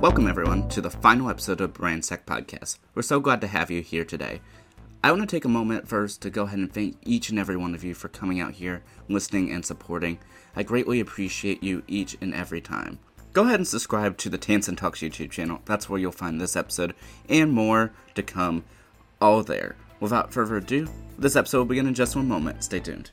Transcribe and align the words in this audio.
Welcome, 0.00 0.28
everyone, 0.28 0.66
to 0.70 0.80
the 0.80 0.88
final 0.88 1.28
episode 1.28 1.60
of 1.60 1.74
Brand 1.74 2.06
Sec 2.06 2.24
Podcast. 2.24 2.78
We're 2.94 3.02
so 3.02 3.20
glad 3.20 3.42
to 3.42 3.46
have 3.46 3.70
you 3.70 3.82
here 3.82 4.06
today. 4.06 4.40
I 5.04 5.10
want 5.10 5.20
to 5.20 5.26
take 5.26 5.44
a 5.44 5.48
moment 5.48 5.88
first 5.88 6.22
to 6.22 6.30
go 6.30 6.44
ahead 6.44 6.58
and 6.58 6.72
thank 6.72 6.96
each 7.04 7.28
and 7.28 7.38
every 7.38 7.58
one 7.58 7.74
of 7.74 7.84
you 7.84 7.92
for 7.92 8.08
coming 8.08 8.40
out 8.40 8.52
here, 8.52 8.82
listening, 9.08 9.52
and 9.52 9.62
supporting. 9.62 10.18
I 10.56 10.62
greatly 10.62 11.00
appreciate 11.00 11.62
you 11.62 11.82
each 11.86 12.16
and 12.22 12.32
every 12.32 12.62
time. 12.62 12.98
Go 13.34 13.42
ahead 13.42 13.60
and 13.60 13.68
subscribe 13.68 14.16
to 14.18 14.30
the 14.30 14.38
Tansen 14.38 14.74
Talks 14.74 15.00
YouTube 15.00 15.32
channel. 15.32 15.60
That's 15.66 15.90
where 15.90 16.00
you'll 16.00 16.12
find 16.12 16.40
this 16.40 16.56
episode 16.56 16.94
and 17.28 17.52
more 17.52 17.92
to 18.14 18.22
come, 18.22 18.64
all 19.20 19.42
there. 19.42 19.76
Without 20.00 20.32
further 20.32 20.56
ado, 20.56 20.88
this 21.18 21.36
episode 21.36 21.58
will 21.58 21.64
begin 21.66 21.86
in 21.86 21.92
just 21.92 22.16
one 22.16 22.26
moment. 22.26 22.64
Stay 22.64 22.80
tuned. 22.80 23.10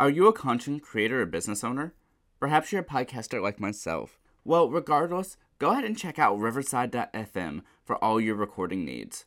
Are 0.00 0.08
you 0.08 0.28
a 0.28 0.32
content 0.32 0.82
creator 0.82 1.20
or 1.20 1.26
business 1.26 1.62
owner? 1.62 1.92
Perhaps 2.38 2.72
you're 2.72 2.80
a 2.80 2.84
podcaster 2.84 3.42
like 3.42 3.60
myself. 3.60 4.18
Well, 4.46 4.70
regardless, 4.70 5.36
go 5.58 5.72
ahead 5.72 5.84
and 5.84 5.94
check 5.94 6.18
out 6.18 6.38
Riverside.fm 6.38 7.60
for 7.84 8.02
all 8.02 8.18
your 8.18 8.34
recording 8.34 8.86
needs. 8.86 9.26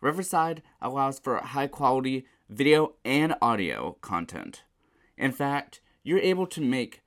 Riverside 0.00 0.62
allows 0.80 1.18
for 1.18 1.38
high 1.38 1.66
quality 1.66 2.24
video 2.48 2.92
and 3.04 3.34
audio 3.42 3.96
content. 4.00 4.62
In 5.18 5.32
fact, 5.32 5.80
you're 6.04 6.20
able 6.20 6.46
to 6.46 6.60
make 6.60 7.02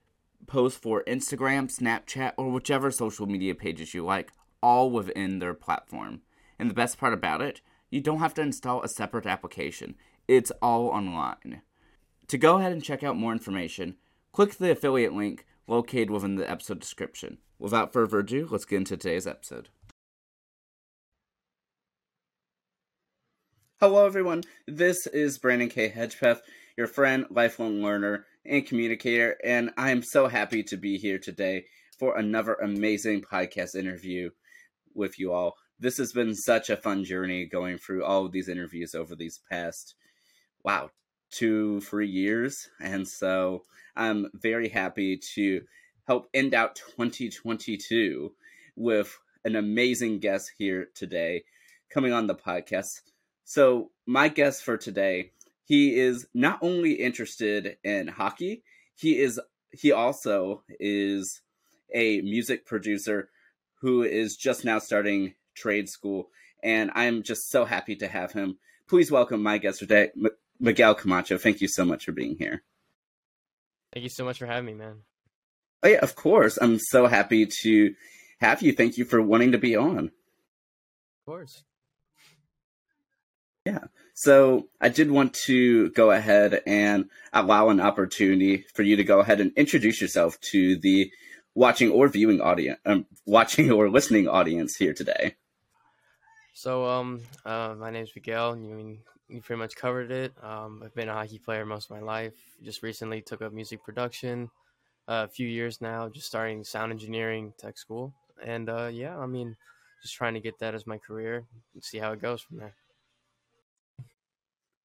posts 0.46 0.78
for 0.78 1.02
Instagram, 1.04 1.74
Snapchat, 1.74 2.34
or 2.36 2.50
whichever 2.50 2.90
social 2.90 3.24
media 3.24 3.54
pages 3.54 3.94
you 3.94 4.04
like, 4.04 4.30
all 4.62 4.90
within 4.90 5.38
their 5.38 5.54
platform. 5.54 6.20
And 6.58 6.68
the 6.68 6.74
best 6.74 6.98
part 6.98 7.14
about 7.14 7.40
it, 7.40 7.62
you 7.88 8.02
don't 8.02 8.18
have 8.18 8.34
to 8.34 8.42
install 8.42 8.82
a 8.82 8.88
separate 8.88 9.24
application, 9.24 9.94
it's 10.28 10.52
all 10.60 10.88
online. 10.88 11.62
To 12.28 12.38
go 12.38 12.58
ahead 12.58 12.72
and 12.72 12.82
check 12.82 13.04
out 13.04 13.16
more 13.16 13.30
information, 13.30 13.96
click 14.32 14.56
the 14.56 14.72
affiliate 14.72 15.12
link 15.12 15.46
located 15.68 16.10
within 16.10 16.34
the 16.34 16.50
episode 16.50 16.80
description. 16.80 17.38
Without 17.56 17.92
further 17.92 18.18
ado, 18.18 18.48
let's 18.50 18.64
get 18.64 18.78
into 18.78 18.96
today's 18.96 19.28
episode. 19.28 19.68
Hello, 23.78 24.06
everyone. 24.06 24.42
This 24.66 25.06
is 25.06 25.38
Brandon 25.38 25.68
K. 25.68 25.88
Hedgepeth, 25.88 26.40
your 26.76 26.88
friend, 26.88 27.26
lifelong 27.30 27.80
learner, 27.80 28.26
and 28.44 28.66
communicator, 28.66 29.36
and 29.44 29.70
I 29.76 29.90
am 29.90 30.02
so 30.02 30.26
happy 30.26 30.64
to 30.64 30.76
be 30.76 30.98
here 30.98 31.18
today 31.18 31.66
for 31.96 32.16
another 32.16 32.54
amazing 32.54 33.22
podcast 33.22 33.76
interview 33.76 34.30
with 34.94 35.20
you 35.20 35.32
all. 35.32 35.54
This 35.78 35.98
has 35.98 36.12
been 36.12 36.34
such 36.34 36.70
a 36.70 36.76
fun 36.76 37.04
journey 37.04 37.46
going 37.46 37.78
through 37.78 38.04
all 38.04 38.26
of 38.26 38.32
these 38.32 38.48
interviews 38.48 38.94
over 38.96 39.14
these 39.14 39.40
past, 39.48 39.94
wow, 40.64 40.90
two, 41.30 41.80
three 41.80 42.08
years. 42.08 42.68
And 42.80 43.06
so 43.06 43.62
I'm 43.96 44.30
very 44.34 44.68
happy 44.68 45.16
to 45.34 45.62
help 46.06 46.28
end 46.32 46.54
out 46.54 46.76
2022 46.96 48.32
with 48.76 49.18
an 49.44 49.56
amazing 49.56 50.18
guest 50.18 50.52
here 50.58 50.88
today 50.94 51.44
coming 51.90 52.12
on 52.12 52.26
the 52.26 52.34
podcast. 52.34 53.00
So, 53.44 53.90
my 54.06 54.28
guest 54.28 54.64
for 54.64 54.76
today, 54.76 55.32
he 55.64 55.98
is 55.98 56.26
not 56.34 56.58
only 56.62 56.92
interested 56.94 57.76
in 57.84 58.08
hockey, 58.08 58.62
he 58.94 59.18
is 59.18 59.40
he 59.70 59.92
also 59.92 60.62
is 60.80 61.42
a 61.94 62.20
music 62.22 62.66
producer 62.66 63.30
who 63.80 64.02
is 64.02 64.36
just 64.36 64.64
now 64.64 64.78
starting 64.78 65.34
trade 65.54 65.88
school 65.88 66.28
and 66.62 66.90
I'm 66.94 67.22
just 67.22 67.50
so 67.50 67.64
happy 67.64 67.96
to 67.96 68.08
have 68.08 68.32
him. 68.32 68.58
Please 68.88 69.10
welcome 69.10 69.42
my 69.42 69.58
guest 69.58 69.80
today, 69.80 70.10
Miguel 70.58 70.94
Camacho, 70.94 71.38
thank 71.38 71.60
you 71.60 71.68
so 71.68 71.84
much 71.84 72.04
for 72.04 72.12
being 72.12 72.36
here. 72.38 72.62
Thank 73.92 74.04
you 74.04 74.10
so 74.10 74.24
much 74.24 74.38
for 74.38 74.46
having 74.46 74.66
me, 74.66 74.74
man. 74.74 75.02
Oh, 75.82 75.88
yeah, 75.88 75.98
of 75.98 76.14
course. 76.16 76.58
I'm 76.60 76.78
so 76.78 77.06
happy 77.06 77.46
to 77.62 77.94
have 78.40 78.62
you. 78.62 78.72
Thank 78.72 78.98
you 78.98 79.04
for 79.04 79.22
wanting 79.22 79.52
to 79.52 79.58
be 79.58 79.76
on. 79.76 80.06
Of 80.06 81.26
course. 81.26 81.62
Yeah. 83.64 83.84
So 84.14 84.68
I 84.80 84.88
did 84.88 85.10
want 85.10 85.34
to 85.46 85.90
go 85.90 86.10
ahead 86.10 86.62
and 86.66 87.10
allow 87.32 87.68
an 87.68 87.80
opportunity 87.80 88.64
for 88.74 88.82
you 88.82 88.96
to 88.96 89.04
go 89.04 89.20
ahead 89.20 89.40
and 89.40 89.52
introduce 89.56 90.00
yourself 90.00 90.40
to 90.52 90.76
the 90.76 91.10
watching 91.54 91.90
or 91.90 92.08
viewing 92.08 92.40
audience, 92.40 92.78
um, 92.86 93.06
watching 93.26 93.72
or 93.72 93.90
listening 93.90 94.28
audience 94.28 94.76
here 94.76 94.94
today. 94.94 95.34
So, 96.54 96.86
um, 96.86 97.20
uh, 97.44 97.74
my 97.78 97.90
name 97.90 98.04
is 98.04 98.12
Miguel. 98.14 98.56
You 98.56 98.74
mean 98.74 98.98
you 99.28 99.40
pretty 99.40 99.58
much 99.58 99.76
covered 99.76 100.10
it. 100.10 100.32
Um, 100.42 100.82
I've 100.84 100.94
been 100.94 101.08
a 101.08 101.14
hockey 101.14 101.38
player 101.38 101.66
most 101.66 101.90
of 101.90 101.96
my 101.96 102.02
life. 102.02 102.34
Just 102.62 102.82
recently 102.82 103.22
took 103.22 103.42
up 103.42 103.52
music 103.52 103.84
production. 103.84 104.50
Uh, 105.08 105.24
a 105.24 105.28
few 105.28 105.46
years 105.46 105.80
now, 105.80 106.08
just 106.08 106.26
starting 106.26 106.64
sound 106.64 106.90
engineering 106.90 107.52
tech 107.58 107.78
school, 107.78 108.12
and 108.44 108.68
uh, 108.68 108.90
yeah, 108.92 109.16
I 109.16 109.26
mean, 109.26 109.56
just 110.02 110.14
trying 110.14 110.34
to 110.34 110.40
get 110.40 110.58
that 110.58 110.74
as 110.74 110.84
my 110.84 110.98
career 110.98 111.44
and 111.74 111.84
see 111.84 111.98
how 111.98 112.10
it 112.10 112.20
goes 112.20 112.42
from 112.42 112.58
there. 112.58 112.74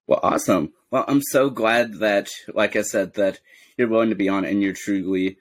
Well, 0.05 0.19
awesome. 0.21 0.73
Well, 0.91 1.05
I'm 1.07 1.21
so 1.23 1.49
glad 1.49 1.99
that, 1.99 2.29
like 2.53 2.75
I 2.75 2.83
said, 2.83 3.15
that 3.15 3.39
you're 3.77 3.87
willing 3.87 4.09
to 4.09 4.15
be 4.15 4.29
on 4.29 4.45
and 4.45 4.61
you're 4.61 4.73
truly, 4.73 5.37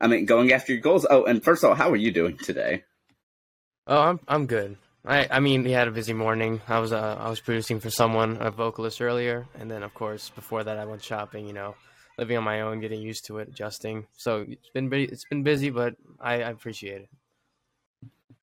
I 0.00 0.06
mean, 0.06 0.26
going 0.26 0.52
after 0.52 0.72
your 0.72 0.80
goals. 0.80 1.06
Oh, 1.10 1.24
and 1.24 1.42
first 1.42 1.64
of 1.64 1.70
all, 1.70 1.76
how 1.76 1.90
are 1.90 1.96
you 1.96 2.12
doing 2.12 2.36
today? 2.36 2.84
Oh, 3.86 4.00
I'm 4.00 4.20
I'm 4.28 4.46
good. 4.46 4.76
I, 5.04 5.26
I 5.30 5.40
mean, 5.40 5.62
we 5.62 5.70
had 5.70 5.88
a 5.88 5.90
busy 5.90 6.12
morning. 6.12 6.60
I 6.68 6.78
was 6.78 6.92
uh, 6.92 7.16
I 7.18 7.30
was 7.30 7.40
producing 7.40 7.80
for 7.80 7.90
someone, 7.90 8.36
a 8.40 8.50
vocalist 8.50 9.00
earlier, 9.00 9.46
and 9.58 9.70
then 9.70 9.82
of 9.82 9.94
course 9.94 10.30
before 10.30 10.62
that 10.64 10.78
I 10.78 10.84
went 10.84 11.02
shopping. 11.02 11.46
You 11.46 11.54
know, 11.54 11.74
living 12.18 12.36
on 12.36 12.44
my 12.44 12.60
own, 12.60 12.80
getting 12.80 13.00
used 13.00 13.26
to 13.26 13.38
it, 13.38 13.48
adjusting. 13.48 14.06
So 14.16 14.44
it's 14.46 14.68
been 14.74 14.92
it's 14.92 15.24
been 15.24 15.42
busy, 15.42 15.70
but 15.70 15.96
I, 16.20 16.34
I 16.34 16.50
appreciate 16.50 17.02
it. 17.02 17.08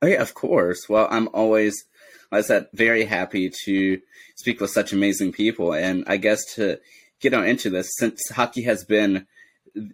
Oh 0.02 0.08
yeah, 0.08 0.22
of 0.22 0.34
course. 0.34 0.90
Well, 0.90 1.08
I'm 1.10 1.30
always, 1.34 1.86
like 2.32 2.40
I 2.40 2.48
said, 2.48 2.68
very 2.74 3.06
happy 3.06 3.52
to 3.66 4.00
speak 4.36 4.60
with 4.60 4.72
such 4.72 4.94
amazing 4.94 5.34
people, 5.34 5.74
and 5.74 6.04
I 6.08 6.18
guess 6.18 6.44
to 6.56 6.80
get 7.20 7.34
on 7.34 7.46
into 7.46 7.70
this, 7.70 7.90
since 7.98 8.30
hockey 8.30 8.64
has 8.64 8.84
been 8.84 9.26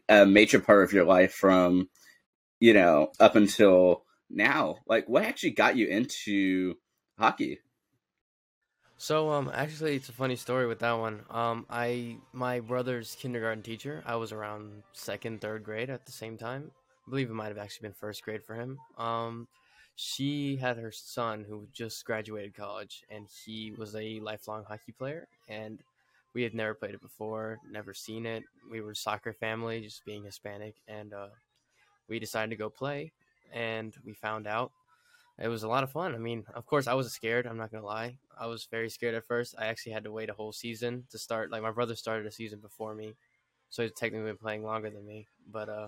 a 0.07 0.25
major 0.25 0.59
part 0.59 0.83
of 0.83 0.93
your 0.93 1.05
life 1.05 1.33
from, 1.33 1.89
you 2.59 2.73
know, 2.73 3.11
up 3.19 3.35
until 3.35 4.02
now, 4.33 4.77
like 4.87 5.07
what 5.07 5.23
actually 5.23 5.51
got 5.51 5.75
you 5.77 5.87
into 5.87 6.75
hockey? 7.17 7.59
So 8.97 9.29
um 9.31 9.51
actually 9.53 9.95
it's 9.95 10.09
a 10.09 10.13
funny 10.13 10.35
story 10.35 10.67
with 10.67 10.79
that 10.79 10.93
one. 10.93 11.25
Um 11.29 11.65
I 11.69 12.17
my 12.31 12.59
brother's 12.59 13.15
kindergarten 13.15 13.63
teacher, 13.63 14.03
I 14.05 14.15
was 14.15 14.31
around 14.31 14.83
second, 14.93 15.41
third 15.41 15.63
grade 15.63 15.89
at 15.89 16.05
the 16.05 16.11
same 16.11 16.37
time. 16.37 16.71
I 17.05 17.09
believe 17.09 17.29
it 17.29 17.33
might 17.33 17.49
have 17.49 17.57
actually 17.57 17.87
been 17.87 17.93
first 17.93 18.23
grade 18.23 18.43
for 18.43 18.55
him. 18.55 18.79
Um 18.97 19.47
she 19.95 20.55
had 20.55 20.77
her 20.77 20.91
son 20.91 21.43
who 21.43 21.67
just 21.71 22.03
graduated 22.05 22.55
college 22.55 23.03
and 23.09 23.27
he 23.45 23.71
was 23.71 23.95
a 23.95 24.19
lifelong 24.19 24.63
hockey 24.63 24.91
player 24.91 25.27
and 25.47 25.83
we 26.33 26.41
had 26.41 26.55
never 26.55 26.73
played 26.73 26.95
it 26.95 27.01
before, 27.01 27.59
never 27.69 27.93
seen 27.93 28.25
it. 28.25 28.43
We 28.71 28.81
were 28.81 28.95
soccer 28.95 29.33
family, 29.33 29.81
just 29.81 30.03
being 30.03 30.23
Hispanic, 30.23 30.81
and 30.87 31.13
uh, 31.13 31.29
we 32.07 32.19
decided 32.19 32.49
to 32.51 32.55
go 32.55 32.69
play 32.69 33.13
and 33.53 33.95
we 34.05 34.13
found 34.13 34.47
out. 34.47 34.71
It 35.39 35.47
was 35.47 35.63
a 35.63 35.67
lot 35.67 35.83
of 35.83 35.91
fun. 35.91 36.13
I 36.13 36.19
mean, 36.19 36.45
of 36.53 36.65
course, 36.65 36.85
I 36.85 36.93
was 36.93 37.11
scared. 37.11 37.47
I'm 37.47 37.57
not 37.57 37.71
gonna 37.71 37.85
lie. 37.85 38.17
I 38.39 38.45
was 38.45 38.67
very 38.69 38.89
scared 38.89 39.15
at 39.15 39.25
first. 39.25 39.55
I 39.57 39.65
actually 39.65 39.93
had 39.93 40.03
to 40.03 40.11
wait 40.11 40.29
a 40.29 40.33
whole 40.33 40.51
season 40.51 41.05
to 41.09 41.17
start. 41.17 41.51
Like 41.51 41.63
my 41.63 41.71
brother 41.71 41.95
started 41.95 42.27
a 42.27 42.31
season 42.31 42.59
before 42.59 42.93
me, 42.93 43.15
so 43.69 43.81
he's 43.81 43.93
technically 43.93 44.29
been 44.29 44.37
playing 44.37 44.63
longer 44.63 44.91
than 44.91 45.05
me. 45.05 45.27
But 45.49 45.69
uh, 45.69 45.87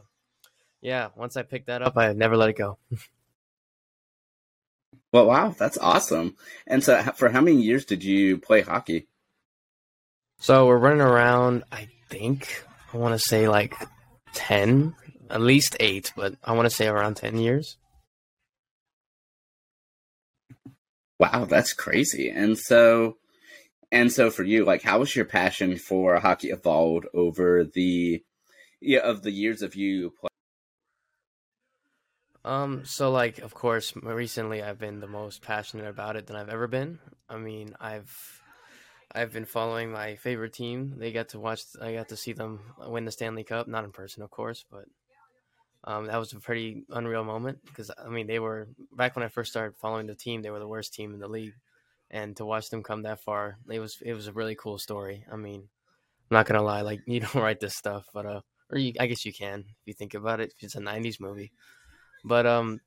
yeah, 0.82 1.10
once 1.16 1.38
I 1.38 1.44
picked 1.44 1.68
that 1.68 1.84
up, 1.84 1.96
I 1.96 2.12
never 2.14 2.38
let 2.38 2.50
it 2.50 2.58
go. 2.58 2.80
well, 5.12 5.28
wow, 5.28 5.56
that's 5.58 5.78
awesome. 5.78 6.36
And 6.66 6.84
so, 6.84 7.00
for 7.16 7.30
how 7.30 7.42
many 7.42 7.62
years 7.62 7.86
did 7.86 8.04
you 8.04 8.40
play 8.40 8.62
hockey? 8.62 9.08
So 10.40 10.66
we're 10.66 10.78
running 10.78 11.02
around. 11.02 11.64
I 11.72 11.88
think 12.10 12.66
I 12.94 12.98
want 12.98 13.14
to 13.14 13.20
say 13.20 13.48
like 13.48 13.76
ten 14.34 14.96
at 15.30 15.42
least 15.42 15.76
eight, 15.80 16.12
but 16.16 16.36
I 16.44 16.54
want 16.54 16.66
to 16.68 16.76
say 16.76 16.88
around 16.88 17.16
10 17.16 17.38
years. 17.38 17.78
Wow, 21.20 21.46
that's 21.46 21.74
crazy. 21.74 22.30
And 22.30 22.58
so, 22.58 23.18
and 23.92 24.12
so 24.12 24.30
for 24.30 24.44
you, 24.44 24.66
like, 24.66 24.84
how 24.84 25.00
was 25.00 25.16
your 25.16 25.26
passion 25.26 25.78
for 25.78 26.20
hockey 26.20 26.50
evolved 26.50 27.08
over 27.14 27.64
the, 27.64 28.22
yeah, 28.82 29.00
of 29.00 29.24
the 29.24 29.32
years 29.32 29.62
of 29.62 29.76
you 29.76 30.12
playing? 30.20 30.30
Um, 32.44 32.86
so 32.86 33.10
like, 33.10 33.40
of 33.40 33.56
course, 33.56 33.94
recently 33.96 34.62
I've 34.62 34.78
been 34.78 35.00
the 35.00 35.08
most 35.08 35.42
passionate 35.42 35.88
about 35.88 36.16
it 36.16 36.28
than 36.28 36.36
I've 36.36 36.50
ever 36.50 36.68
been. 36.68 37.00
I 37.28 37.38
mean, 37.38 37.74
I've, 37.80 38.42
I've 39.12 39.34
been 39.34 39.46
following 39.46 39.92
my 39.92 40.16
favorite 40.16 40.54
team. 40.54 40.96
They 40.98 41.12
got 41.12 41.30
to 41.30 41.40
watch, 41.40 41.62
I 41.82 41.94
got 41.94 42.10
to 42.10 42.18
see 42.18 42.34
them 42.34 42.60
win 42.78 43.06
the 43.06 43.12
Stanley 43.12 43.44
Cup, 43.46 43.68
not 43.68 43.84
in 43.84 43.92
person, 43.92 44.22
of 44.22 44.30
course, 44.30 44.64
but 44.70 44.86
um, 45.86 46.08
that 46.08 46.18
was 46.18 46.34
a 46.34 46.40
pretty 46.40 46.84
unreal 46.90 47.24
moment 47.24 47.60
because 47.66 47.92
I 47.98 48.10
mean 48.10 48.28
they 48.28 48.40
were 48.40 48.68
back 48.92 49.16
when 49.16 49.24
I 49.24 49.30
first 49.30 49.52
started 49.52 49.78
following 49.78 50.08
the 50.08 50.16
team. 50.16 50.42
They 50.42 50.50
were 50.50 50.60
the 50.60 50.68
worst 50.68 50.94
team 50.94 51.14
in 51.14 51.20
the 51.20 51.28
league, 51.28 51.54
and 52.10 52.36
to 52.38 52.46
watch 52.46 52.70
them 52.70 52.84
come 52.84 53.04
that 53.04 53.22
far, 53.22 53.58
it 53.70 53.80
was 53.80 54.00
it 54.02 54.14
was 54.14 54.28
a 54.28 54.34
really 54.34 54.56
cool 54.56 54.80
story. 54.80 55.26
I 55.32 55.36
mean, 55.36 55.62
I'm 56.32 56.36
not 56.36 56.48
gonna 56.48 56.64
lie, 56.64 56.82
like 56.82 57.02
you 57.08 57.20
don't 57.20 57.36
write 57.36 57.60
this 57.60 57.76
stuff, 57.76 58.08
but 58.14 58.26
uh, 58.26 58.42
or 58.72 58.78
you, 58.80 58.94
I 59.00 59.06
guess 59.08 59.26
you 59.26 59.34
can 59.34 59.60
if 59.60 59.86
you 59.86 59.94
think 59.94 60.16
about 60.16 60.40
it. 60.40 60.54
It's 60.60 60.76
a 60.76 60.80
'90s 60.82 61.20
movie, 61.20 61.52
but 62.24 62.48
um, 62.48 62.82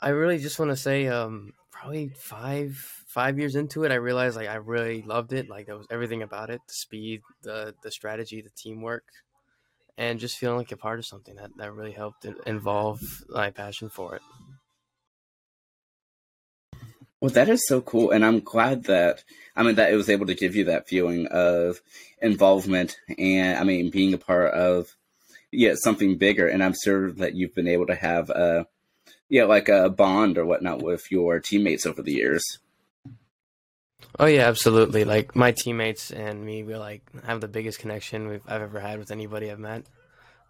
I 0.00 0.10
really 0.10 0.38
just 0.38 0.58
want 0.58 0.70
to 0.70 0.76
say 0.76 1.08
um, 1.08 1.52
probably 1.72 2.10
five 2.10 2.76
five 3.08 3.38
years 3.38 3.56
into 3.56 3.84
it, 3.84 3.90
I 3.92 3.96
realized 3.96 4.36
like 4.36 4.48
I 4.48 4.56
really 4.56 5.02
loved 5.02 5.32
it. 5.32 5.48
Like 5.48 5.66
there 5.66 5.76
was 5.76 5.86
everything 5.90 6.22
about 6.22 6.50
it: 6.50 6.60
the 6.68 6.74
speed, 6.74 7.22
the 7.42 7.74
the 7.82 7.90
strategy, 7.90 8.40
the 8.40 8.50
teamwork, 8.50 9.04
and 9.98 10.20
just 10.20 10.38
feeling 10.38 10.56
like 10.56 10.72
a 10.72 10.76
part 10.76 11.00
of 11.00 11.04
something 11.04 11.34
that 11.34 11.50
that 11.56 11.74
really 11.74 11.92
helped 11.92 12.24
involve 12.46 13.00
my 13.28 13.50
passion 13.50 13.90
for 13.90 14.14
it. 14.14 14.22
Well, 17.20 17.32
that 17.32 17.48
is 17.48 17.66
so 17.66 17.80
cool, 17.80 18.12
and 18.12 18.24
I'm 18.24 18.38
glad 18.38 18.84
that 18.84 19.24
I 19.56 19.64
mean 19.64 19.74
that 19.74 19.92
it 19.92 19.96
was 19.96 20.08
able 20.08 20.26
to 20.26 20.36
give 20.36 20.54
you 20.54 20.64
that 20.64 20.88
feeling 20.88 21.26
of 21.26 21.82
involvement, 22.22 22.96
and 23.18 23.58
I 23.58 23.64
mean 23.64 23.90
being 23.90 24.14
a 24.14 24.18
part 24.18 24.54
of 24.54 24.96
yeah 25.50 25.74
something 25.74 26.16
bigger. 26.16 26.46
And 26.46 26.62
I'm 26.62 26.74
sure 26.82 27.10
that 27.12 27.34
you've 27.34 27.54
been 27.54 27.68
able 27.68 27.86
to 27.86 27.96
have 27.96 28.30
a 28.30 28.66
yeah 29.28 29.44
like 29.44 29.68
a 29.68 29.90
bond 29.90 30.38
or 30.38 30.46
whatnot 30.46 30.80
with 30.82 31.10
your 31.10 31.40
teammates 31.40 31.86
over 31.86 32.02
the 32.02 32.12
years. 32.12 32.44
Oh 34.18 34.26
yeah, 34.26 34.48
absolutely. 34.48 35.04
Like 35.04 35.34
my 35.36 35.52
teammates 35.52 36.10
and 36.10 36.44
me, 36.44 36.62
we 36.62 36.76
like 36.76 37.02
have 37.24 37.40
the 37.40 37.48
biggest 37.48 37.78
connection 37.78 38.28
we've 38.28 38.42
I've 38.46 38.62
ever 38.62 38.80
had 38.80 38.98
with 38.98 39.10
anybody 39.10 39.50
I've 39.50 39.58
met. 39.58 39.84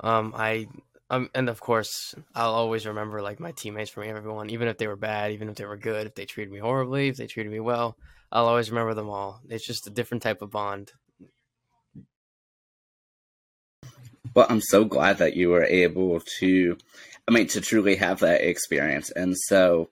Um, 0.01 0.33
I 0.37 0.69
um, 1.11 1.31
and 1.35 1.49
of 1.49 1.61
course, 1.61 2.15
I'll 2.35 2.53
always 2.53 2.87
remember 2.87 3.23
like 3.23 3.41
my 3.41 3.53
teammates 3.53 3.91
from 3.91 4.05
everyone, 4.05 4.51
even 4.51 4.69
if 4.69 4.77
they 4.79 4.87
were 4.87 4.97
bad, 4.97 5.33
even 5.33 5.49
if 5.49 5.57
they 5.57 5.65
were 5.65 5.77
good, 5.77 6.07
if 6.07 6.15
they 6.15 6.27
treated 6.27 6.53
me 6.53 6.59
horribly, 6.59 7.09
if 7.09 7.17
they 7.17 7.27
treated 7.27 7.51
me 7.51 7.61
well, 7.61 7.97
I'll 8.31 8.47
always 8.47 8.71
remember 8.71 8.95
them 8.95 9.09
all. 9.09 9.41
It's 9.49 9.67
just 9.67 9.87
a 9.87 9.91
different 9.91 10.23
type 10.23 10.43
of 10.43 10.51
bond. 10.51 10.93
Well, 14.35 14.47
I'm 14.51 14.61
so 14.61 14.85
glad 14.85 15.19
that 15.19 15.35
you 15.35 15.49
were 15.49 15.65
able 15.65 16.21
to, 16.41 16.77
I 17.27 17.33
mean, 17.33 17.47
to 17.49 17.61
truly 17.63 17.97
have 17.97 18.21
that 18.21 18.43
experience. 18.43 19.11
And 19.11 19.37
so, 19.37 19.89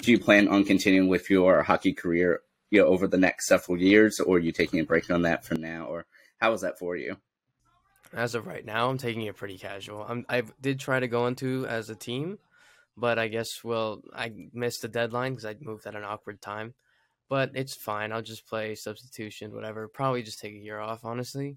do 0.00 0.10
you 0.10 0.18
plan 0.18 0.48
on 0.48 0.64
continuing 0.64 1.08
with 1.08 1.30
your 1.30 1.62
hockey 1.62 1.94
career, 1.94 2.42
you 2.72 2.80
know, 2.80 2.88
over 2.88 3.06
the 3.06 3.18
next 3.18 3.46
several 3.46 3.78
years, 3.78 4.18
or 4.18 4.38
you 4.40 4.50
taking 4.50 4.80
a 4.80 4.84
break 4.84 5.10
on 5.10 5.22
that 5.22 5.44
for 5.44 5.54
now, 5.54 5.84
or 5.84 6.06
how 6.38 6.52
is 6.52 6.62
that 6.62 6.78
for 6.78 6.96
you? 6.96 7.16
as 8.14 8.34
of 8.34 8.46
right 8.46 8.64
now, 8.64 8.90
I'm 8.90 8.98
taking 8.98 9.22
it 9.22 9.36
pretty 9.36 9.58
casual. 9.58 10.04
I'm, 10.08 10.24
I 10.28 10.42
did 10.60 10.78
try 10.78 11.00
to 11.00 11.08
go 11.08 11.26
into 11.26 11.66
as 11.66 11.88
a 11.90 11.94
team, 11.94 12.38
but 12.96 13.18
I 13.18 13.28
guess 13.28 13.64
well, 13.64 14.02
I 14.14 14.32
missed 14.52 14.82
the 14.82 14.88
deadline 14.88 15.32
because 15.32 15.46
I 15.46 15.56
moved 15.60 15.86
at 15.86 15.94
an 15.94 16.04
awkward 16.04 16.40
time. 16.42 16.74
But 17.28 17.52
it's 17.54 17.74
fine. 17.74 18.12
I'll 18.12 18.20
just 18.20 18.46
play 18.46 18.74
substitution, 18.74 19.54
whatever. 19.54 19.88
Probably 19.88 20.22
just 20.22 20.40
take 20.40 20.52
a 20.52 20.58
year 20.58 20.78
off, 20.78 21.04
honestly. 21.04 21.56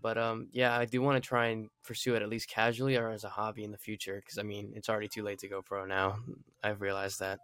But 0.00 0.16
um, 0.16 0.48
yeah, 0.52 0.76
I 0.76 0.86
do 0.86 1.02
want 1.02 1.22
to 1.22 1.28
try 1.28 1.48
and 1.48 1.68
pursue 1.84 2.14
it 2.14 2.22
at 2.22 2.30
least 2.30 2.48
casually 2.48 2.96
or 2.96 3.10
as 3.10 3.24
a 3.24 3.28
hobby 3.28 3.64
in 3.64 3.70
the 3.70 3.76
future. 3.76 4.16
Because 4.16 4.38
I 4.38 4.42
mean, 4.42 4.72
it's 4.74 4.88
already 4.88 5.08
too 5.08 5.22
late 5.22 5.40
to 5.40 5.48
go 5.48 5.60
pro 5.60 5.84
now. 5.84 6.20
I've 6.62 6.80
realized 6.80 7.20
that. 7.20 7.40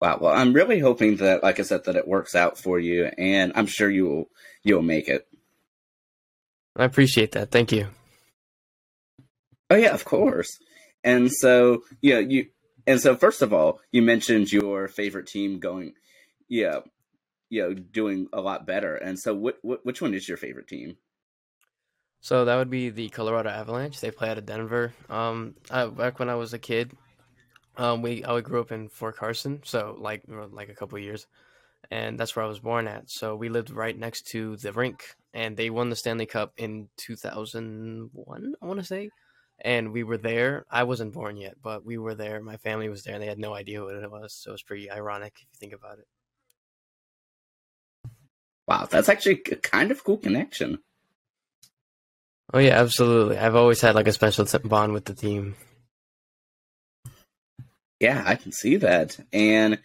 Wow. 0.00 0.18
Well, 0.20 0.32
I'm 0.32 0.52
really 0.52 0.78
hoping 0.78 1.16
that, 1.16 1.42
like 1.42 1.58
I 1.58 1.62
said, 1.62 1.84
that 1.84 1.96
it 1.96 2.06
works 2.06 2.34
out 2.34 2.58
for 2.58 2.78
you, 2.78 3.06
and 3.18 3.52
I'm 3.54 3.66
sure 3.66 3.90
you 3.90 4.06
will 4.06 4.30
you'll 4.62 4.82
make 4.82 5.08
it. 5.08 5.26
I 6.76 6.84
appreciate 6.84 7.32
that. 7.32 7.50
Thank 7.50 7.72
you. 7.72 7.88
Oh 9.70 9.76
yeah, 9.76 9.94
of 9.94 10.04
course. 10.04 10.58
And 11.02 11.32
so 11.32 11.82
yeah, 12.02 12.18
you 12.18 12.46
and 12.86 13.00
so 13.00 13.16
first 13.16 13.42
of 13.42 13.52
all, 13.52 13.80
you 13.90 14.02
mentioned 14.02 14.52
your 14.52 14.86
favorite 14.88 15.26
team 15.26 15.58
going, 15.58 15.94
yeah, 16.48 16.80
you 17.48 17.62
know, 17.62 17.74
doing 17.74 18.28
a 18.32 18.40
lot 18.40 18.66
better. 18.66 18.96
And 18.96 19.18
so, 19.18 19.34
what, 19.34 19.58
what 19.62 19.84
which 19.84 20.00
one 20.00 20.14
is 20.14 20.28
your 20.28 20.36
favorite 20.36 20.68
team? 20.68 20.96
So 22.20 22.44
that 22.44 22.56
would 22.56 22.70
be 22.70 22.90
the 22.90 23.08
Colorado 23.08 23.50
Avalanche. 23.50 24.00
They 24.00 24.10
play 24.10 24.30
out 24.30 24.38
of 24.38 24.46
Denver. 24.46 24.92
Um, 25.08 25.54
I, 25.70 25.86
back 25.86 26.18
when 26.18 26.28
I 26.28 26.34
was 26.34 26.54
a 26.54 26.58
kid, 26.58 26.92
um, 27.76 28.02
we 28.02 28.24
I 28.24 28.40
grew 28.40 28.60
up 28.60 28.72
in 28.72 28.88
Fort 28.88 29.16
Carson, 29.16 29.60
so 29.64 29.96
like 29.98 30.22
like 30.26 30.68
a 30.68 30.74
couple 30.74 30.98
years, 30.98 31.26
and 31.90 32.18
that's 32.18 32.34
where 32.34 32.44
I 32.44 32.48
was 32.48 32.60
born 32.60 32.88
at. 32.88 33.10
So 33.10 33.36
we 33.36 33.48
lived 33.48 33.70
right 33.70 33.96
next 33.96 34.28
to 34.28 34.56
the 34.56 34.72
rink, 34.72 35.04
and 35.34 35.56
they 35.56 35.70
won 35.70 35.90
the 35.90 35.96
Stanley 35.96 36.26
Cup 36.26 36.52
in 36.56 36.88
2001, 36.96 38.54
I 38.60 38.66
want 38.66 38.80
to 38.80 38.86
say. 38.86 39.10
And 39.64 39.92
we 39.92 40.04
were 40.04 40.18
there. 40.18 40.66
I 40.70 40.84
wasn't 40.84 41.14
born 41.14 41.38
yet, 41.38 41.54
but 41.62 41.84
we 41.84 41.96
were 41.96 42.14
there. 42.14 42.42
My 42.42 42.58
family 42.58 42.90
was 42.90 43.04
there, 43.04 43.14
and 43.14 43.22
they 43.22 43.28
had 43.28 43.38
no 43.38 43.54
idea 43.54 43.82
what 43.82 43.94
it 43.94 44.10
was. 44.10 44.34
So 44.34 44.50
it 44.50 44.52
was 44.52 44.62
pretty 44.62 44.90
ironic 44.90 45.32
if 45.36 45.42
you 45.52 45.58
think 45.58 45.72
about 45.72 45.98
it. 45.98 46.06
Wow, 48.68 48.86
that's 48.90 49.08
actually 49.08 49.40
a 49.50 49.56
kind 49.56 49.90
of 49.90 50.02
cool 50.02 50.18
connection. 50.18 50.80
Oh 52.52 52.58
yeah, 52.58 52.80
absolutely. 52.80 53.38
I've 53.38 53.56
always 53.56 53.80
had 53.80 53.94
like 53.94 54.08
a 54.08 54.12
special 54.12 54.46
bond 54.64 54.92
with 54.92 55.04
the 55.04 55.14
team. 55.14 55.56
Yeah, 58.00 58.22
I 58.26 58.34
can 58.34 58.52
see 58.52 58.76
that, 58.76 59.18
and 59.32 59.78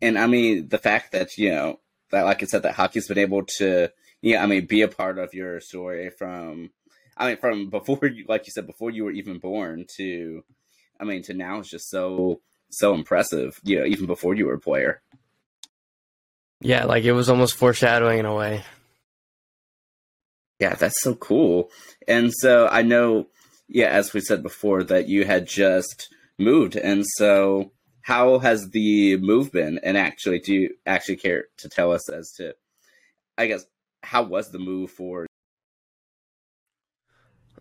and 0.00 0.18
I 0.18 0.26
mean 0.26 0.68
the 0.68 0.78
fact 0.78 1.12
that 1.12 1.36
you 1.38 1.50
know 1.50 1.78
that, 2.12 2.24
like 2.24 2.42
I 2.42 2.46
said, 2.46 2.62
that 2.62 2.74
hockey's 2.74 3.08
been 3.08 3.18
able 3.18 3.44
to, 3.58 3.90
yeah, 4.20 4.42
I 4.42 4.46
mean, 4.46 4.66
be 4.66 4.82
a 4.82 4.88
part 4.88 5.18
of 5.18 5.34
your 5.34 5.60
story 5.60 6.10
from, 6.10 6.70
I 7.16 7.28
mean, 7.28 7.36
from 7.38 7.70
before 7.70 8.06
you, 8.06 8.24
like 8.28 8.46
you 8.46 8.52
said, 8.52 8.66
before 8.66 8.90
you 8.90 9.04
were 9.04 9.10
even 9.10 9.38
born 9.38 9.86
to, 9.96 10.44
I 11.00 11.04
mean, 11.04 11.22
to 11.24 11.34
now 11.34 11.60
is 11.60 11.68
just 11.68 11.90
so 11.90 12.40
so 12.70 12.94
impressive. 12.94 13.58
You 13.64 13.80
know, 13.80 13.86
even 13.86 14.06
before 14.06 14.34
you 14.34 14.46
were 14.46 14.54
a 14.54 14.60
player. 14.60 15.02
Yeah, 16.60 16.84
like 16.84 17.02
it 17.04 17.12
was 17.12 17.28
almost 17.28 17.56
foreshadowing 17.56 18.20
in 18.20 18.26
a 18.26 18.34
way. 18.34 18.62
Yeah, 20.60 20.74
that's 20.74 21.02
so 21.02 21.16
cool. 21.16 21.70
And 22.06 22.32
so 22.32 22.68
I 22.68 22.82
know, 22.82 23.26
yeah, 23.68 23.88
as 23.88 24.12
we 24.12 24.20
said 24.20 24.44
before, 24.44 24.84
that 24.84 25.08
you 25.08 25.24
had 25.24 25.46
just 25.46 26.08
moved, 26.38 26.76
and 26.76 27.04
so 27.06 27.72
how 28.02 28.38
has 28.40 28.70
the 28.70 29.16
move 29.18 29.52
been? 29.52 29.78
And 29.82 29.96
actually, 29.96 30.40
do 30.40 30.52
you 30.52 30.74
actually 30.86 31.16
care 31.16 31.44
to 31.58 31.68
tell 31.68 31.92
us 31.92 32.08
as 32.08 32.32
to, 32.32 32.54
I 33.38 33.46
guess, 33.46 33.64
how 34.02 34.24
was 34.24 34.50
the 34.50 34.58
move 34.58 34.90
for? 34.90 35.26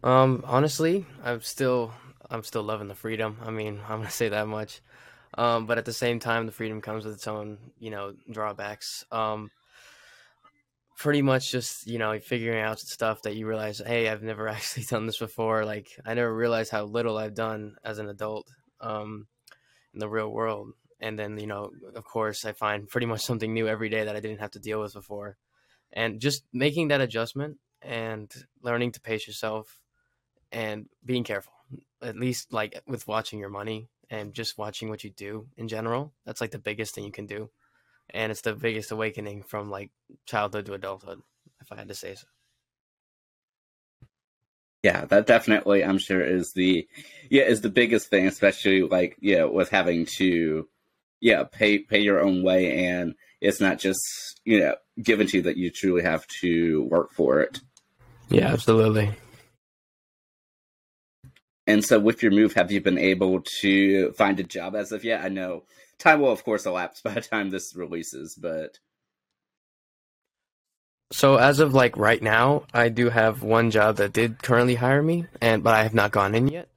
Um, 0.03 0.44
honestly, 0.47 1.06
I'm 1.23 1.41
still, 1.41 1.94
I'm 2.29 2.44
still 2.44 2.63
loving 2.63 2.88
the 2.88 2.95
freedom. 2.95 3.38
I 3.44 3.51
mean, 3.51 3.79
I'm 3.88 4.00
gonna 4.00 4.09
say 4.09 4.29
that 4.29 4.47
much. 4.47 4.81
Um, 5.35 5.65
but 5.65 5.77
at 5.77 5.85
the 5.85 5.94
same 5.94 6.19
time, 6.19 6.45
the 6.45 6.51
freedom 6.51 6.81
comes 6.81 7.06
with 7.06 7.13
its 7.13 7.27
own, 7.27 7.57
you 7.79 7.89
know, 7.91 8.13
drawbacks. 8.29 9.06
Um, 9.12 9.50
pretty 10.97 11.21
much 11.23 11.51
just 11.51 11.88
you 11.88 11.97
know 11.97 12.19
figuring 12.19 12.61
out 12.61 12.80
stuff 12.80 13.23
that 13.23 13.35
you 13.35 13.47
realize 13.47 13.81
hey 13.83 14.07
i've 14.07 14.21
never 14.21 14.47
actually 14.47 14.83
done 14.83 15.07
this 15.07 15.18
before 15.18 15.66
like 15.66 15.87
i 16.06 16.13
never 16.13 16.31
realized 16.31 16.69
how 16.69 16.83
little 16.83 17.18
i've 17.18 17.33
done 17.33 17.75
as 17.83 17.97
an 17.97 18.07
adult 18.07 18.47
um 18.81 19.28
in 19.94 20.00
the 20.00 20.09
real 20.09 20.30
world. 20.30 20.73
And 21.00 21.18
then, 21.18 21.40
you 21.40 21.47
know, 21.47 21.71
of 21.95 22.04
course, 22.04 22.45
I 22.45 22.52
find 22.52 22.88
pretty 22.88 23.07
much 23.07 23.21
something 23.21 23.54
new 23.54 23.68
every 23.68 23.90
day 23.90 24.04
that 24.04 24.16
I 24.16 24.19
didn't 24.19 24.40
have 24.40 24.52
to 24.52 24.59
deal 24.59 24.81
with 24.81 24.94
before. 24.94 25.38
And 25.92 26.19
just 26.21 26.44
making 26.54 26.90
that 26.90 27.02
adjustment 27.02 27.57
and 27.81 28.31
learning 28.61 28.92
to 28.94 29.02
pace 29.02 29.28
yourself 29.28 29.81
and 30.52 30.88
being 31.04 31.23
careful, 31.23 31.54
at 32.02 32.18
least 32.18 32.54
like 32.54 32.81
with 32.88 33.07
watching 33.07 33.40
your 33.40 33.50
money 33.50 33.90
and 34.09 34.33
just 34.33 34.57
watching 34.57 34.90
what 34.90 35.04
you 35.04 35.09
do 35.09 35.47
in 35.57 35.68
general. 35.68 36.14
That's 36.26 36.42
like 36.42 36.52
the 36.52 36.59
biggest 36.59 36.94
thing 36.94 37.06
you 37.06 37.11
can 37.11 37.26
do. 37.26 37.50
And 38.09 38.31
it's 38.31 38.42
the 38.42 38.54
biggest 38.54 38.92
awakening 38.92 39.44
from 39.44 39.69
like 39.69 39.90
childhood 40.26 40.66
to 40.68 40.73
adulthood, 40.73 41.21
if 41.61 41.71
I 41.71 41.78
had 41.78 41.88
to 41.88 41.95
say 41.95 42.16
so. 42.16 42.28
Yeah, 44.83 45.06
that 45.06 45.28
definitely 45.28 45.83
I'm 45.83 46.00
sure 46.00 46.21
is 46.21 46.54
the 46.54 46.88
yeah 47.30 47.44
is 47.44 47.61
the 47.61 47.69
biggest 47.69 48.09
thing, 48.09 48.26
especially 48.28 48.81
like 48.81 49.18
yeah 49.21 49.45
with 49.45 49.69
having 49.69 50.07
to 50.18 50.68
yeah 51.19 51.44
pay 51.44 51.80
pay 51.80 52.00
your 52.00 52.21
own 52.21 52.44
way 52.44 52.85
and 52.88 53.14
it's 53.42 53.61
not 53.61 53.78
just 53.78 54.02
you 54.44 54.59
know 54.59 54.76
given 55.02 55.28
to 55.28 55.38
you 55.38 55.44
that 55.44 55.57
you 55.57 55.69
truly 55.69 56.04
have 56.04 56.26
to 56.42 56.83
work 56.83 57.11
for 57.14 57.42
it. 57.42 57.59
Yeah, 58.30 58.47
absolutely. 58.47 59.11
And 61.68 61.85
so, 61.85 62.00
with 62.00 62.23
your 62.23 62.31
move, 62.31 62.54
have 62.54 62.71
you 62.71 62.81
been 62.81 62.97
able 62.97 63.42
to 63.61 64.11
find 64.14 64.40
a 64.40 64.44
job 64.44 64.76
as 64.76 64.92
of 64.92 65.04
yet? 65.04 65.23
I 65.23 65.30
know 65.30 65.64
time 66.00 66.21
will, 66.21 66.31
of 66.31 66.44
course, 66.44 66.66
elapse 66.66 67.02
by 67.02 67.14
the 67.14 67.21
time 67.21 67.50
this 67.50 67.76
releases, 67.76 68.35
but 68.35 68.80
so 71.11 71.35
as 71.35 71.59
of 71.59 71.73
like 71.73 71.97
right 71.97 72.21
now, 72.21 72.63
I 72.73 72.89
do 72.89 73.09
have 73.09 73.44
one 73.44 73.71
job 73.71 73.97
that 73.97 74.13
did 74.13 74.41
currently 74.41 74.75
hire 74.75 75.03
me, 75.03 75.25
and 75.41 75.63
but 75.63 75.73
I 75.73 75.83
have 75.83 75.94
not 75.94 76.11
gone 76.11 76.35
in 76.35 76.47
yet. 76.47 76.69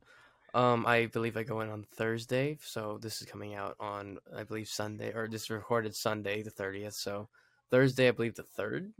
Um, 0.52 0.86
I 0.86 1.06
believe 1.06 1.36
I 1.36 1.42
go 1.42 1.60
in 1.60 1.70
on 1.70 1.84
Thursday, 1.96 2.58
so 2.62 2.98
this 3.00 3.20
is 3.20 3.26
coming 3.26 3.54
out 3.54 3.76
on 3.80 4.18
I 4.34 4.44
believe 4.44 4.68
Sunday, 4.68 5.12
or 5.12 5.28
this 5.28 5.50
recorded 5.50 5.94
Sunday 5.94 6.42
the 6.42 6.50
thirtieth. 6.50 6.94
So 6.94 7.28
Thursday, 7.70 8.08
I 8.08 8.12
believe 8.12 8.34
the 8.34 8.42
third. 8.42 8.92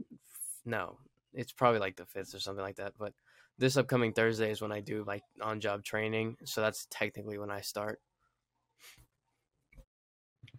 No, 0.65 0.97
it's 1.33 1.51
probably 1.51 1.79
like 1.79 1.95
the 1.95 2.05
fifth 2.05 2.33
or 2.33 2.39
something 2.39 2.63
like 2.63 2.77
that. 2.77 2.93
But 2.97 3.13
this 3.57 3.77
upcoming 3.77 4.13
Thursday 4.13 4.51
is 4.51 4.61
when 4.61 4.71
I 4.71 4.81
do 4.81 5.03
like 5.05 5.23
on 5.41 5.59
job 5.59 5.83
training, 5.83 6.37
so 6.45 6.61
that's 6.61 6.87
technically 6.89 7.37
when 7.37 7.51
I 7.51 7.61
start. 7.61 7.99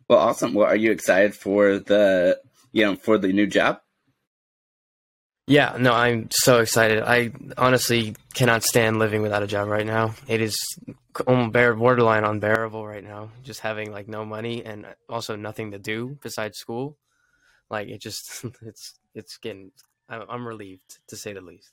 Well, 0.09 0.18
awesome. 0.18 0.54
Well, 0.54 0.66
are 0.66 0.76
you 0.76 0.92
excited 0.92 1.35
for 1.35 1.78
the 1.78 2.40
you 2.73 2.85
know 2.85 2.97
for 2.97 3.18
the 3.18 3.33
new 3.33 3.47
job? 3.47 3.80
Yeah, 5.49 5.76
no, 5.79 5.93
I'm 5.93 6.29
so 6.33 6.59
excited. 6.59 7.05
I 7.05 7.31
honestly 7.57 8.17
cannot 8.35 8.65
stand 8.65 8.99
living 8.99 9.23
without 9.23 9.45
a 9.45 9.47
job 9.47 9.69
right 9.69 9.87
now. 9.87 10.15
It 10.26 10.41
is 10.41 10.57
um, 11.25 11.53
almost 11.53 11.79
borderline 11.79 12.25
unbearable 12.25 12.85
right 12.85 13.05
now. 13.05 13.31
Just 13.45 13.61
having 13.61 13.93
like 13.93 14.09
no 14.09 14.25
money 14.25 14.65
and 14.65 14.87
also 15.09 15.37
nothing 15.37 15.71
to 15.71 15.79
do 15.79 16.19
besides 16.21 16.59
school. 16.59 16.97
Like 17.71 17.88
it 17.88 18.00
just, 18.00 18.45
it's 18.62 18.99
it's 19.15 19.37
getting. 19.37 19.71
I'm 20.09 20.47
relieved 20.47 20.99
to 21.09 21.17
say 21.17 21.33
the 21.33 21.41
least. 21.41 21.73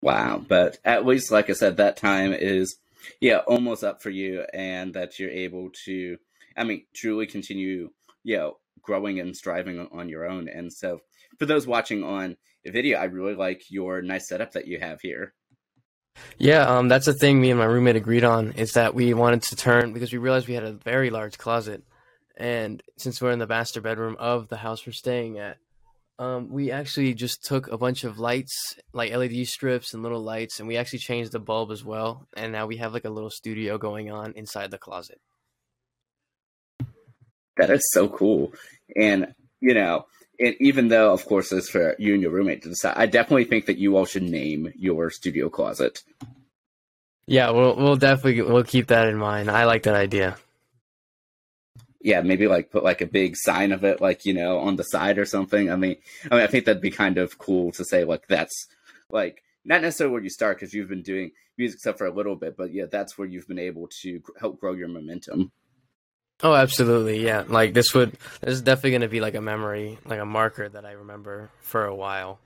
Wow, 0.00 0.44
but 0.46 0.78
at 0.84 1.06
least, 1.06 1.30
like 1.30 1.50
I 1.50 1.52
said, 1.52 1.76
that 1.76 1.96
time 1.96 2.32
is 2.32 2.78
yeah 3.20 3.38
almost 3.38 3.84
up 3.84 4.02
for 4.02 4.10
you, 4.10 4.44
and 4.52 4.94
that 4.94 5.20
you're 5.20 5.30
able 5.30 5.70
to, 5.84 6.18
I 6.56 6.64
mean, 6.64 6.84
truly 6.92 7.26
continue, 7.26 7.90
you 8.24 8.36
know, 8.36 8.56
growing 8.82 9.20
and 9.20 9.36
striving 9.36 9.86
on 9.92 10.08
your 10.08 10.26
own. 10.26 10.48
And 10.48 10.72
so, 10.72 11.00
for 11.38 11.46
those 11.46 11.66
watching 11.66 12.02
on 12.02 12.36
video, 12.64 12.98
I 12.98 13.04
really 13.04 13.34
like 13.34 13.70
your 13.70 14.02
nice 14.02 14.28
setup 14.28 14.52
that 14.52 14.66
you 14.66 14.78
have 14.80 15.00
here. 15.00 15.34
Yeah, 16.38 16.66
um, 16.66 16.88
that's 16.88 17.06
the 17.06 17.14
thing 17.14 17.40
me 17.40 17.50
and 17.50 17.58
my 17.58 17.64
roommate 17.64 17.96
agreed 17.96 18.24
on 18.24 18.52
is 18.52 18.72
that 18.72 18.94
we 18.94 19.14
wanted 19.14 19.42
to 19.44 19.56
turn 19.56 19.92
because 19.92 20.12
we 20.12 20.18
realized 20.18 20.46
we 20.46 20.54
had 20.54 20.64
a 20.64 20.72
very 20.72 21.10
large 21.10 21.38
closet, 21.38 21.82
and 22.36 22.82
since 22.98 23.20
we're 23.20 23.30
in 23.30 23.38
the 23.38 23.46
master 23.46 23.80
bedroom 23.80 24.16
of 24.18 24.48
the 24.48 24.58
house 24.58 24.86
we're 24.86 24.92
staying 24.92 25.38
at, 25.38 25.56
um, 26.18 26.50
we 26.50 26.70
actually 26.70 27.14
just 27.14 27.44
took 27.44 27.68
a 27.68 27.78
bunch 27.78 28.04
of 28.04 28.18
lights, 28.18 28.76
like 28.92 29.14
LED 29.14 29.46
strips 29.46 29.94
and 29.94 30.02
little 30.02 30.22
lights, 30.22 30.58
and 30.60 30.68
we 30.68 30.76
actually 30.76 30.98
changed 31.00 31.32
the 31.32 31.40
bulb 31.40 31.70
as 31.72 31.84
well. 31.84 32.28
And 32.36 32.52
now 32.52 32.66
we 32.66 32.76
have 32.76 32.92
like 32.92 33.04
a 33.04 33.10
little 33.10 33.30
studio 33.30 33.78
going 33.78 34.10
on 34.10 34.32
inside 34.34 34.70
the 34.70 34.78
closet. 34.78 35.20
That 37.56 37.70
is 37.70 37.82
so 37.92 38.08
cool. 38.08 38.52
And, 38.96 39.34
you 39.60 39.74
know, 39.74 40.06
and 40.38 40.54
even 40.60 40.88
though, 40.88 41.12
of 41.12 41.24
course, 41.26 41.52
it's 41.52 41.68
for 41.68 41.94
you 41.98 42.14
and 42.14 42.22
your 42.22 42.32
roommate 42.32 42.62
to 42.62 42.68
decide, 42.68 42.96
I 42.96 43.06
definitely 43.06 43.44
think 43.44 43.66
that 43.66 43.78
you 43.78 43.96
all 43.96 44.06
should 44.06 44.22
name 44.22 44.72
your 44.76 45.10
studio 45.10 45.48
closet. 45.48 46.02
Yeah, 47.26 47.50
we'll 47.50 47.76
we'll 47.76 47.96
definitely 47.96 48.42
we'll 48.42 48.64
keep 48.64 48.88
that 48.88 49.08
in 49.08 49.16
mind. 49.16 49.50
I 49.50 49.64
like 49.64 49.84
that 49.84 49.94
idea 49.94 50.36
yeah, 52.02 52.20
maybe 52.20 52.48
like 52.48 52.70
put 52.70 52.84
like 52.84 53.00
a 53.00 53.06
big 53.06 53.36
sign 53.36 53.72
of 53.72 53.84
it, 53.84 54.00
like 54.00 54.24
you 54.24 54.34
know, 54.34 54.58
on 54.58 54.76
the 54.76 54.84
side 54.84 55.18
or 55.18 55.24
something. 55.24 55.70
I 55.70 55.76
mean, 55.76 55.96
I 56.30 56.34
mean, 56.34 56.44
I 56.44 56.46
think 56.48 56.64
that'd 56.64 56.82
be 56.82 56.90
kind 56.90 57.18
of 57.18 57.38
cool 57.38 57.72
to 57.72 57.84
say 57.84 58.04
like 58.04 58.26
that's 58.28 58.66
like 59.10 59.42
not 59.64 59.82
necessarily 59.82 60.12
where 60.12 60.22
you 60.22 60.30
start 60.30 60.58
because 60.58 60.74
you've 60.74 60.88
been 60.88 61.02
doing 61.02 61.30
music 61.56 61.78
stuff 61.78 61.98
for 61.98 62.06
a 62.06 62.12
little 62.12 62.34
bit, 62.34 62.56
but 62.56 62.72
yeah, 62.72 62.86
that's 62.90 63.16
where 63.16 63.28
you've 63.28 63.46
been 63.46 63.58
able 63.58 63.88
to 64.02 64.20
help 64.40 64.58
grow 64.58 64.72
your 64.72 64.88
momentum. 64.88 65.52
Oh, 66.42 66.54
absolutely, 66.54 67.24
yeah. 67.24 67.44
Like 67.46 67.72
this 67.74 67.94
would 67.94 68.12
this 68.40 68.54
is 68.54 68.62
definitely 68.62 68.90
going 68.90 69.02
to 69.02 69.08
be 69.08 69.20
like 69.20 69.34
a 69.34 69.40
memory, 69.40 69.98
like 70.04 70.20
a 70.20 70.26
marker 70.26 70.68
that 70.68 70.84
I 70.84 70.92
remember 70.92 71.50
for 71.60 71.84
a 71.84 71.94
while. 71.94 72.40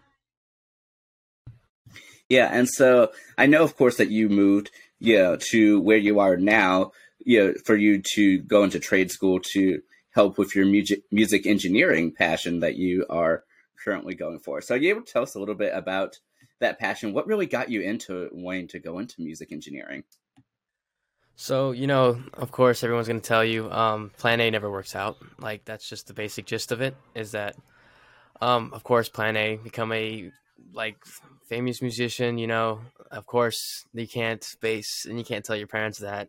Yeah, 2.28 2.48
and 2.52 2.68
so 2.68 3.12
I 3.38 3.46
know, 3.46 3.62
of 3.62 3.76
course, 3.76 3.98
that 3.98 4.10
you 4.10 4.28
moved, 4.28 4.70
you 4.98 5.18
know, 5.18 5.36
to 5.52 5.80
where 5.80 5.96
you 5.96 6.18
are 6.18 6.36
now 6.36 6.90
you 7.26 7.44
know, 7.44 7.54
for 7.64 7.76
you 7.76 8.00
to 8.14 8.38
go 8.38 8.62
into 8.62 8.78
trade 8.78 9.10
school 9.10 9.40
to 9.52 9.82
help 10.14 10.38
with 10.38 10.54
your 10.54 10.64
music 10.64 11.02
music 11.10 11.44
engineering 11.44 12.12
passion 12.12 12.60
that 12.60 12.76
you 12.76 13.04
are 13.10 13.42
currently 13.84 14.14
going 14.14 14.38
for. 14.38 14.60
So, 14.60 14.74
are 14.74 14.78
you 14.78 14.90
able 14.90 15.02
to 15.02 15.12
tell 15.12 15.24
us 15.24 15.34
a 15.34 15.40
little 15.40 15.56
bit 15.56 15.72
about 15.74 16.16
that 16.60 16.78
passion? 16.78 17.12
What 17.12 17.26
really 17.26 17.46
got 17.46 17.68
you 17.68 17.82
into 17.82 18.30
wanting 18.32 18.68
to 18.68 18.78
go 18.78 19.00
into 19.00 19.20
music 19.20 19.52
engineering? 19.52 20.04
So, 21.36 21.72
you 21.72 21.86
know, 21.86 22.22
of 22.34 22.50
course, 22.50 22.82
everyone's 22.82 23.08
going 23.08 23.20
to 23.20 23.26
tell 23.26 23.44
you 23.44 23.70
um, 23.70 24.10
plan 24.16 24.40
A 24.40 24.50
never 24.50 24.70
works 24.70 24.96
out. 24.96 25.18
Like, 25.38 25.64
that's 25.66 25.88
just 25.88 26.06
the 26.06 26.14
basic 26.14 26.46
gist 26.46 26.72
of 26.72 26.80
it 26.80 26.96
is 27.14 27.32
that, 27.32 27.56
um, 28.40 28.72
of 28.72 28.82
course, 28.84 29.10
plan 29.10 29.36
A, 29.36 29.56
become 29.56 29.92
a 29.92 30.30
like 30.72 30.96
famous 31.46 31.82
musician, 31.82 32.38
you 32.38 32.46
know, 32.46 32.80
of 33.10 33.26
course, 33.26 33.84
you 33.92 34.08
can't 34.08 34.56
base 34.60 35.04
and 35.04 35.18
you 35.18 35.24
can't 35.24 35.44
tell 35.44 35.56
your 35.56 35.66
parents 35.66 35.98
that 35.98 36.28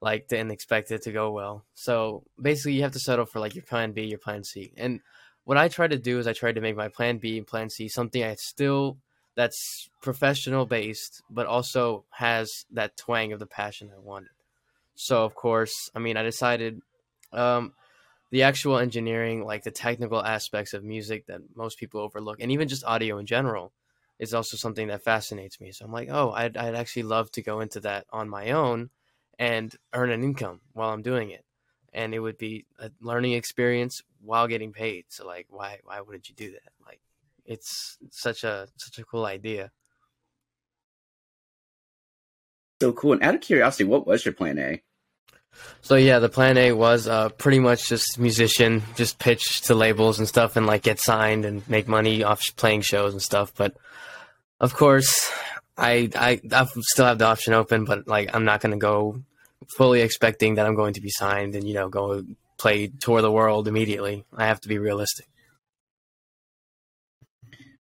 like 0.00 0.28
didn't 0.28 0.50
expect 0.50 0.90
it 0.90 1.02
to 1.02 1.12
go 1.12 1.30
well. 1.30 1.64
So 1.74 2.22
basically, 2.40 2.72
you 2.72 2.82
have 2.82 2.92
to 2.92 2.98
settle 2.98 3.26
for 3.26 3.40
like 3.40 3.54
your 3.54 3.64
plan 3.64 3.92
B, 3.92 4.04
your 4.04 4.18
plan 4.18 4.44
C. 4.44 4.72
And 4.78 5.00
what 5.44 5.58
I 5.58 5.68
try 5.68 5.88
to 5.88 5.98
do 5.98 6.18
is 6.18 6.26
I 6.26 6.32
try 6.32 6.52
to 6.52 6.60
make 6.60 6.76
my 6.76 6.88
plan 6.88 7.18
B 7.18 7.36
and 7.36 7.46
plan 7.46 7.68
C 7.68 7.88
something 7.88 8.22
I 8.22 8.34
still 8.36 8.96
that's 9.34 9.90
professional 10.02 10.66
based, 10.66 11.22
but 11.30 11.46
also 11.46 12.04
has 12.10 12.64
that 12.72 12.96
twang 12.96 13.32
of 13.32 13.38
the 13.38 13.46
passion 13.46 13.90
I 13.94 13.98
wanted. 14.00 14.30
So 15.00 15.24
of 15.24 15.36
course, 15.36 15.90
I 15.94 16.00
mean, 16.00 16.16
I 16.16 16.24
decided 16.24 16.82
um, 17.32 17.72
the 18.32 18.42
actual 18.42 18.78
engineering, 18.78 19.44
like 19.44 19.62
the 19.62 19.70
technical 19.70 20.20
aspects 20.24 20.74
of 20.74 20.82
music 20.82 21.26
that 21.26 21.40
most 21.54 21.78
people 21.78 22.00
overlook, 22.00 22.38
and 22.40 22.50
even 22.50 22.66
just 22.66 22.84
audio 22.84 23.18
in 23.18 23.24
general, 23.24 23.72
is 24.18 24.34
also 24.34 24.56
something 24.56 24.88
that 24.88 25.04
fascinates 25.04 25.60
me. 25.60 25.70
So 25.70 25.84
I'm 25.84 25.92
like, 25.92 26.08
oh, 26.10 26.32
I'd, 26.32 26.56
I'd 26.56 26.74
actually 26.74 27.04
love 27.04 27.30
to 27.32 27.42
go 27.42 27.60
into 27.60 27.78
that 27.80 28.06
on 28.10 28.28
my 28.28 28.50
own 28.50 28.90
and 29.38 29.72
earn 29.94 30.10
an 30.10 30.24
income 30.24 30.62
while 30.72 30.90
I'm 30.90 31.02
doing 31.02 31.30
it. 31.30 31.44
And 31.92 32.12
it 32.12 32.18
would 32.18 32.36
be 32.36 32.66
a 32.80 32.90
learning 33.00 33.34
experience 33.34 34.02
while 34.20 34.48
getting 34.48 34.72
paid. 34.72 35.04
So 35.10 35.24
like 35.24 35.46
why 35.48 35.78
why 35.84 36.00
wouldn't 36.00 36.28
you 36.28 36.34
do 36.34 36.50
that? 36.50 36.72
Like 36.84 37.00
it's 37.46 37.98
such 38.10 38.42
a 38.42 38.66
such 38.76 38.98
a 38.98 39.04
cool 39.04 39.26
idea. 39.26 39.70
So 42.82 42.92
cool. 42.92 43.12
And 43.12 43.22
out 43.22 43.36
of 43.36 43.40
curiosity, 43.40 43.84
what 43.84 44.06
was 44.06 44.24
your 44.24 44.34
plan 44.34 44.58
A? 44.58 44.82
So 45.82 45.94
yeah, 45.94 46.18
the 46.18 46.28
plan 46.28 46.58
A 46.58 46.72
was 46.72 47.08
uh, 47.08 47.30
pretty 47.30 47.58
much 47.58 47.88
just 47.88 48.18
musician, 48.18 48.82
just 48.96 49.18
pitch 49.18 49.62
to 49.62 49.74
labels 49.74 50.18
and 50.18 50.28
stuff, 50.28 50.56
and 50.56 50.66
like 50.66 50.82
get 50.82 51.00
signed 51.00 51.44
and 51.44 51.68
make 51.68 51.88
money 51.88 52.22
off 52.22 52.42
playing 52.56 52.82
shows 52.82 53.12
and 53.12 53.22
stuff. 53.22 53.52
But 53.56 53.76
of 54.60 54.74
course, 54.74 55.30
I 55.76 56.10
I 56.14 56.40
I 56.52 56.66
still 56.80 57.06
have 57.06 57.18
the 57.18 57.26
option 57.26 57.54
open, 57.54 57.84
but 57.84 58.06
like 58.06 58.34
I'm 58.34 58.44
not 58.44 58.60
gonna 58.60 58.76
go 58.76 59.22
fully 59.76 60.00
expecting 60.00 60.54
that 60.54 60.66
I'm 60.66 60.74
going 60.74 60.94
to 60.94 61.00
be 61.00 61.10
signed 61.10 61.54
and 61.54 61.66
you 61.66 61.74
know 61.74 61.88
go 61.88 62.24
play 62.58 62.88
tour 62.88 63.22
the 63.22 63.32
world 63.32 63.68
immediately. 63.68 64.24
I 64.36 64.46
have 64.46 64.60
to 64.62 64.68
be 64.68 64.78
realistic. 64.78 65.26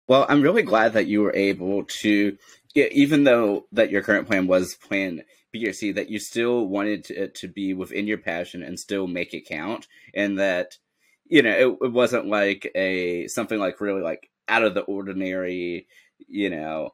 Well, 0.07 0.25
I'm 0.27 0.41
really 0.41 0.63
glad 0.63 0.93
that 0.93 1.07
you 1.07 1.21
were 1.21 1.33
able 1.33 1.85
to, 2.01 2.37
even 2.75 3.23
though 3.23 3.65
that 3.71 3.89
your 3.89 4.03
current 4.03 4.27
plan 4.27 4.45
was 4.45 4.75
plan 4.75 5.23
B 5.59 5.91
that 5.91 6.09
you 6.09 6.19
still 6.19 6.67
wanted 6.67 7.09
it 7.09 7.35
to 7.35 7.47
be 7.47 7.73
within 7.73 8.07
your 8.07 8.17
passion 8.17 8.63
and 8.63 8.79
still 8.79 9.07
make 9.07 9.33
it 9.33 9.47
count, 9.47 9.87
and 10.13 10.39
that 10.39 10.77
you 11.25 11.41
know 11.41 11.51
it, 11.51 11.85
it 11.85 11.91
wasn't 11.91 12.27
like 12.27 12.71
a 12.75 13.27
something 13.27 13.59
like 13.59 13.81
really 13.81 14.01
like 14.01 14.29
out 14.47 14.63
of 14.63 14.73
the 14.73 14.81
ordinary, 14.81 15.87
you 16.27 16.49
know, 16.49 16.91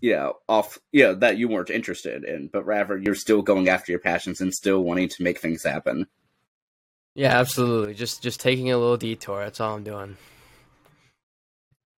you 0.00 0.12
know, 0.12 0.34
off, 0.48 0.78
you 0.92 1.04
know, 1.04 1.14
that 1.14 1.36
you 1.36 1.48
weren't 1.48 1.70
interested 1.70 2.24
in, 2.24 2.48
but 2.52 2.64
rather 2.64 2.96
you're 2.96 3.14
still 3.14 3.42
going 3.42 3.68
after 3.68 3.92
your 3.92 4.00
passions 4.00 4.40
and 4.40 4.54
still 4.54 4.82
wanting 4.82 5.08
to 5.08 5.22
make 5.22 5.38
things 5.38 5.64
happen. 5.64 6.06
Yeah, 7.14 7.38
absolutely. 7.38 7.94
Just 7.94 8.22
just 8.22 8.40
taking 8.40 8.70
a 8.70 8.78
little 8.78 8.96
detour. 8.96 9.40
That's 9.40 9.60
all 9.60 9.74
I'm 9.74 9.84
doing. 9.84 10.16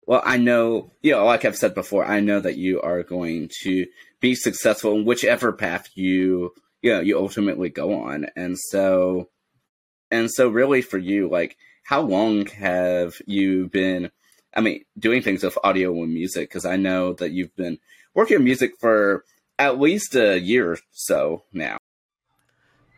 Well, 0.08 0.22
I 0.26 0.38
know, 0.38 0.92
you 1.02 1.12
know, 1.12 1.26
like 1.26 1.46
I've 1.46 1.58
said 1.58 1.76
before, 1.76 2.06
I 2.06 2.20
know 2.22 2.40
that 2.40 2.58
you 2.58 2.82
are 2.82 3.04
going 3.04 3.50
to 3.62 3.86
be 4.22 4.36
successful 4.36 4.96
in 4.96 5.04
whichever 5.04 5.52
path 5.52 5.90
you, 5.96 6.54
you 6.82 6.94
know, 6.94 7.02
you 7.02 7.18
ultimately 7.20 7.70
go 7.70 8.02
on. 8.02 8.28
And 8.36 8.58
so, 8.58 9.30
and 10.10 10.32
so 10.32 10.48
really 10.48 10.82
for 10.82 10.98
you, 10.98 11.30
like, 11.30 11.58
how 11.84 12.02
long 12.02 12.46
have 12.46 13.16
you 13.26 13.68
been 13.68 14.12
I 14.54 14.62
mean, 14.62 14.84
doing 15.00 15.22
things 15.22 15.44
with 15.44 15.58
audio 15.64 15.94
and 16.04 16.14
music 16.14 16.50
because 16.50 16.66
I 16.66 16.76
know 16.76 17.14
that 17.14 17.32
you've 17.32 17.56
been 17.56 17.80
working 18.14 18.38
on 18.38 18.44
music 18.44 18.74
for 18.80 19.24
at 19.58 19.80
least 19.80 20.16
a 20.16 20.40
year 20.40 20.74
or 20.74 20.78
so 20.92 21.44
now. 21.54 21.78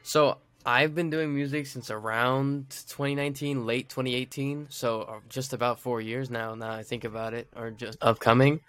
So 0.02 0.38
I've 0.66 0.96
been 0.96 1.10
doing 1.10 1.34
music 1.34 1.68
since 1.68 1.92
around 1.92 2.70
2019, 2.88 3.66
late 3.66 3.90
2018. 3.90 4.68
So 4.70 5.02
uh, 5.02 5.20
just 5.30 5.54
about 5.54 5.80
four 5.80 6.02
years 6.02 6.30
now. 6.30 6.56
Now 6.56 6.72
I 6.72 6.84
think 6.84 7.04
about 7.04 7.34
it, 7.34 7.48
or 7.56 7.70
just 7.70 8.00
upcoming. 8.02 8.62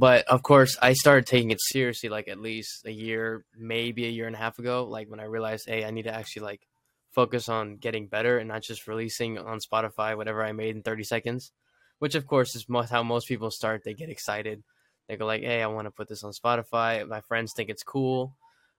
But 0.00 0.26
of 0.28 0.42
course, 0.42 0.78
I 0.80 0.94
started 0.94 1.26
taking 1.26 1.50
it 1.50 1.60
seriously 1.60 2.08
like 2.08 2.28
at 2.28 2.40
least 2.40 2.86
a 2.86 2.92
year, 2.92 3.44
maybe 3.56 4.06
a 4.06 4.10
year 4.10 4.26
and 4.26 4.34
a 4.34 4.38
half 4.38 4.58
ago. 4.58 4.84
Like 4.84 5.10
when 5.10 5.20
I 5.20 5.24
realized, 5.24 5.68
hey, 5.68 5.84
I 5.84 5.90
need 5.90 6.04
to 6.04 6.14
actually 6.14 6.42
like 6.42 6.66
focus 7.12 7.48
on 7.48 7.76
getting 7.76 8.06
better 8.06 8.38
and 8.38 8.48
not 8.48 8.62
just 8.62 8.88
releasing 8.88 9.36
on 9.38 9.58
Spotify 9.60 10.16
whatever 10.16 10.42
I 10.44 10.52
made 10.52 10.76
in 10.76 10.82
30 10.82 11.04
seconds 11.04 11.52
which 12.00 12.14
of 12.14 12.26
course 12.26 12.56
is 12.56 12.66
how 12.90 13.02
most 13.02 13.28
people 13.28 13.50
start. 13.50 13.82
They 13.84 13.94
get 13.94 14.08
excited. 14.10 14.64
They 15.06 15.16
go 15.16 15.26
like, 15.26 15.42
"Hey, 15.42 15.62
I 15.62 15.66
want 15.66 15.86
to 15.86 15.90
put 15.92 16.08
this 16.08 16.24
on 16.24 16.32
Spotify." 16.32 17.06
My 17.06 17.20
friends 17.20 17.52
think 17.54 17.68
it's 17.68 17.82
cool, 17.82 18.34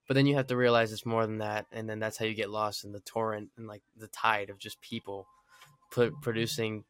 but 0.08 0.16
then 0.16 0.26
you 0.26 0.36
have 0.36 0.48
to 0.48 0.58
realize 0.58 0.92
it's 0.92 1.06
more 1.06 1.26
than 1.26 1.38
that, 1.38 1.68
and 1.72 1.88
then 1.88 2.00
that's 2.00 2.18
how 2.18 2.26
you 2.26 2.34
get 2.34 2.50
lost 2.50 2.84
in 2.84 2.92
the 2.92 3.00
torrent 3.00 3.52
and 3.58 3.68
like 3.68 3.84
the 3.96 4.08
tide 4.08 4.50
of 4.50 4.58
just 4.58 4.82
people 4.82 5.28
put, 5.92 6.20
producing 6.22 6.84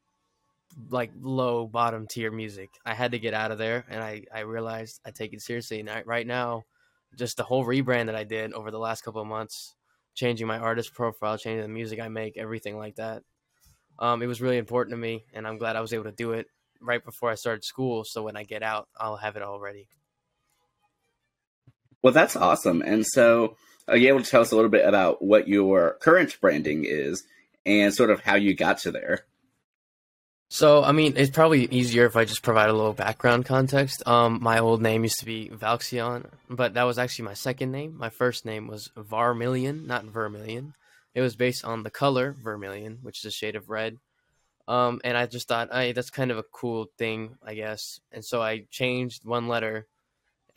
like 0.90 1.12
low 1.22 1.68
bottom 1.68 2.08
tier 2.08 2.32
music. 2.32 2.70
I 2.86 2.94
had 2.94 3.12
to 3.12 3.20
get 3.20 3.34
out 3.34 3.52
of 3.52 3.58
there, 3.58 3.86
and 3.90 4.02
I 4.04 4.24
I 4.34 4.42
realized 4.42 5.00
I 5.06 5.12
take 5.12 5.34
it 5.34 5.42
seriously. 5.42 5.80
And 5.82 5.90
I, 5.90 6.04
right 6.06 6.28
now, 6.28 6.64
just 7.18 7.38
the 7.38 7.44
whole 7.44 7.66
rebrand 7.66 8.08
that 8.08 8.16
I 8.16 8.24
did 8.26 8.54
over 8.54 8.72
the 8.72 8.80
last 8.80 9.04
couple 9.04 9.22
of 9.22 9.28
months, 9.28 9.76
changing 10.16 10.48
my 10.48 10.60
artist 10.60 10.94
profile, 10.94 11.38
changing 11.38 11.64
the 11.64 11.70
music 11.70 12.00
I 12.00 12.10
make, 12.10 12.38
everything 12.38 12.78
like 12.78 12.96
that 12.98 13.24
Um, 14.00 14.22
it 14.22 14.28
was 14.28 14.42
really 14.42 14.58
important 14.58 14.94
to 14.94 14.98
me, 14.98 15.26
and 15.34 15.48
I'm 15.48 15.58
glad 15.58 15.76
I 15.76 15.82
was 15.82 15.94
able 15.94 16.06
to 16.06 16.12
do 16.12 16.34
it 16.34 16.48
right 16.82 17.04
before 17.04 17.32
I 17.32 17.36
started 17.36 17.64
school. 17.64 18.04
So 18.06 18.24
when 18.24 18.36
I 18.38 18.44
get 18.44 18.64
out, 18.64 18.88
I'll 19.00 19.18
have 19.18 19.36
it 19.38 19.44
all 19.44 19.60
ready. 19.60 19.88
Well, 22.02 22.14
that's 22.14 22.36
awesome. 22.36 22.82
And 22.82 23.06
so, 23.06 23.58
are 23.88 23.98
you 23.98 24.10
able 24.10 24.24
to 24.24 24.30
tell 24.30 24.42
us 24.42 24.52
a 24.52 24.56
little 24.56 24.72
bit 24.72 24.86
about 24.88 25.22
what 25.22 25.48
your 25.48 25.98
current 26.02 26.40
branding 26.42 26.86
is 26.86 27.24
and 27.66 27.94
sort 27.94 28.10
of 28.10 28.22
how 28.22 28.36
you 28.36 28.56
got 28.56 28.80
to 28.80 28.92
there? 28.92 29.26
So, 30.54 30.84
I 30.84 30.92
mean, 30.92 31.14
it's 31.16 31.32
probably 31.32 31.64
easier 31.72 32.06
if 32.06 32.18
I 32.18 32.26
just 32.26 32.42
provide 32.42 32.68
a 32.68 32.74
little 32.74 32.92
background 32.92 33.46
context. 33.46 34.06
Um, 34.06 34.40
my 34.42 34.60
old 34.60 34.82
name 34.82 35.04
used 35.04 35.20
to 35.20 35.26
be 35.26 35.50
Valxion, 35.50 36.26
but 36.50 36.74
that 36.74 36.84
was 36.84 37.00
actually 37.00 37.24
my 37.24 37.36
second 37.36 37.72
name. 37.72 37.98
My 37.98 38.10
first 38.10 38.46
name 38.46 38.68
was 38.68 38.90
Varmilion, 38.98 39.88
not 39.88 40.04
Vermilion. 40.04 40.74
It 41.16 41.22
was 41.22 41.38
based 41.38 41.64
on 41.64 41.84
the 41.84 41.90
color 41.90 42.36
vermilion, 42.38 43.00
which 43.02 43.20
is 43.20 43.26
a 43.28 43.32
shade 43.32 43.56
of 43.56 43.70
red. 43.70 43.98
Um, 44.68 45.00
and 45.06 45.16
I 45.16 45.26
just 45.26 45.48
thought, 45.48 45.70
hey, 45.72 45.94
that's 45.94 46.10
kind 46.10 46.32
of 46.32 46.38
a 46.38 46.44
cool 46.44 46.88
thing, 46.98 47.38
I 47.42 47.54
guess. 47.54 48.02
And 48.12 48.24
so 48.24 48.42
I 48.42 48.66
changed 48.70 49.24
one 49.24 49.48
letter, 49.48 49.88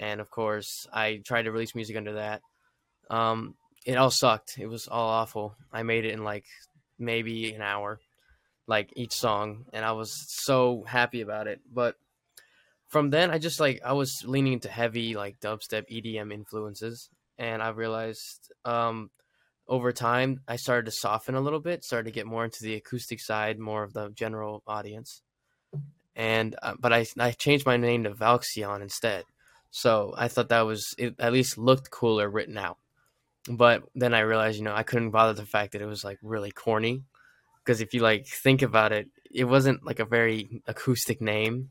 and 0.00 0.20
of 0.20 0.28
course, 0.28 0.88
I 0.92 1.22
tried 1.24 1.42
to 1.42 1.52
release 1.52 1.76
music 1.76 1.96
under 1.96 2.14
that. 2.14 2.42
Um, 3.10 3.54
it 3.86 3.94
all 3.94 4.10
sucked. 4.10 4.58
It 4.58 4.66
was 4.66 4.88
all 4.88 5.08
awful. 5.08 5.54
I 5.72 5.84
made 5.84 6.04
it 6.04 6.14
in 6.14 6.24
like 6.24 6.46
maybe 6.98 7.54
an 7.54 7.62
hour 7.62 8.00
like 8.66 8.92
each 8.96 9.12
song 9.12 9.66
and 9.72 9.84
I 9.84 9.92
was 9.92 10.12
so 10.44 10.84
happy 10.86 11.20
about 11.20 11.46
it. 11.46 11.60
But 11.72 11.96
from 12.88 13.10
then 13.10 13.30
I 13.30 13.38
just 13.38 13.60
like 13.60 13.80
I 13.84 13.92
was 13.92 14.22
leaning 14.24 14.54
into 14.54 14.68
heavy 14.68 15.14
like 15.14 15.40
dubstep 15.40 15.88
EDM 15.90 16.32
influences 16.32 17.10
and 17.38 17.62
I 17.62 17.70
realized 17.70 18.52
um 18.64 19.10
over 19.66 19.92
time 19.92 20.40
I 20.46 20.56
started 20.56 20.86
to 20.86 20.92
soften 20.92 21.34
a 21.34 21.40
little 21.40 21.60
bit, 21.60 21.84
started 21.84 22.04
to 22.04 22.14
get 22.14 22.26
more 22.26 22.44
into 22.44 22.62
the 22.62 22.74
acoustic 22.74 23.20
side, 23.20 23.58
more 23.58 23.82
of 23.82 23.94
the 23.94 24.10
general 24.10 24.62
audience. 24.66 25.22
And 26.14 26.54
uh, 26.62 26.74
but 26.78 26.92
I 26.92 27.06
I 27.18 27.32
changed 27.32 27.66
my 27.66 27.76
name 27.76 28.04
to 28.04 28.10
Valxion 28.10 28.82
instead. 28.82 29.24
So 29.70 30.14
I 30.16 30.28
thought 30.28 30.50
that 30.50 30.62
was 30.62 30.94
it 30.98 31.16
at 31.18 31.32
least 31.32 31.58
looked 31.58 31.90
cooler 31.90 32.28
written 32.30 32.56
out. 32.56 32.78
But 33.48 33.82
then 33.94 34.14
I 34.14 34.20
realized, 34.20 34.58
you 34.58 34.64
know, 34.64 34.74
I 34.74 34.84
couldn't 34.84 35.10
bother 35.10 35.34
the 35.34 35.44
fact 35.46 35.72
that 35.72 35.82
it 35.82 35.86
was 35.86 36.04
like 36.04 36.18
really 36.22 36.50
corny 36.50 37.02
because 37.64 37.80
if 37.80 37.94
you 37.94 38.00
like 38.00 38.26
think 38.26 38.62
about 38.62 38.92
it, 38.92 39.08
it 39.32 39.44
wasn't 39.44 39.84
like 39.84 39.98
a 39.98 40.04
very 40.04 40.62
acoustic 40.66 41.20
name. 41.20 41.70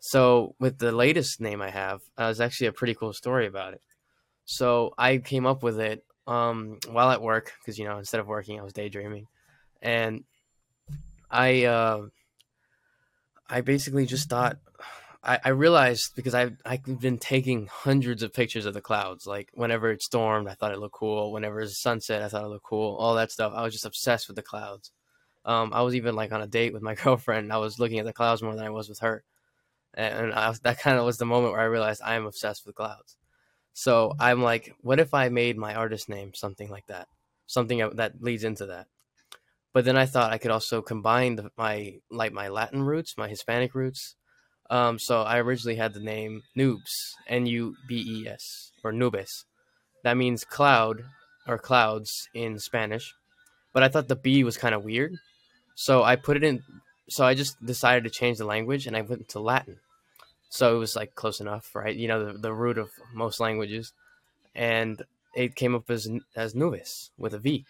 So 0.00 0.54
with 0.60 0.78
the 0.78 0.92
latest 0.92 1.40
name 1.40 1.60
I 1.60 1.70
have, 1.70 2.00
uh, 2.16 2.26
was 2.28 2.40
actually 2.40 2.68
a 2.68 2.72
pretty 2.72 2.94
cool 2.94 3.12
story 3.12 3.46
about 3.46 3.74
it. 3.74 3.82
So 4.44 4.94
I 4.96 5.18
came 5.18 5.44
up 5.44 5.62
with 5.62 5.80
it 5.80 6.04
um, 6.26 6.78
while 6.88 7.10
at 7.10 7.20
work 7.20 7.52
because 7.60 7.78
you 7.78 7.84
know 7.84 7.98
instead 7.98 8.20
of 8.20 8.28
working, 8.28 8.58
I 8.60 8.62
was 8.62 8.72
daydreaming, 8.72 9.26
and 9.82 10.24
I 11.30 11.64
uh, 11.64 12.02
I 13.48 13.62
basically 13.62 14.06
just 14.06 14.28
thought 14.28 14.58
I, 15.22 15.38
I 15.44 15.48
realized 15.50 16.14
because 16.14 16.34
I 16.34 16.50
I've 16.64 17.00
been 17.00 17.18
taking 17.18 17.66
hundreds 17.66 18.22
of 18.22 18.32
pictures 18.32 18.66
of 18.66 18.74
the 18.74 18.80
clouds. 18.80 19.26
Like 19.26 19.50
whenever 19.54 19.90
it 19.90 20.02
stormed, 20.02 20.48
I 20.48 20.54
thought 20.54 20.72
it 20.72 20.78
looked 20.78 20.94
cool. 20.94 21.32
Whenever 21.32 21.60
it's 21.60 21.80
sunset, 21.80 22.22
I 22.22 22.28
thought 22.28 22.44
it 22.44 22.48
looked 22.48 22.66
cool. 22.66 22.96
All 22.96 23.14
that 23.16 23.32
stuff. 23.32 23.52
I 23.54 23.62
was 23.62 23.72
just 23.72 23.86
obsessed 23.86 24.28
with 24.28 24.36
the 24.36 24.42
clouds. 24.42 24.92
Um, 25.44 25.72
I 25.72 25.82
was 25.82 25.94
even 25.94 26.14
like 26.14 26.32
on 26.32 26.42
a 26.42 26.46
date 26.46 26.72
with 26.72 26.82
my 26.82 26.94
girlfriend. 27.02 27.52
I 27.52 27.58
was 27.58 27.78
looking 27.78 27.98
at 27.98 28.04
the 28.04 28.12
clouds 28.12 28.42
more 28.42 28.54
than 28.54 28.64
I 28.64 28.70
was 28.70 28.88
with 28.88 29.00
her, 29.00 29.24
and 29.94 30.32
I, 30.32 30.52
that 30.62 30.80
kind 30.80 30.98
of 30.98 31.04
was 31.04 31.18
the 31.18 31.26
moment 31.26 31.52
where 31.52 31.62
I 31.62 31.64
realized 31.64 32.02
I 32.04 32.14
am 32.14 32.26
obsessed 32.26 32.66
with 32.66 32.74
clouds. 32.74 33.16
So 33.72 34.14
I'm 34.18 34.42
like, 34.42 34.74
what 34.80 34.98
if 34.98 35.14
I 35.14 35.28
made 35.28 35.56
my 35.56 35.74
artist 35.74 36.08
name 36.08 36.34
something 36.34 36.68
like 36.68 36.86
that, 36.86 37.06
something 37.46 37.78
that 37.94 38.20
leads 38.20 38.44
into 38.44 38.66
that? 38.66 38.88
But 39.72 39.84
then 39.84 39.96
I 39.96 40.06
thought 40.06 40.32
I 40.32 40.38
could 40.38 40.50
also 40.50 40.82
combine 40.82 41.36
the, 41.36 41.50
my 41.56 42.00
like 42.10 42.32
my 42.32 42.48
Latin 42.48 42.82
roots, 42.82 43.16
my 43.16 43.28
Hispanic 43.28 43.74
roots. 43.74 44.16
Um, 44.70 44.98
so 44.98 45.22
I 45.22 45.38
originally 45.38 45.76
had 45.76 45.94
the 45.94 46.00
name 46.00 46.42
Noobs, 46.56 47.14
N 47.28 47.46
U 47.46 47.76
B 47.86 48.04
E 48.06 48.28
S, 48.28 48.72
or 48.82 48.92
Nubes. 48.92 49.44
That 50.02 50.16
means 50.16 50.44
cloud 50.44 51.04
or 51.46 51.58
clouds 51.58 52.28
in 52.34 52.58
Spanish. 52.58 53.14
But 53.72 53.82
I 53.82 53.88
thought 53.88 54.08
the 54.08 54.16
B 54.16 54.42
was 54.44 54.56
kind 54.56 54.74
of 54.74 54.84
weird. 54.84 55.14
So 55.80 56.02
I 56.02 56.16
put 56.16 56.36
it 56.36 56.42
in. 56.42 56.64
So 57.08 57.24
I 57.24 57.34
just 57.34 57.64
decided 57.64 58.02
to 58.02 58.10
change 58.10 58.38
the 58.38 58.44
language, 58.44 58.88
and 58.88 58.96
I 58.96 59.02
went 59.02 59.28
to 59.28 59.38
Latin. 59.38 59.76
So 60.48 60.74
it 60.74 60.78
was 60.80 60.96
like 60.96 61.14
close 61.14 61.38
enough, 61.38 61.72
right? 61.72 61.94
You 61.94 62.08
know, 62.08 62.32
the, 62.32 62.32
the 62.36 62.52
root 62.52 62.78
of 62.78 62.90
most 63.14 63.38
languages, 63.38 63.92
and 64.56 65.00
it 65.36 65.54
came 65.54 65.76
up 65.76 65.88
as 65.88 66.10
as 66.34 66.54
nubes 66.54 67.10
with 67.16 67.32
a 67.32 67.38
V. 67.38 67.64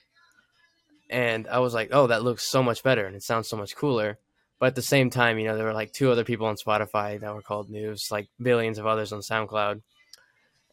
And 1.11 1.47
I 1.49 1.59
was 1.59 1.75
like, 1.75 1.91
oh, 1.93 2.07
that 2.07 2.23
looks 2.23 2.49
so 2.49 2.63
much 2.63 2.83
better, 2.83 3.05
and 3.05 3.15
it 3.15 3.23
sounds 3.23 3.47
so 3.47 3.59
much 3.59 3.77
cooler. 3.77 4.17
But 4.59 4.69
at 4.69 4.75
the 4.75 4.81
same 4.81 5.11
time, 5.11 5.39
you 5.39 5.45
know, 5.45 5.57
there 5.57 5.67
were 5.67 5.75
like 5.75 5.93
two 5.93 6.11
other 6.11 6.25
people 6.25 6.47
on 6.47 6.57
Spotify 6.57 7.21
that 7.21 7.35
were 7.35 7.43
called 7.43 7.69
News, 7.69 8.09
like 8.11 8.29
billions 8.41 8.79
of 8.79 8.87
others 8.87 9.13
on 9.13 9.21
SoundCloud. 9.21 9.83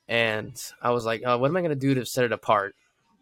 And 0.07 0.55
I 0.81 0.91
was 0.91 1.03
like, 1.03 1.23
oh, 1.25 1.37
what 1.37 1.51
am 1.51 1.57
I 1.57 1.61
gonna 1.61 1.75
do 1.75 1.95
to 1.95 2.05
set 2.05 2.23
it 2.23 2.31
apart? 2.31 2.75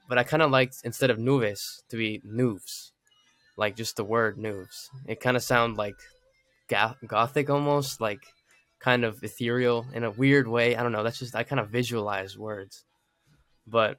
But 0.07 0.19
I 0.19 0.23
kind 0.23 0.43
of 0.43 0.51
liked 0.51 0.81
instead 0.83 1.09
of 1.09 1.17
Nubes 1.17 1.81
to 1.89 1.97
be 1.97 2.21
Noobs 2.23 2.91
like 3.55 3.75
just 3.75 3.95
the 3.95 4.03
word 4.03 4.37
"noobs." 4.37 4.89
It 5.07 5.19
kind 5.19 5.37
of 5.37 5.43
sound 5.43 5.77
like 5.77 5.95
gothic 6.67 7.49
almost, 7.49 8.01
like 8.01 8.21
kind 8.79 9.05
of 9.05 9.23
ethereal 9.23 9.85
in 9.93 10.03
a 10.03 10.11
weird 10.11 10.47
way. 10.47 10.75
I 10.75 10.83
don't 10.83 10.91
know. 10.91 11.03
That's 11.03 11.19
just 11.19 11.35
I 11.35 11.43
kind 11.43 11.59
of 11.59 11.69
visualize 11.69 12.37
words, 12.37 12.83
but 13.67 13.97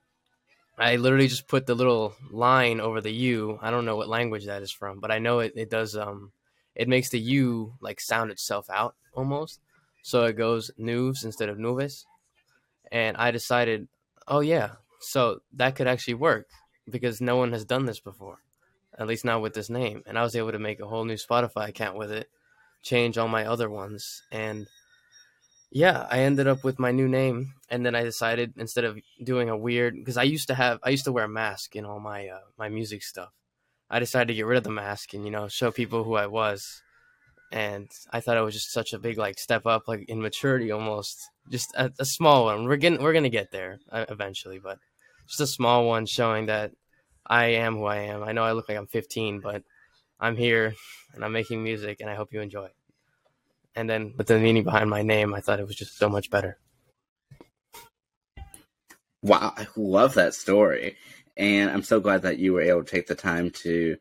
I 0.77 0.97
literally 0.97 1.29
just 1.29 1.49
put 1.49 1.67
the 1.67 1.75
little 1.75 2.15
line 2.31 2.81
over 2.81 3.01
the 3.01 3.13
U. 3.13 3.59
I 3.63 3.71
don't 3.71 3.85
know 3.85 3.97
what 3.97 4.09
language 4.09 4.47
that 4.47 4.63
is 4.63 4.73
from, 4.73 5.01
but 5.01 5.11
I 5.11 5.19
know 5.19 5.39
it, 5.39 5.53
it 5.57 5.71
does. 5.71 5.97
Um, 5.97 6.33
it 6.75 6.89
makes 6.89 7.11
the 7.11 7.21
U 7.21 7.75
like 7.81 8.01
sound 8.01 8.31
itself 8.31 8.69
out 8.69 8.95
almost. 9.15 9.61
So 10.03 10.25
it 10.25 10.37
goes 10.37 10.71
noobs 10.79 11.25
instead 11.25 11.49
of 11.49 11.57
nubes. 11.59 12.05
And 12.91 13.17
I 13.17 13.31
decided, 13.31 13.89
oh 14.29 14.41
yeah, 14.41 14.73
so 15.01 15.41
that 15.55 15.77
could 15.77 15.87
actually 15.87 16.15
work 16.15 16.47
because 16.91 17.21
no 17.21 17.37
one 17.37 17.53
has 17.53 17.65
done 17.65 17.87
this 17.87 18.01
before 18.01 18.44
at 18.99 19.07
least 19.07 19.25
not 19.25 19.43
with 19.43 19.55
this 19.55 19.71
name. 19.71 20.03
And 20.07 20.19
I 20.19 20.23
was 20.23 20.37
able 20.37 20.53
to 20.53 20.59
make 20.59 20.81
a 20.81 20.87
whole 20.87 21.05
new 21.05 21.15
Spotify 21.15 21.69
account 21.69 21.97
with 21.97 22.11
it, 22.11 22.29
change 22.83 23.19
all 23.19 23.29
my 23.29 23.47
other 23.47 23.71
ones, 23.71 24.23
and 24.31 24.67
yeah, 25.75 26.07
I 26.09 26.21
ended 26.21 26.47
up 26.47 26.63
with 26.63 26.79
my 26.79 26.93
new 26.93 27.09
name. 27.09 27.55
And 27.69 27.85
then 27.85 27.97
I 27.97 28.05
decided 28.05 28.55
instead 28.57 28.85
of 28.85 28.97
doing 29.23 29.51
a 29.51 29.57
weird, 29.57 29.97
because 29.97 30.17
I 30.17 30.23
used 30.23 30.47
to 30.47 30.55
have, 30.55 30.79
I 30.85 30.91
used 30.91 31.05
to 31.05 31.13
wear 31.13 31.25
a 31.25 31.29
mask 31.29 31.75
in 31.75 31.85
all 31.85 31.99
my 31.99 32.29
uh, 32.29 32.47
my 32.57 32.69
music 32.69 33.03
stuff. 33.03 33.31
I 33.91 33.99
decided 33.99 34.29
to 34.29 34.35
get 34.35 34.47
rid 34.47 34.57
of 34.57 34.65
the 34.65 34.71
mask 34.71 35.15
and 35.15 35.25
you 35.25 35.33
know 35.33 35.49
show 35.49 35.73
people 35.73 36.05
who 36.05 36.15
I 36.15 36.29
was. 36.29 36.81
And 37.53 37.89
I 38.11 38.21
thought 38.21 38.37
it 38.37 38.43
was 38.43 38.55
just 38.55 38.73
such 38.73 38.93
a 38.93 38.99
big 38.99 39.19
like 39.19 39.39
step 39.39 39.67
up, 39.67 39.89
like 39.89 40.09
in 40.09 40.23
maturity 40.23 40.71
almost. 40.71 41.29
Just 41.51 41.75
a, 41.75 41.93
a 41.99 42.05
small 42.05 42.45
one. 42.45 42.65
We're 42.65 42.77
getting, 42.77 43.03
we're 43.03 43.13
gonna 43.13 43.29
get 43.29 43.51
there 43.51 43.81
uh, 43.91 44.07
eventually, 44.09 44.61
but 44.61 44.79
just 45.27 45.41
a 45.41 45.47
small 45.47 45.87
one 45.87 46.07
showing 46.07 46.47
that 46.47 46.73
I 47.27 47.47
am 47.47 47.77
who 47.77 47.85
I 47.85 47.99
am. 47.99 48.23
I 48.23 48.33
know 48.33 48.43
I 48.43 48.53
look 48.53 48.69
like 48.69 48.79
I'm 48.79 48.87
15, 48.87 49.41
but 49.41 49.63
I'm 50.21 50.37
here 50.37 50.75
and 51.15 51.25
I'm 51.25 51.33
making 51.33 51.63
music 51.63 52.01
and 52.01 52.11
I 52.11 52.15
hope 52.15 52.33
you 52.33 52.41
enjoy 52.41 52.67
it. 52.67 52.77
And 53.75 53.91
then 53.91 54.15
with 54.17 54.29
the 54.29 54.39
meaning 54.39 54.65
behind 54.65 54.89
my 54.89 55.03
name, 55.03 55.35
I 55.35 55.41
thought 55.41 55.61
it 55.61 55.67
was 55.67 55.77
just 55.77 55.99
so 55.99 56.09
much 56.09 56.31
better. 56.31 56.59
Wow, 59.23 59.55
I 59.57 59.67
love 59.75 60.15
that 60.15 60.35
story. 60.35 60.97
And 61.37 61.71
I'm 61.71 61.83
so 61.83 61.99
glad 61.99 62.23
that 62.23 62.39
you 62.39 62.53
were 62.53 62.61
able 62.61 62.85
to 62.85 62.91
take 62.91 63.07
the 63.07 63.15
time 63.15 63.51
to 63.63 63.97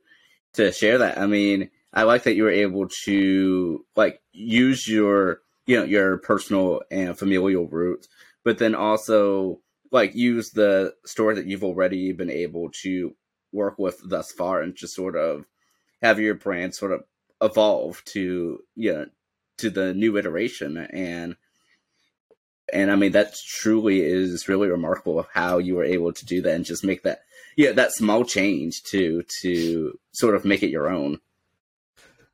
to 0.53 0.71
share 0.71 0.99
that. 0.99 1.17
I 1.17 1.25
mean, 1.25 1.71
I 1.91 2.03
like 2.03 2.23
that 2.23 2.36
you 2.36 2.43
were 2.43 2.51
able 2.51 2.88
to 3.05 3.86
like 3.95 4.21
use 4.31 4.88
your 4.88 5.41
you 5.65 5.77
know 5.77 5.86
your 5.86 6.17
personal 6.17 6.81
and 6.91 7.17
familial 7.17 7.67
roots, 7.67 8.07
but 8.43 8.59
then 8.59 8.75
also 8.75 9.62
like 9.93 10.15
use 10.15 10.49
the 10.49 10.93
story 11.06 11.36
that 11.36 11.45
you've 11.45 11.63
already 11.63 12.12
been 12.12 12.32
able 12.32 12.69
to 12.82 13.15
work 13.53 13.77
with 13.77 14.01
thus 14.03 14.32
far 14.32 14.62
and 14.62 14.75
just 14.75 14.95
sort 14.95 15.15
of 15.15 15.45
have 16.01 16.19
your 16.19 16.34
brand 16.34 16.75
sort 16.75 16.91
of 16.91 17.03
evolve 17.41 18.03
to 18.06 18.60
you 18.75 18.93
know 18.93 19.06
to 19.58 19.69
the 19.69 19.93
new 19.93 20.17
iteration 20.17 20.77
and 20.77 21.36
and 22.73 22.91
I 22.91 22.95
mean 22.95 23.12
that 23.12 23.36
truly 23.36 24.01
is 24.01 24.47
really 24.49 24.67
remarkable 24.67 25.19
of 25.19 25.27
how 25.32 25.60
you 25.60 25.75
were 25.75 25.84
able 25.84 26.12
to 26.12 26.25
do 26.25 26.41
that 26.41 26.56
and 26.56 26.65
just 26.65 26.84
make 26.84 27.03
that 27.03 27.19
yeah 27.56 27.71
that 27.73 27.93
small 27.93 28.25
change 28.25 28.82
to 28.89 29.23
to 29.41 29.99
sort 30.12 30.36
of 30.36 30.43
make 30.43 30.63
it 30.63 30.71
your 30.71 30.89
own. 30.89 31.19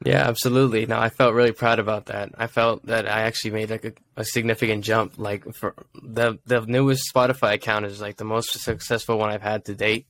Yeah, 0.06 0.28
absolutely. 0.28 0.86
No, 0.86 0.98
I 0.98 1.10
felt 1.10 1.34
really 1.34 1.52
proud 1.52 1.80
about 1.80 2.06
that. 2.06 2.32
I 2.38 2.48
felt 2.48 2.86
that 2.86 3.06
I 3.06 3.22
actually 3.22 3.52
made 3.52 3.70
like 3.70 3.84
a, 3.84 3.94
a, 4.16 4.24
significant 4.24 4.86
jump. 4.86 5.18
Like 5.18 5.54
for 5.54 5.76
the 6.02 6.40
the 6.46 6.62
newest 6.62 7.14
Spotify 7.14 7.56
account 7.56 7.86
is 7.86 8.00
like 8.00 8.16
the 8.16 8.24
most 8.24 8.52
successful 8.52 9.18
one 9.18 9.30
I've 9.30 9.42
had 9.42 9.66
to 9.66 9.76
date. 9.76 10.08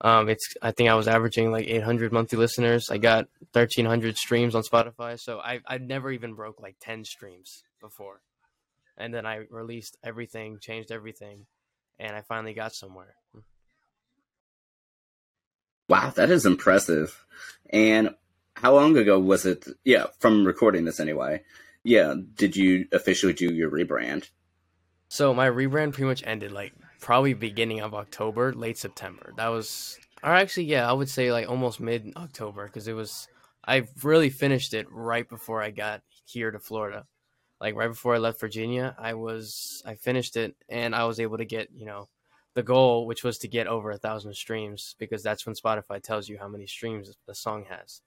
Um, 0.00 0.28
it's 0.28 0.54
I 0.60 0.72
think 0.72 0.90
I 0.90 0.94
was 0.94 1.06
averaging 1.06 1.52
like 1.52 1.68
800 1.68 2.12
monthly 2.12 2.38
listeners. 2.38 2.88
I 2.90 2.98
got 2.98 3.28
1,300 3.52 4.16
streams 4.16 4.56
on 4.56 4.62
Spotify. 4.62 5.16
So 5.20 5.38
I 5.38 5.60
I 5.64 5.78
never 5.78 6.10
even 6.10 6.34
broke 6.34 6.60
like 6.60 6.76
10 6.80 7.04
streams 7.04 7.62
before, 7.80 8.22
and 8.96 9.14
then 9.14 9.26
I 9.26 9.46
released 9.48 9.96
everything, 10.02 10.58
changed 10.60 10.90
everything, 10.90 11.46
and 12.00 12.16
I 12.16 12.22
finally 12.22 12.54
got 12.54 12.74
somewhere. 12.74 13.14
Wow, 15.88 16.10
that 16.10 16.30
is 16.30 16.46
impressive. 16.46 17.24
And 17.68 18.14
how 18.60 18.74
long 18.74 18.96
ago 18.96 19.18
was 19.18 19.46
it? 19.46 19.66
Yeah, 19.84 20.06
from 20.18 20.46
recording 20.46 20.84
this 20.84 21.00
anyway. 21.00 21.42
Yeah, 21.82 22.14
did 22.34 22.56
you 22.56 22.86
officially 22.92 23.32
do 23.32 23.52
your 23.52 23.70
rebrand? 23.70 24.28
So 25.08 25.32
my 25.32 25.48
rebrand 25.48 25.92
pretty 25.92 26.04
much 26.04 26.22
ended 26.26 26.52
like 26.52 26.72
probably 27.00 27.34
beginning 27.34 27.80
of 27.80 27.94
October, 27.94 28.52
late 28.52 28.78
September. 28.78 29.32
That 29.36 29.48
was, 29.48 29.98
or 30.22 30.30
actually, 30.30 30.64
yeah, 30.66 30.88
I 30.88 30.92
would 30.92 31.08
say 31.08 31.32
like 31.32 31.48
almost 31.48 31.80
mid 31.80 32.12
October 32.16 32.66
because 32.66 32.86
it 32.86 32.92
was. 32.92 33.28
I 33.66 33.86
really 34.02 34.30
finished 34.30 34.72
it 34.72 34.86
right 34.90 35.28
before 35.28 35.62
I 35.62 35.70
got 35.70 36.02
here 36.24 36.50
to 36.50 36.58
Florida, 36.58 37.06
like 37.60 37.74
right 37.74 37.88
before 37.88 38.14
I 38.14 38.18
left 38.18 38.40
Virginia. 38.40 38.94
I 38.98 39.14
was 39.14 39.82
I 39.86 39.94
finished 39.94 40.36
it 40.36 40.54
and 40.68 40.94
I 40.94 41.04
was 41.04 41.20
able 41.20 41.38
to 41.38 41.44
get 41.44 41.68
you 41.74 41.86
know 41.86 42.08
the 42.54 42.62
goal, 42.62 43.06
which 43.06 43.24
was 43.24 43.38
to 43.38 43.48
get 43.48 43.66
over 43.66 43.90
a 43.90 43.98
thousand 43.98 44.34
streams 44.34 44.96
because 44.98 45.22
that's 45.22 45.46
when 45.46 45.54
Spotify 45.54 46.02
tells 46.02 46.28
you 46.28 46.38
how 46.38 46.48
many 46.48 46.66
streams 46.66 47.16
the 47.26 47.34
song 47.34 47.64
has, 47.68 48.02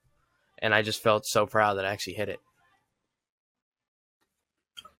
and 0.58 0.74
I 0.74 0.82
just 0.82 1.02
felt 1.02 1.26
so 1.26 1.46
proud 1.46 1.74
that 1.74 1.84
I 1.84 1.92
actually 1.92 2.14
hit 2.14 2.28
it. 2.28 2.40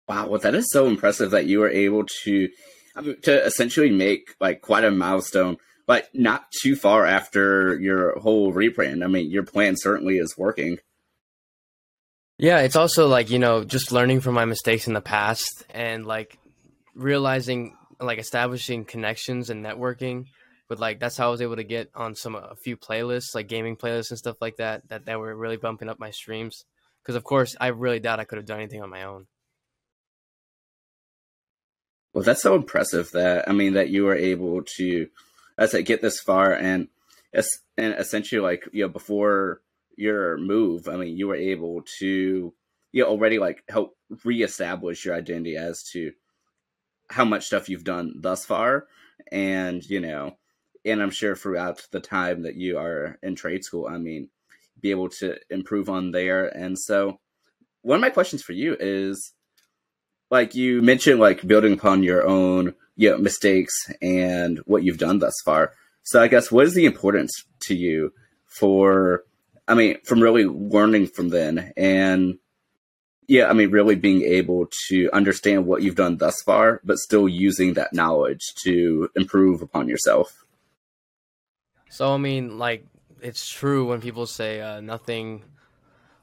Wow, 0.09 0.29
well, 0.29 0.40
that 0.40 0.55
is 0.55 0.71
so 0.71 0.87
impressive 0.87 1.31
that 1.31 1.47
you 1.47 1.61
were 1.61 1.71
able 1.71 2.05
to 2.25 2.49
um, 2.97 3.17
to 3.23 3.45
essentially 3.45 3.90
make 3.90 4.35
like 4.40 4.61
quite 4.61 4.85
a 4.85 4.90
milestone, 4.90 5.57
but 5.87 6.09
not 6.12 6.47
too 6.62 6.77
far 6.77 7.07
after 7.07 7.79
your 7.81 8.19
whole 8.19 8.53
rebrand. 8.53 9.03
I 9.03 9.07
mean, 9.07 9.31
your 9.31 9.45
plan 9.45 9.77
certainly 9.77 10.19
is 10.19 10.37
working. 10.37 10.79
Yeah, 12.38 12.61
it's 12.61 12.77
also 12.77 13.09
like 13.09 13.31
you 13.31 13.38
know 13.38 13.64
just 13.64 13.93
learning 13.93 14.21
from 14.21 14.35
my 14.35 14.45
mistakes 14.45 14.87
in 14.87 14.93
the 14.93 15.01
past 15.01 15.64
and 15.71 16.05
like 16.05 16.38
realizing 16.95 17.77
like 18.01 18.19
establishing 18.19 18.85
connections 18.85 19.51
and 19.51 19.64
networking 19.64 20.27
with 20.75 20.81
like 20.81 20.99
that's 20.99 21.17
how 21.17 21.29
I 21.29 21.31
was 21.31 21.41
able 21.41 21.55
to 21.55 21.63
get 21.65 21.89
on 21.95 22.17
some 22.17 22.35
uh, 22.35 22.41
a 22.41 22.57
few 22.57 22.77
playlists 22.77 23.33
like 23.33 23.47
gaming 23.47 23.77
playlists 23.77 24.11
and 24.11 24.19
stuff 24.19 24.37
like 24.41 24.57
that 24.57 24.83
that 24.89 25.07
that 25.07 25.21
were 25.21 25.35
really 25.37 25.57
bumping 25.57 25.89
up 25.89 26.01
my 26.01 26.11
streams 26.11 26.65
because 27.01 27.15
of 27.15 27.23
course 27.23 27.55
I 27.61 27.69
really 27.69 28.01
doubt 28.01 28.19
I 28.19 28.25
could 28.25 28.39
have 28.39 28.47
done 28.47 28.59
anything 28.59 28.83
on 28.83 28.91
my 28.91 29.05
own. 29.05 29.27
Well, 32.13 32.25
that's 32.25 32.43
so 32.43 32.57
impressive 32.57 33.13
that 33.13 33.49
I 33.49 33.53
mean 33.53 33.75
that 33.75 33.91
you 33.91 34.05
were 34.05 34.17
able 34.17 34.63
to, 34.77 35.09
as 35.57 35.75
I 35.75 35.83
get 35.83 36.03
this 36.03 36.21
far 36.21 36.53
and 36.53 36.89
and 37.77 37.95
essentially 37.95 38.41
like 38.41 38.69
you 38.73 38.83
know 38.83 38.89
before 38.89 39.61
your 39.97 40.37
move, 40.39 40.89
I 40.89 40.97
mean 40.97 41.17
you 41.17 41.29
were 41.29 41.37
able 41.37 41.83
to 42.01 42.53
you 42.93 43.03
know 43.03 43.09
already 43.09 43.39
like 43.39 43.63
help 43.69 43.97
reestablish 44.25 45.05
your 45.05 45.15
identity 45.15 45.57
as 45.57 45.85
to 45.93 46.13
how 47.11 47.25
much 47.25 47.47
stuff 47.47 47.69
you've 47.69 47.85
done 47.85 48.15
thus 48.21 48.45
far, 48.45 48.89
and 49.31 49.85
you 49.85 50.01
know, 50.01 50.37
and 50.85 51.03
I'm 51.03 51.11
sure 51.11 51.35
throughout 51.35 51.87
the 51.90 52.01
time 52.01 52.42
that 52.42 52.57
you 52.57 52.79
are 52.79 53.18
in 53.23 53.35
trade 53.35 53.64
school, 53.64 53.87
I 53.87 53.99
mean, 53.99 54.29
be 54.81 54.90
able 54.90 55.09
to 55.20 55.37
improve 55.51 55.88
on 55.88 56.11
there. 56.11 56.47
And 56.47 56.79
so, 56.79 57.20
one 57.83 57.97
of 57.97 58.01
my 58.03 58.11
questions 58.11 58.42
for 58.42 58.53
you 58.53 58.77
is 58.79 59.33
like 60.31 60.55
you 60.55 60.83
mentioned 60.83 61.20
like 61.20 61.47
building 61.47 61.75
upon 61.75 62.03
your 62.03 62.27
own 62.27 62.75
you 62.97 63.11
know, 63.11 63.18
mistakes 63.18 63.75
and 64.01 64.59
what 64.66 64.83
you've 64.83 64.99
done 64.99 65.18
thus 65.18 65.35
far. 65.44 65.73
So 66.03 66.23
I 66.23 66.29
guess 66.29 66.51
what 66.51 66.66
is 66.66 66.75
the 66.75 66.87
importance 66.87 67.33
to 67.62 67.75
you 67.75 68.12
for 68.47 69.25
I 69.66 69.75
mean 69.75 69.99
from 70.05 70.20
really 70.20 70.44
learning 70.44 71.09
from 71.09 71.31
then 71.31 71.73
and 71.77 72.38
yeah, 73.27 73.49
I 73.49 73.55
mean 73.55 73.70
really 73.70 73.94
being 73.94 74.23
able 74.23 74.66
to 74.88 75.11
understand 75.12 75.66
what 75.66 75.83
you've 75.83 75.94
done 75.94 76.18
thus 76.18 76.40
far 76.42 76.81
but 76.85 76.99
still 76.99 77.29
using 77.29 77.75
that 77.75 77.94
knowledge 77.94 78.55
to 78.64 79.09
improve 79.16 79.62
upon 79.62 79.88
yourself. 79.88 80.44
So 81.95 82.13
I 82.13 82.17
mean 82.17 82.59
like 82.59 82.85
it's 83.23 83.49
true 83.49 83.87
when 83.87 84.01
people 84.01 84.27
say 84.27 84.61
uh, 84.61 84.81
nothing 84.81 85.45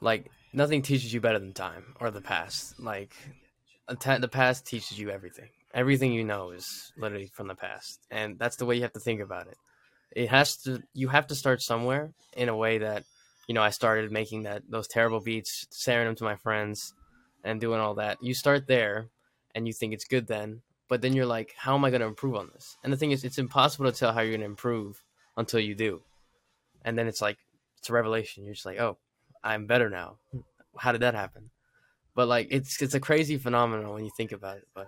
like 0.01 0.29
nothing 0.51 0.81
teaches 0.81 1.13
you 1.13 1.21
better 1.21 1.39
than 1.39 1.53
time 1.53 1.95
or 2.01 2.11
the 2.11 2.19
past. 2.19 2.77
Like 2.77 3.13
the 3.87 4.27
past 4.29 4.67
teaches 4.67 4.99
you 4.99 5.11
everything. 5.11 5.47
Everything 5.73 6.11
you 6.11 6.25
know 6.25 6.51
is 6.51 6.91
literally 6.97 7.27
from 7.27 7.47
the 7.47 7.55
past, 7.55 8.01
and 8.11 8.37
that's 8.37 8.57
the 8.57 8.65
way 8.65 8.75
you 8.75 8.81
have 8.81 8.91
to 8.91 8.99
think 8.99 9.21
about 9.21 9.47
it. 9.47 9.55
It 10.11 10.27
has 10.27 10.57
to. 10.63 10.83
You 10.93 11.07
have 11.07 11.27
to 11.27 11.35
start 11.35 11.61
somewhere 11.61 12.11
in 12.35 12.49
a 12.49 12.55
way 12.63 12.79
that, 12.79 13.05
you 13.47 13.55
know, 13.55 13.63
I 13.63 13.69
started 13.69 14.11
making 14.11 14.43
that 14.43 14.63
those 14.69 14.89
terrible 14.89 15.21
beats, 15.21 15.67
sharing 15.73 16.05
them 16.05 16.17
to 16.17 16.25
my 16.25 16.35
friends, 16.35 16.93
and 17.45 17.61
doing 17.61 17.79
all 17.79 17.93
that. 17.93 18.17
You 18.21 18.33
start 18.33 18.67
there, 18.67 19.07
and 19.55 19.65
you 19.67 19.71
think 19.71 19.93
it's 19.93 20.03
good 20.03 20.27
then, 20.27 20.63
but 20.89 21.01
then 21.01 21.13
you're 21.13 21.25
like, 21.25 21.53
how 21.55 21.75
am 21.75 21.85
I 21.85 21.91
going 21.91 22.01
to 22.01 22.07
improve 22.07 22.35
on 22.35 22.49
this? 22.53 22.75
And 22.83 22.91
the 22.91 22.97
thing 22.97 23.11
is, 23.11 23.23
it's 23.23 23.37
impossible 23.37 23.89
to 23.89 23.97
tell 23.97 24.11
how 24.11 24.19
you're 24.19 24.31
going 24.31 24.41
to 24.41 24.45
improve 24.47 25.01
until 25.37 25.59
you 25.59 25.75
do, 25.75 26.01
and 26.83 26.97
then 26.97 27.07
it's 27.07 27.21
like 27.21 27.37
it's 27.77 27.89
a 27.89 27.93
revelation. 27.93 28.45
You're 28.45 28.53
just 28.53 28.65
like, 28.65 28.79
oh, 28.79 28.97
I'm 29.43 29.65
better 29.65 29.89
now. 29.89 30.17
How 30.77 30.91
did 30.91 31.01
that 31.01 31.15
happen? 31.15 31.51
but 32.15 32.27
like 32.27 32.47
it's 32.51 32.81
it's 32.81 32.93
a 32.93 32.99
crazy 32.99 33.37
phenomenon 33.37 33.93
when 33.93 34.05
you 34.05 34.11
think 34.15 34.31
about 34.31 34.57
it 34.57 34.67
but 34.73 34.87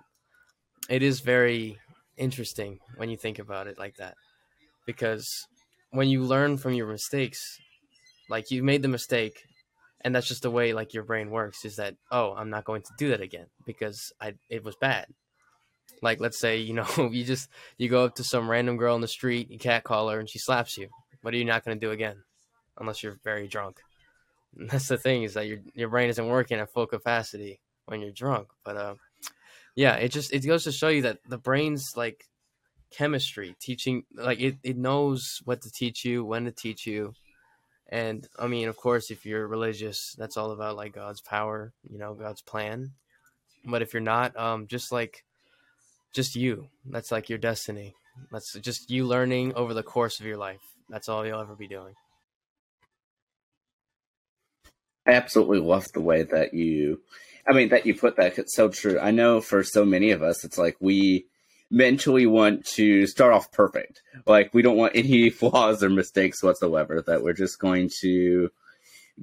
it 0.89 1.01
is 1.01 1.19
very 1.21 1.77
interesting 2.17 2.79
when 2.97 3.09
you 3.09 3.17
think 3.17 3.39
about 3.39 3.67
it 3.67 3.77
like 3.77 3.95
that 3.97 4.15
because 4.85 5.47
when 5.91 6.09
you 6.09 6.21
learn 6.21 6.57
from 6.57 6.73
your 6.73 6.87
mistakes 6.87 7.59
like 8.29 8.51
you 8.51 8.63
made 8.63 8.81
the 8.81 8.87
mistake 8.87 9.43
and 10.01 10.13
that's 10.13 10.27
just 10.27 10.43
the 10.43 10.51
way 10.51 10.73
like 10.73 10.93
your 10.93 11.03
brain 11.03 11.29
works 11.29 11.65
is 11.65 11.75
that 11.77 11.95
oh 12.11 12.33
i'm 12.33 12.49
not 12.49 12.65
going 12.65 12.81
to 12.81 12.91
do 12.97 13.09
that 13.09 13.21
again 13.21 13.47
because 13.65 14.11
i 14.21 14.33
it 14.49 14.63
was 14.63 14.75
bad 14.75 15.07
like 16.03 16.19
let's 16.19 16.39
say 16.39 16.57
you 16.57 16.73
know 16.73 16.87
you 17.11 17.23
just 17.23 17.49
you 17.77 17.89
go 17.89 18.05
up 18.05 18.15
to 18.15 18.23
some 18.23 18.49
random 18.49 18.77
girl 18.77 18.95
in 18.95 19.01
the 19.01 19.07
street 19.07 19.49
you 19.49 19.57
catcall 19.57 20.09
her 20.09 20.19
and 20.19 20.29
she 20.29 20.37
slaps 20.37 20.77
you 20.77 20.87
what 21.21 21.33
are 21.33 21.37
you 21.37 21.45
not 21.45 21.65
going 21.65 21.79
to 21.79 21.85
do 21.85 21.91
again 21.91 22.17
unless 22.77 23.01
you're 23.01 23.17
very 23.23 23.47
drunk 23.47 23.79
that's 24.55 24.87
the 24.87 24.97
thing 24.97 25.23
is 25.23 25.33
that 25.33 25.47
your 25.47 25.59
your 25.73 25.89
brain 25.89 26.09
isn't 26.09 26.27
working 26.27 26.59
at 26.59 26.71
full 26.71 26.85
capacity 26.85 27.59
when 27.85 28.01
you're 28.01 28.11
drunk. 28.11 28.47
But 28.63 28.77
uh, 28.77 28.95
yeah, 29.75 29.95
it 29.95 30.09
just 30.09 30.33
it 30.33 30.45
goes 30.45 30.63
to 30.65 30.71
show 30.71 30.89
you 30.89 31.03
that 31.03 31.19
the 31.27 31.37
brain's 31.37 31.93
like 31.95 32.25
chemistry, 32.91 33.55
teaching 33.59 34.03
like 34.13 34.39
it, 34.39 34.55
it 34.63 34.77
knows 34.77 35.41
what 35.45 35.61
to 35.61 35.71
teach 35.71 36.05
you, 36.05 36.23
when 36.23 36.45
to 36.45 36.51
teach 36.51 36.85
you. 36.85 37.13
And 37.89 38.27
I 38.39 38.47
mean, 38.47 38.69
of 38.69 38.77
course, 38.77 39.11
if 39.11 39.25
you're 39.25 39.47
religious, 39.47 40.15
that's 40.17 40.37
all 40.37 40.51
about 40.51 40.75
like 40.75 40.93
God's 40.93 41.21
power, 41.21 41.73
you 41.89 41.97
know, 41.99 42.13
God's 42.13 42.41
plan. 42.41 42.91
But 43.65 43.81
if 43.81 43.93
you're 43.93 44.01
not, 44.01 44.35
um, 44.35 44.67
just 44.67 44.91
like 44.91 45.23
just 46.13 46.35
you, 46.35 46.67
that's 46.85 47.11
like 47.11 47.29
your 47.29 47.39
destiny. 47.39 47.95
That's 48.31 48.53
just 48.59 48.91
you 48.91 49.05
learning 49.05 49.53
over 49.55 49.73
the 49.73 49.83
course 49.83 50.19
of 50.19 50.25
your 50.25 50.37
life. 50.37 50.61
That's 50.89 51.09
all 51.09 51.25
you'll 51.25 51.41
ever 51.41 51.55
be 51.55 51.67
doing. 51.67 51.95
I 55.05 55.11
absolutely 55.11 55.59
love 55.59 55.91
the 55.91 56.01
way 56.01 56.23
that 56.23 56.53
you, 56.53 57.01
I 57.47 57.53
mean, 57.53 57.69
that 57.69 57.85
you 57.85 57.95
put 57.95 58.15
that. 58.17 58.37
It's 58.37 58.55
so 58.55 58.69
true. 58.69 58.99
I 58.99 59.11
know 59.11 59.41
for 59.41 59.63
so 59.63 59.83
many 59.83 60.11
of 60.11 60.23
us, 60.23 60.45
it's 60.45 60.57
like 60.57 60.77
we 60.79 61.25
mentally 61.69 62.25
want 62.25 62.65
to 62.65 63.07
start 63.07 63.33
off 63.33 63.51
perfect. 63.51 64.01
Like 64.25 64.53
we 64.53 64.61
don't 64.61 64.77
want 64.77 64.95
any 64.95 65.29
flaws 65.29 65.83
or 65.83 65.89
mistakes 65.89 66.43
whatsoever, 66.43 67.01
that 67.01 67.23
we're 67.23 67.33
just 67.33 67.59
going 67.59 67.89
to 68.01 68.49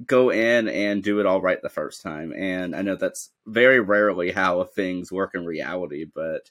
go 0.05 0.29
in 0.29 0.67
and 0.67 1.03
do 1.03 1.19
it 1.19 1.25
all 1.25 1.41
right 1.41 1.61
the 1.61 1.69
first 1.69 2.01
time. 2.01 2.33
And 2.33 2.75
I 2.75 2.81
know 2.81 2.95
that's 2.95 3.31
very 3.45 3.79
rarely 3.79 4.31
how 4.31 4.63
things 4.63 5.11
work 5.11 5.31
in 5.33 5.45
reality, 5.45 6.05
but 6.05 6.49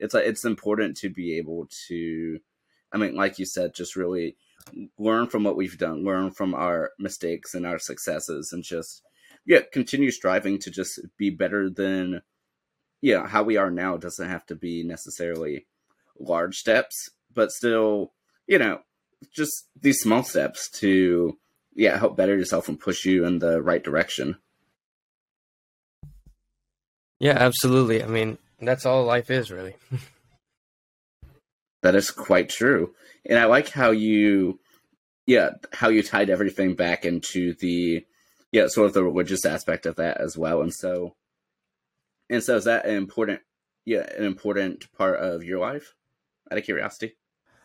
it's 0.00 0.14
uh, 0.14 0.18
it's 0.18 0.44
important 0.44 0.96
to 0.98 1.10
be 1.10 1.36
able 1.36 1.68
to 1.88 2.40
I 2.92 2.98
mean, 2.98 3.14
like 3.14 3.38
you 3.38 3.46
said, 3.46 3.74
just 3.74 3.96
really 3.96 4.36
learn 4.98 5.28
from 5.28 5.44
what 5.44 5.56
we've 5.56 5.78
done, 5.78 6.04
learn 6.04 6.30
from 6.32 6.54
our 6.54 6.90
mistakes 6.98 7.54
and 7.54 7.64
our 7.66 7.78
successes, 7.78 8.50
and 8.52 8.64
just 8.64 9.02
yeah, 9.46 9.60
continue 9.72 10.10
striving 10.10 10.58
to 10.60 10.70
just 10.70 10.98
be 11.16 11.30
better 11.30 11.70
than 11.70 12.22
yeah 13.00 13.26
how 13.26 13.42
we 13.42 13.56
are 13.56 13.70
now. 13.70 13.96
Doesn't 13.96 14.28
have 14.28 14.46
to 14.46 14.54
be 14.54 14.82
necessarily 14.82 15.66
large 16.18 16.56
steps, 16.56 17.10
but 17.32 17.52
still, 17.52 18.12
you 18.46 18.58
know, 18.58 18.80
just 19.32 19.68
these 19.80 20.00
small 20.00 20.22
steps 20.22 20.68
to 20.70 21.38
yeah 21.74 21.98
help 21.98 22.16
better 22.16 22.36
yourself 22.36 22.68
and 22.68 22.80
push 22.80 23.04
you 23.04 23.24
in 23.24 23.38
the 23.38 23.62
right 23.62 23.84
direction. 23.84 24.36
Yeah, 27.20 27.36
absolutely. 27.36 28.02
I 28.02 28.06
mean, 28.06 28.38
that's 28.68 28.86
all 28.86 29.04
life 29.04 29.30
is, 29.30 29.50
really. 29.50 29.74
That 31.82 31.94
is 31.94 32.10
quite 32.10 32.48
true. 32.48 32.94
And 33.26 33.38
I 33.38 33.46
like 33.46 33.70
how 33.70 33.90
you 33.90 34.58
yeah, 35.26 35.50
how 35.72 35.88
you 35.88 36.02
tied 36.02 36.30
everything 36.30 36.74
back 36.74 37.04
into 37.04 37.54
the 37.54 38.04
yeah, 38.52 38.66
sort 38.66 38.86
of 38.86 38.94
the 38.94 39.04
religious 39.04 39.44
aspect 39.44 39.86
of 39.86 39.96
that 39.96 40.20
as 40.20 40.36
well. 40.36 40.60
And 40.62 40.74
so 40.74 41.14
and 42.28 42.42
so 42.42 42.56
is 42.56 42.64
that 42.64 42.86
an 42.86 42.96
important 42.96 43.40
yeah, 43.84 44.06
an 44.16 44.24
important 44.24 44.92
part 44.96 45.20
of 45.20 45.42
your 45.44 45.58
life? 45.58 45.94
Out 46.50 46.58
of 46.58 46.64
curiosity. 46.64 47.16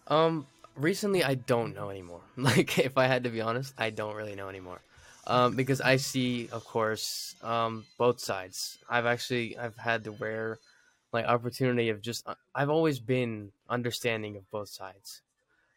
Um 0.08 0.48
recently 0.76 1.24
I 1.24 1.36
don't 1.36 1.76
know 1.76 1.90
anymore. 1.90 2.22
Like 2.38 2.78
if 2.80 2.98
I 2.98 3.08
had 3.08 3.24
to 3.24 3.30
be 3.30 3.42
honest, 3.42 3.74
I 3.78 3.90
don't 3.90 4.16
really 4.16 4.36
know 4.36 4.50
anymore. 4.50 4.82
Um, 5.28 5.56
because 5.56 5.82
I 5.82 5.96
see, 5.96 6.50
of 6.52 6.64
course, 6.66 7.36
um, 7.42 7.86
both 7.98 8.20
sides. 8.20 8.78
I've 8.88 9.08
actually 9.08 9.58
I've 9.58 9.76
had 9.76 10.04
to 10.04 10.12
wear 10.12 10.60
like 11.12 11.26
opportunity 11.26 11.89
of 11.89 12.02
just 12.02 12.28
uh, 12.28 12.36
I've 12.54 12.70
always 12.70 13.00
been 13.00 13.52
understanding 13.70 14.36
of 14.38 14.50
both 14.52 14.70
sides, 14.70 15.22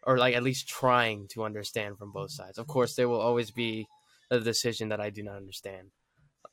or 0.05 0.19
like 0.19 0.35
at 0.35 0.43
least 0.43 0.69
trying 0.69 1.29
to 1.29 1.45
understand 1.45 1.99
from 1.99 2.13
both 2.13 2.31
sides. 2.33 2.59
Of 2.59 2.67
course, 2.67 2.97
there 2.97 3.09
will 3.09 3.21
always 3.21 3.51
be 3.51 3.89
a 4.31 4.41
decision 4.41 4.89
that 4.91 5.01
I 5.01 5.11
do 5.11 5.23
not 5.23 5.37
understand 5.37 5.91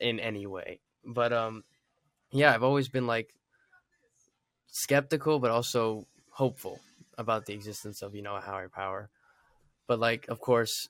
in 0.00 0.20
any 0.20 0.46
way. 0.46 0.80
But 1.04 1.32
um 1.32 1.64
yeah, 2.32 2.54
I've 2.54 2.62
always 2.64 2.88
been 2.88 3.06
like 3.06 3.34
skeptical 4.66 5.38
but 5.38 5.50
also 5.50 6.06
hopeful 6.30 6.80
about 7.18 7.46
the 7.46 7.54
existence 7.54 8.02
of, 8.02 8.14
you 8.14 8.22
know, 8.22 8.36
a 8.36 8.40
higher 8.40 8.68
power. 8.68 9.10
But 9.86 10.00
like 10.00 10.28
of 10.28 10.40
course, 10.40 10.88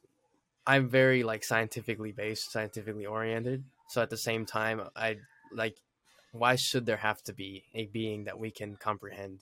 I'm 0.67 0.89
very 0.89 1.23
like 1.23 1.45
scientifically 1.45 2.13
based, 2.13 2.53
scientifically 2.53 3.07
oriented. 3.07 3.65
So 3.89 4.03
at 4.03 4.11
the 4.11 4.17
same 4.17 4.47
time, 4.47 4.83
I 4.97 5.19
like 5.53 5.79
why 6.39 6.57
should 6.57 6.87
there 6.87 6.97
have 6.97 7.23
to 7.23 7.33
be 7.33 7.65
a 7.75 7.87
being 7.87 8.25
that 8.25 8.39
we 8.39 8.51
can 8.51 8.77
comprehend 8.77 9.41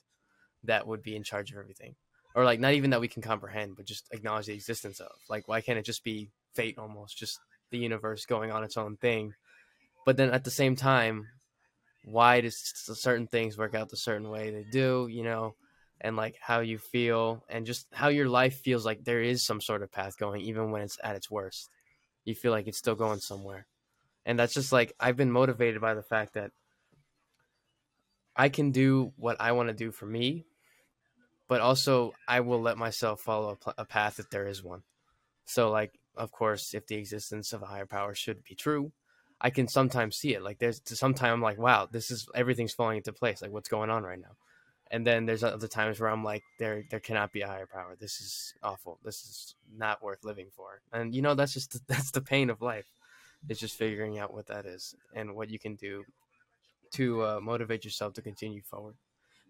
that 0.63 0.87
would 0.87 1.03
be 1.03 1.15
in 1.15 1.23
charge 1.23 1.51
of 1.51 1.57
everything? 1.57 1.95
Or 2.35 2.43
like 2.43 2.59
not 2.59 2.73
even 2.73 2.89
that 2.89 3.01
we 3.01 3.07
can 3.07 3.21
comprehend, 3.21 3.75
but 3.77 3.85
just 3.85 4.07
acknowledge 4.11 4.47
the 4.47 4.53
existence 4.53 4.99
of. 4.99 5.11
Like 5.29 5.47
why 5.47 5.61
can't 5.61 5.79
it 5.79 5.85
just 5.85 6.03
be 6.03 6.29
fate 6.53 6.77
almost, 6.77 7.17
just 7.17 7.39
the 7.71 7.77
universe 7.77 8.25
going 8.25 8.51
on 8.51 8.63
its 8.63 8.77
own 8.77 8.97
thing? 8.97 9.33
But 10.05 10.17
then 10.17 10.29
at 10.31 10.43
the 10.43 10.51
same 10.51 10.75
time, 10.75 11.27
why 12.03 12.41
does 12.41 12.55
certain 12.55 13.27
things 13.27 13.57
work 13.57 13.73
out 13.73 13.89
the 13.89 13.97
certain 13.97 14.29
way 14.29 14.51
they 14.51 14.65
do, 14.69 15.07
you 15.09 15.23
know, 15.23 15.55
and 16.01 16.15
like 16.15 16.35
how 16.39 16.59
you 16.59 16.77
feel 16.77 17.43
and 17.49 17.65
just 17.65 17.87
how 17.91 18.09
your 18.09 18.29
life 18.29 18.59
feels 18.59 18.85
like 18.85 19.03
there 19.03 19.21
is 19.21 19.43
some 19.43 19.61
sort 19.61 19.81
of 19.81 19.91
path 19.91 20.17
going 20.17 20.41
even 20.41 20.71
when 20.71 20.83
it's 20.83 20.99
at 21.03 21.15
its 21.15 21.31
worst. 21.31 21.69
You 22.25 22.35
feel 22.35 22.51
like 22.51 22.67
it's 22.67 22.77
still 22.77 22.95
going 22.95 23.19
somewhere. 23.19 23.65
And 24.25 24.37
that's 24.37 24.53
just 24.53 24.71
like 24.71 24.93
I've 24.99 25.17
been 25.17 25.31
motivated 25.31 25.81
by 25.81 25.93
the 25.93 26.03
fact 26.03 26.33
that 26.33 26.51
I 28.35 28.49
can 28.49 28.71
do 28.71 29.13
what 29.17 29.37
I 29.39 29.53
want 29.53 29.69
to 29.69 29.73
do 29.73 29.91
for 29.91 30.05
me, 30.05 30.45
but 31.47 31.61
also 31.61 32.13
I 32.27 32.41
will 32.41 32.61
let 32.61 32.77
myself 32.77 33.21
follow 33.21 33.57
a, 33.65 33.73
a 33.79 33.85
path 33.85 34.19
if 34.19 34.29
there 34.29 34.47
is 34.47 34.63
one. 34.63 34.83
So, 35.45 35.69
like, 35.69 35.99
of 36.15 36.31
course, 36.31 36.73
if 36.73 36.87
the 36.87 36.95
existence 36.95 37.53
of 37.53 37.61
a 37.61 37.67
higher 37.67 37.85
power 37.85 38.13
should 38.13 38.43
be 38.43 38.55
true, 38.55 38.91
I 39.39 39.49
can 39.49 39.67
sometimes 39.67 40.17
see 40.17 40.33
it. 40.33 40.41
Like, 40.41 40.59
there's 40.59 40.81
sometimes 40.85 41.33
I'm 41.33 41.41
like, 41.41 41.59
wow, 41.59 41.87
this 41.89 42.11
is 42.11 42.27
everything's 42.35 42.73
falling 42.73 42.97
into 42.97 43.13
place. 43.13 43.41
Like, 43.41 43.51
what's 43.51 43.69
going 43.69 43.89
on 43.89 44.03
right 44.03 44.19
now? 44.19 44.35
And 44.91 45.05
then 45.05 45.25
there's 45.25 45.43
other 45.43 45.67
times 45.67 45.99
where 45.99 46.09
I'm 46.09 46.23
like, 46.23 46.43
there, 46.59 46.83
there 46.89 46.99
cannot 46.99 47.31
be 47.31 47.41
a 47.41 47.47
higher 47.47 47.65
power. 47.65 47.95
This 47.99 48.21
is 48.21 48.53
awful. 48.61 48.99
This 49.03 49.15
is 49.23 49.55
not 49.75 50.03
worth 50.03 50.23
living 50.23 50.47
for. 50.55 50.81
And 50.93 51.13
you 51.13 51.21
know, 51.21 51.35
that's 51.35 51.53
just 51.53 51.87
that's 51.87 52.11
the 52.11 52.21
pain 52.21 52.49
of 52.49 52.61
life. 52.61 52.87
It's 53.47 53.59
just 53.59 53.77
figuring 53.77 54.17
out 54.17 54.33
what 54.33 54.47
that 54.47 54.65
is 54.65 54.95
and 55.13 55.35
what 55.35 55.49
you 55.49 55.59
can 55.59 55.75
do 55.75 56.03
to 56.95 57.23
uh, 57.23 57.39
motivate 57.41 57.85
yourself 57.85 58.13
to 58.13 58.21
continue 58.21 58.61
forward 58.61 58.95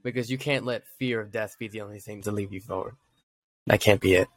because 0.03 0.29
you 0.29 0.37
can't 0.37 0.65
let 0.65 0.87
fear 0.99 1.19
of 1.19 1.31
death 1.31 1.55
be 1.57 1.67
the 1.67 1.81
only 1.81 1.99
thing 1.99 2.21
to 2.21 2.31
leave 2.31 2.53
you 2.53 2.61
forward. 2.61 2.95
That 3.65 3.79
can't 3.79 4.01
be 4.01 4.13
it. 4.13 4.27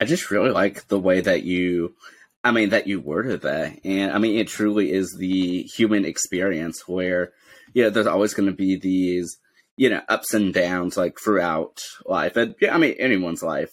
I 0.00 0.06
just 0.06 0.30
really 0.30 0.50
like 0.50 0.88
the 0.88 0.98
way 0.98 1.20
that 1.20 1.42
you, 1.42 1.94
I 2.42 2.52
mean, 2.52 2.70
that 2.70 2.86
you 2.86 3.00
worded 3.00 3.42
that. 3.42 3.80
And 3.84 4.12
I 4.12 4.18
mean, 4.18 4.38
it 4.38 4.48
truly 4.48 4.92
is 4.92 5.14
the 5.18 5.62
human 5.64 6.06
experience 6.06 6.88
where, 6.88 7.32
you 7.74 7.82
know, 7.82 7.90
there's 7.90 8.06
always 8.06 8.32
going 8.32 8.48
to 8.48 8.54
be 8.54 8.76
these, 8.76 9.36
you 9.76 9.90
know, 9.90 10.00
ups 10.08 10.32
and 10.32 10.54
downs 10.54 10.96
like 10.96 11.18
throughout 11.18 11.82
life. 12.06 12.36
And 12.36 12.54
yeah, 12.60 12.74
I 12.74 12.78
mean, 12.78 12.94
anyone's 12.98 13.42
life. 13.42 13.72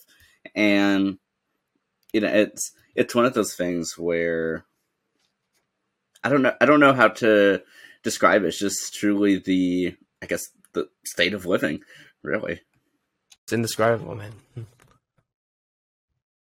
And, 0.53 1.17
you 2.12 2.19
know, 2.19 2.27
it's, 2.27 2.73
it's 2.93 3.15
one 3.15 3.25
of 3.25 3.33
those 3.33 3.55
things 3.55 3.97
where 3.97 4.65
I 6.27 6.29
don't 6.29 6.41
know. 6.41 6.53
I 6.59 6.65
don't 6.65 6.81
know 6.81 6.91
how 6.91 7.07
to 7.07 7.61
describe 8.03 8.43
it. 8.43 8.47
It's 8.47 8.59
just 8.59 8.93
truly 8.93 9.37
the, 9.37 9.95
I 10.21 10.25
guess, 10.25 10.49
the 10.73 10.89
state 11.05 11.33
of 11.33 11.45
living, 11.45 11.79
really. 12.21 12.59
It's 13.43 13.53
indescribable, 13.53 14.13
man. 14.13 14.33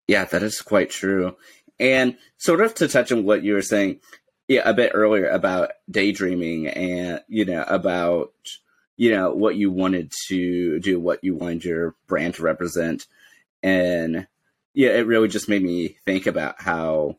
Yeah, 0.06 0.24
that 0.26 0.44
is 0.44 0.62
quite 0.62 0.90
true. 0.90 1.36
And 1.80 2.16
sort 2.38 2.60
of 2.60 2.76
to 2.76 2.86
touch 2.86 3.10
on 3.10 3.24
what 3.24 3.42
you 3.42 3.54
were 3.54 3.62
saying, 3.62 3.98
yeah, 4.46 4.62
a 4.64 4.72
bit 4.72 4.92
earlier 4.94 5.26
about 5.28 5.72
daydreaming 5.90 6.68
and 6.68 7.20
you 7.26 7.44
know 7.44 7.64
about 7.66 8.34
you 8.96 9.10
know 9.10 9.34
what 9.34 9.56
you 9.56 9.72
wanted 9.72 10.12
to 10.28 10.78
do, 10.78 11.00
what 11.00 11.24
you 11.24 11.34
wanted 11.34 11.64
your 11.64 11.96
brand 12.06 12.34
to 12.34 12.44
represent, 12.44 13.08
and 13.64 14.28
yeah, 14.74 14.90
it 14.90 15.08
really 15.08 15.26
just 15.26 15.48
made 15.48 15.64
me 15.64 15.96
think 16.06 16.28
about 16.28 16.62
how 16.62 17.16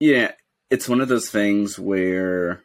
yeah, 0.00 0.32
it's 0.72 0.88
one 0.88 1.02
of 1.02 1.08
those 1.08 1.28
things 1.28 1.78
where 1.78 2.62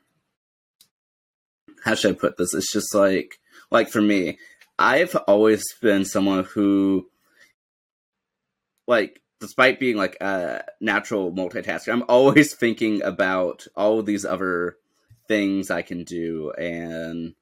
how 1.83 1.93
should 1.93 2.15
I 2.15 2.17
put 2.17 2.37
this? 2.37 2.53
It's 2.53 2.71
just 2.71 2.95
like 2.95 3.37
like 3.69 3.89
for 3.89 4.01
me, 4.01 4.39
I've 4.79 5.13
always 5.27 5.65
been 5.81 6.05
someone 6.05 6.45
who 6.45 7.09
like 8.87 9.21
despite 9.41 9.81
being 9.81 9.97
like 9.97 10.15
a 10.21 10.63
natural 10.79 11.33
multitasker, 11.33 11.91
I'm 11.91 12.05
always 12.07 12.53
thinking 12.59 13.03
about 13.03 13.67
all 13.75 14.01
these 14.01 14.23
other 14.23 14.77
things 15.27 15.69
I 15.69 15.81
can 15.81 16.05
do 16.05 16.53
and 16.57 17.35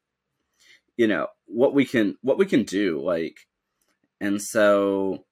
you 0.97 1.06
know 1.06 1.28
what 1.45 1.75
we 1.75 1.86
can 1.86 2.17
what 2.23 2.39
we 2.39 2.47
can 2.47 2.63
do 2.63 2.99
like 3.04 3.38
and 4.19 4.41
so 4.41 5.24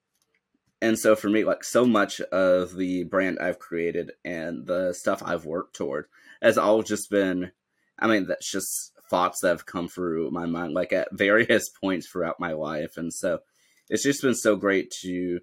and 0.84 1.00
so 1.00 1.16
for 1.16 1.30
me 1.30 1.44
like 1.44 1.64
so 1.64 1.86
much 1.86 2.22
of 2.22 2.76
the 2.76 3.04
brand 3.06 3.40
i've 3.40 3.58
created 3.58 4.12
and 4.24 4.68
the 4.68 4.94
stuff 4.94 5.24
i've 5.26 5.46
worked 5.46 5.76
toward 5.76 6.06
has 6.42 6.58
all 6.58 6.84
just 6.84 7.10
been 7.10 7.52
i 7.98 8.08
mean 8.08 8.28
that's 8.28 8.52
just 8.52 8.94
thoughts 9.14 9.42
that 9.42 9.50
have 9.50 9.66
come 9.68 9.88
through 9.88 10.32
my 10.32 10.48
mind 10.48 10.74
like 10.74 10.92
at 10.92 11.08
various 11.16 11.70
points 11.70 12.08
throughout 12.08 12.40
my 12.40 12.54
life. 12.54 12.98
And 12.98 13.14
so 13.14 13.40
it's 13.88 14.02
just 14.02 14.24
been 14.24 14.34
so 14.34 14.56
great 14.56 14.92
to 15.02 15.40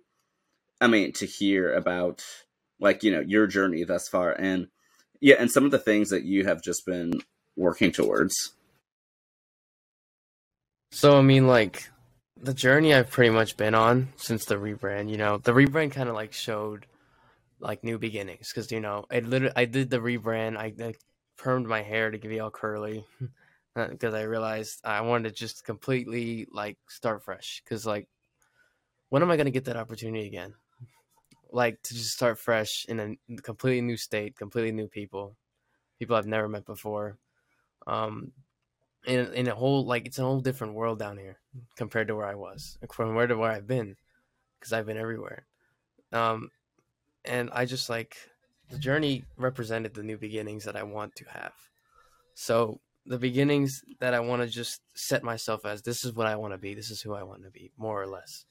i 0.81 0.87
mean 0.87 1.13
to 1.13 1.27
hear 1.27 1.73
about 1.75 2.25
like 2.81 3.05
you 3.05 3.13
know 3.13 3.21
your 3.21 3.47
journey 3.47 3.85
thus 3.85 4.09
far 4.09 4.33
and 4.33 4.69
yeah 5.21 5.37
and 5.39 5.51
some 5.51 5.65
of 5.65 5.71
the 5.71 5.79
things 5.79 6.09
that 6.09 6.25
you 6.25 6.47
have 6.47 6.63
just 6.63 6.85
been 6.85 7.13
working 7.57 7.93
towards. 7.93 8.55
So 10.91 11.17
i 11.17 11.23
mean 11.23 11.47
like 11.47 11.91
the 12.43 12.55
journey 12.55 12.95
I've 12.95 13.11
pretty 13.11 13.31
much 13.31 13.57
been 13.57 13.75
on 13.75 14.09
since 14.17 14.45
the 14.45 14.57
rebrand. 14.57 15.11
You 15.11 15.19
know, 15.19 15.39
the 15.39 15.53
rebrand 15.53 15.93
kind 15.93 16.09
of 16.09 16.15
like 16.15 16.33
showed 16.33 16.87
like 17.59 17.85
new 17.85 17.99
beginnings 17.99 18.51
because 18.51 18.73
you 18.73 18.81
know 18.81 19.05
I 19.11 19.21
literally 19.21 19.53
I 19.57 19.67
did 19.67 19.91
the 19.91 19.99
rebrand. 19.99 20.57
I, 20.57 20.73
I 20.83 20.95
permed 21.39 21.67
my 21.67 21.83
hair 21.83 22.11
to 22.11 22.19
get 22.19 22.33
it 22.33 22.39
all 22.39 22.51
curly 22.51 23.05
because 23.75 24.15
I 24.15 24.23
realized 24.23 24.81
I 24.85 25.03
wanted 25.03 25.31
to 25.31 25.35
just 25.35 25.65
completely 25.65 26.47
like 26.51 26.79
start 26.89 27.23
fresh. 27.23 27.63
Because 27.65 27.87
like, 27.87 28.09
when 29.11 29.23
am 29.23 29.31
I 29.31 29.37
gonna 29.37 29.51
get 29.51 29.67
that 29.67 29.77
opportunity 29.77 30.27
again? 30.27 30.55
Like 31.53 31.83
to 31.83 31.95
just 31.95 32.13
start 32.13 32.39
fresh 32.39 32.87
in 32.89 33.19
a 33.29 33.43
completely 33.43 33.83
new 33.83 33.97
state, 33.97 34.37
completely 34.37 34.73
new 34.73 34.89
people, 34.89 35.37
people 35.99 36.17
I've 36.17 36.27
never 36.27 36.49
met 36.49 36.65
before. 36.65 37.19
Um, 37.87 38.33
in 39.07 39.33
in 39.33 39.49
a 39.49 39.55
whole 39.55 39.85
like 39.85 40.07
it's 40.07 40.19
a 40.19 40.23
whole 40.23 40.41
different 40.41 40.75
world 40.75 40.99
down 40.99 41.17
here 41.17 41.39
compared 41.77 42.09
to 42.09 42.17
where 42.17 42.27
I 42.27 42.35
was 42.35 42.79
from 42.93 43.15
where 43.15 43.27
to 43.27 43.37
where 43.37 43.51
I've 43.51 43.67
been 43.67 43.97
because 44.59 44.73
I've 44.73 44.87
been 44.87 44.99
everywhere. 44.99 45.47
Um, 46.13 46.51
and 47.25 47.51
I 47.53 47.65
just 47.65 47.89
like 47.89 48.17
the 48.71 48.79
journey 48.79 49.25
represented 49.37 49.95
the 49.95 50.03
new 50.03 50.19
beginnings 50.19 50.65
that 50.65 50.77
I 50.77 50.83
want 50.83 51.17
to 51.17 51.25
have. 51.31 51.53
So 52.35 52.81
the 53.07 53.19
beginnings 53.19 53.83
that 54.01 54.15
I 54.15 54.21
want 54.21 54.43
to 54.43 54.49
just 54.49 54.81
set 54.95 55.23
myself 55.23 55.65
as 55.65 55.83
this 55.83 56.05
is 56.05 56.15
what 56.15 56.27
I 56.27 56.37
want 56.37 56.53
to 56.53 56.59
be. 56.59 56.75
This 56.75 56.91
is 56.91 57.01
who 57.01 57.15
I 57.15 57.23
want 57.23 57.43
to 57.45 57.51
be, 57.51 57.73
more 57.77 58.01
or 58.01 58.07
less. 58.07 58.45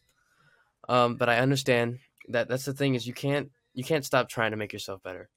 Um, 0.87 1.15
but 1.15 1.29
I 1.29 1.39
understand 1.39 1.99
that 2.29 2.47
that's 2.47 2.65
the 2.65 2.73
thing 2.73 2.95
is 2.95 3.07
you 3.07 3.13
can't 3.13 3.49
you 3.73 3.83
can't 3.83 4.05
stop 4.05 4.29
trying 4.29 4.51
to 4.51 4.57
make 4.57 4.73
yourself 4.73 5.01
better 5.03 5.29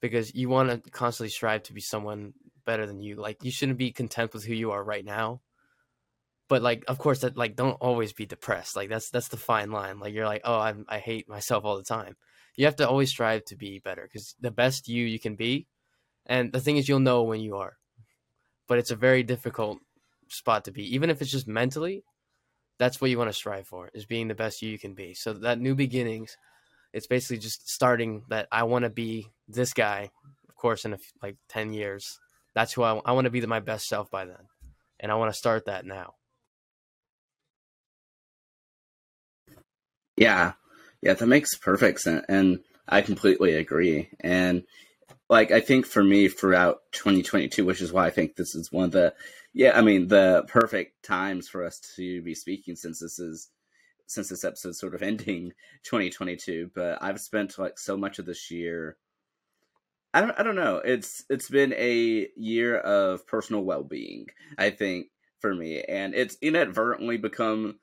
because 0.00 0.34
you 0.34 0.48
want 0.48 0.84
to 0.84 0.90
constantly 0.90 1.30
strive 1.30 1.62
to 1.64 1.72
be 1.72 1.80
someone 1.80 2.32
better 2.64 2.86
than 2.86 3.00
you. 3.00 3.16
Like 3.16 3.44
you 3.44 3.50
shouldn't 3.50 3.78
be 3.78 3.92
content 3.92 4.32
with 4.32 4.44
who 4.44 4.54
you 4.54 4.72
are 4.72 4.82
right 4.82 5.04
now. 5.04 5.40
But 6.48 6.62
like, 6.62 6.84
of 6.88 6.98
course, 6.98 7.20
that 7.20 7.36
like 7.36 7.56
don't 7.56 7.80
always 7.80 8.12
be 8.12 8.26
depressed. 8.26 8.76
Like 8.76 8.88
that's 8.88 9.10
that's 9.10 9.28
the 9.28 9.36
fine 9.36 9.70
line. 9.70 10.00
Like 10.00 10.12
you're 10.12 10.26
like, 10.26 10.42
oh, 10.44 10.58
I 10.58 10.74
I 10.88 10.98
hate 10.98 11.28
myself 11.28 11.64
all 11.64 11.76
the 11.76 11.82
time. 11.82 12.16
You 12.56 12.66
have 12.66 12.76
to 12.76 12.88
always 12.88 13.08
strive 13.10 13.44
to 13.46 13.56
be 13.56 13.78
better 13.78 14.02
because 14.02 14.34
the 14.40 14.50
best 14.50 14.88
you 14.88 15.06
you 15.06 15.18
can 15.18 15.36
be, 15.36 15.66
and 16.26 16.52
the 16.52 16.60
thing 16.60 16.76
is, 16.76 16.88
you'll 16.88 17.00
know 17.00 17.22
when 17.22 17.40
you 17.40 17.56
are. 17.56 17.78
But 18.68 18.78
it's 18.78 18.90
a 18.90 18.96
very 18.96 19.22
difficult 19.22 19.78
spot 20.28 20.64
to 20.66 20.72
be, 20.72 20.94
even 20.94 21.10
if 21.10 21.22
it's 21.22 21.30
just 21.30 21.48
mentally. 21.48 22.04
That's 22.78 23.00
what 23.00 23.10
you 23.10 23.18
want 23.18 23.30
to 23.30 23.34
strive 23.34 23.68
for 23.68 23.90
is 23.94 24.06
being 24.06 24.28
the 24.28 24.34
best 24.34 24.60
you 24.60 24.70
you 24.70 24.78
can 24.78 24.94
be. 24.94 25.14
So 25.14 25.34
that 25.34 25.60
new 25.60 25.74
beginnings, 25.74 26.36
it's 26.92 27.06
basically 27.06 27.38
just 27.38 27.68
starting 27.70 28.24
that 28.28 28.48
I 28.50 28.64
want 28.64 28.84
to 28.84 28.90
be 28.90 29.28
this 29.46 29.72
guy. 29.72 30.10
Of 30.48 30.56
course, 30.56 30.84
in 30.84 30.94
a, 30.94 30.98
like 31.22 31.36
ten 31.48 31.72
years, 31.72 32.18
that's 32.54 32.72
who 32.72 32.82
I, 32.82 33.00
I 33.04 33.12
want 33.12 33.24
to 33.26 33.30
be 33.30 33.40
the, 33.40 33.46
my 33.46 33.60
best 33.60 33.86
self 33.86 34.10
by 34.10 34.24
then. 34.24 34.48
And 35.00 35.10
I 35.10 35.16
want 35.16 35.32
to 35.32 35.38
start 35.38 35.66
that 35.66 35.84
now. 35.84 36.14
Yeah. 40.16 40.52
Yeah, 41.00 41.14
that 41.14 41.26
makes 41.26 41.56
perfect 41.56 42.00
sense. 42.00 42.24
And 42.28 42.60
I 42.88 43.02
completely 43.02 43.54
agree. 43.54 44.10
And 44.20 44.62
like, 45.28 45.50
I 45.50 45.60
think 45.60 45.86
for 45.86 46.04
me 46.04 46.28
throughout 46.28 46.80
2022, 46.92 47.64
which 47.64 47.80
is 47.80 47.92
why 47.92 48.06
I 48.06 48.10
think 48.10 48.36
this 48.36 48.54
is 48.54 48.70
one 48.70 48.84
of 48.84 48.92
the, 48.92 49.14
yeah, 49.52 49.76
I 49.76 49.82
mean 49.82 50.08
the 50.08 50.44
perfect 50.48 51.02
times 51.02 51.48
for 51.48 51.64
us 51.64 51.80
to 51.96 52.22
be 52.22 52.34
speaking 52.34 52.76
since 52.76 53.00
this 53.00 53.18
is 53.18 53.50
since 54.06 54.28
this 54.28 54.44
episode's 54.44 54.78
sort 54.78 54.94
of 54.94 55.02
ending 55.02 55.52
2022. 55.84 56.70
But 56.74 57.02
I've 57.02 57.20
spent 57.20 57.58
like 57.58 57.78
so 57.78 57.96
much 57.96 58.18
of 58.18 58.26
this 58.26 58.50
year. 58.50 58.96
I 60.14 60.20
don't. 60.20 60.38
I 60.38 60.42
don't 60.42 60.56
know. 60.56 60.76
It's 60.76 61.24
it's 61.30 61.48
been 61.48 61.72
a 61.72 62.28
year 62.36 62.78
of 62.78 63.26
personal 63.26 63.62
well 63.62 63.82
being. 63.82 64.26
I 64.58 64.70
think 64.70 65.06
for 65.40 65.54
me, 65.54 65.82
and 65.82 66.14
it's 66.14 66.36
inadvertently 66.42 67.16
become 67.16 67.78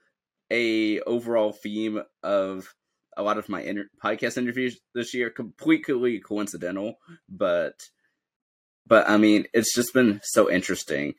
a 0.52 1.00
overall 1.02 1.52
theme 1.52 2.02
of 2.24 2.74
a 3.18 3.24
lot 3.24 3.38
of 3.38 3.50
my 3.50 3.62
inter- 3.62 3.90
podcast 4.04 4.38
interviews 4.38 4.80
this 4.94 5.14
year. 5.14 5.30
Completely 5.30 6.20
coincidental, 6.20 7.00
but 7.28 7.90
but 8.86 9.10
I 9.10 9.18
mean, 9.18 9.46
it's 9.54 9.74
just 9.74 9.94
been 9.94 10.20
so 10.24 10.50
interesting. 10.52 11.14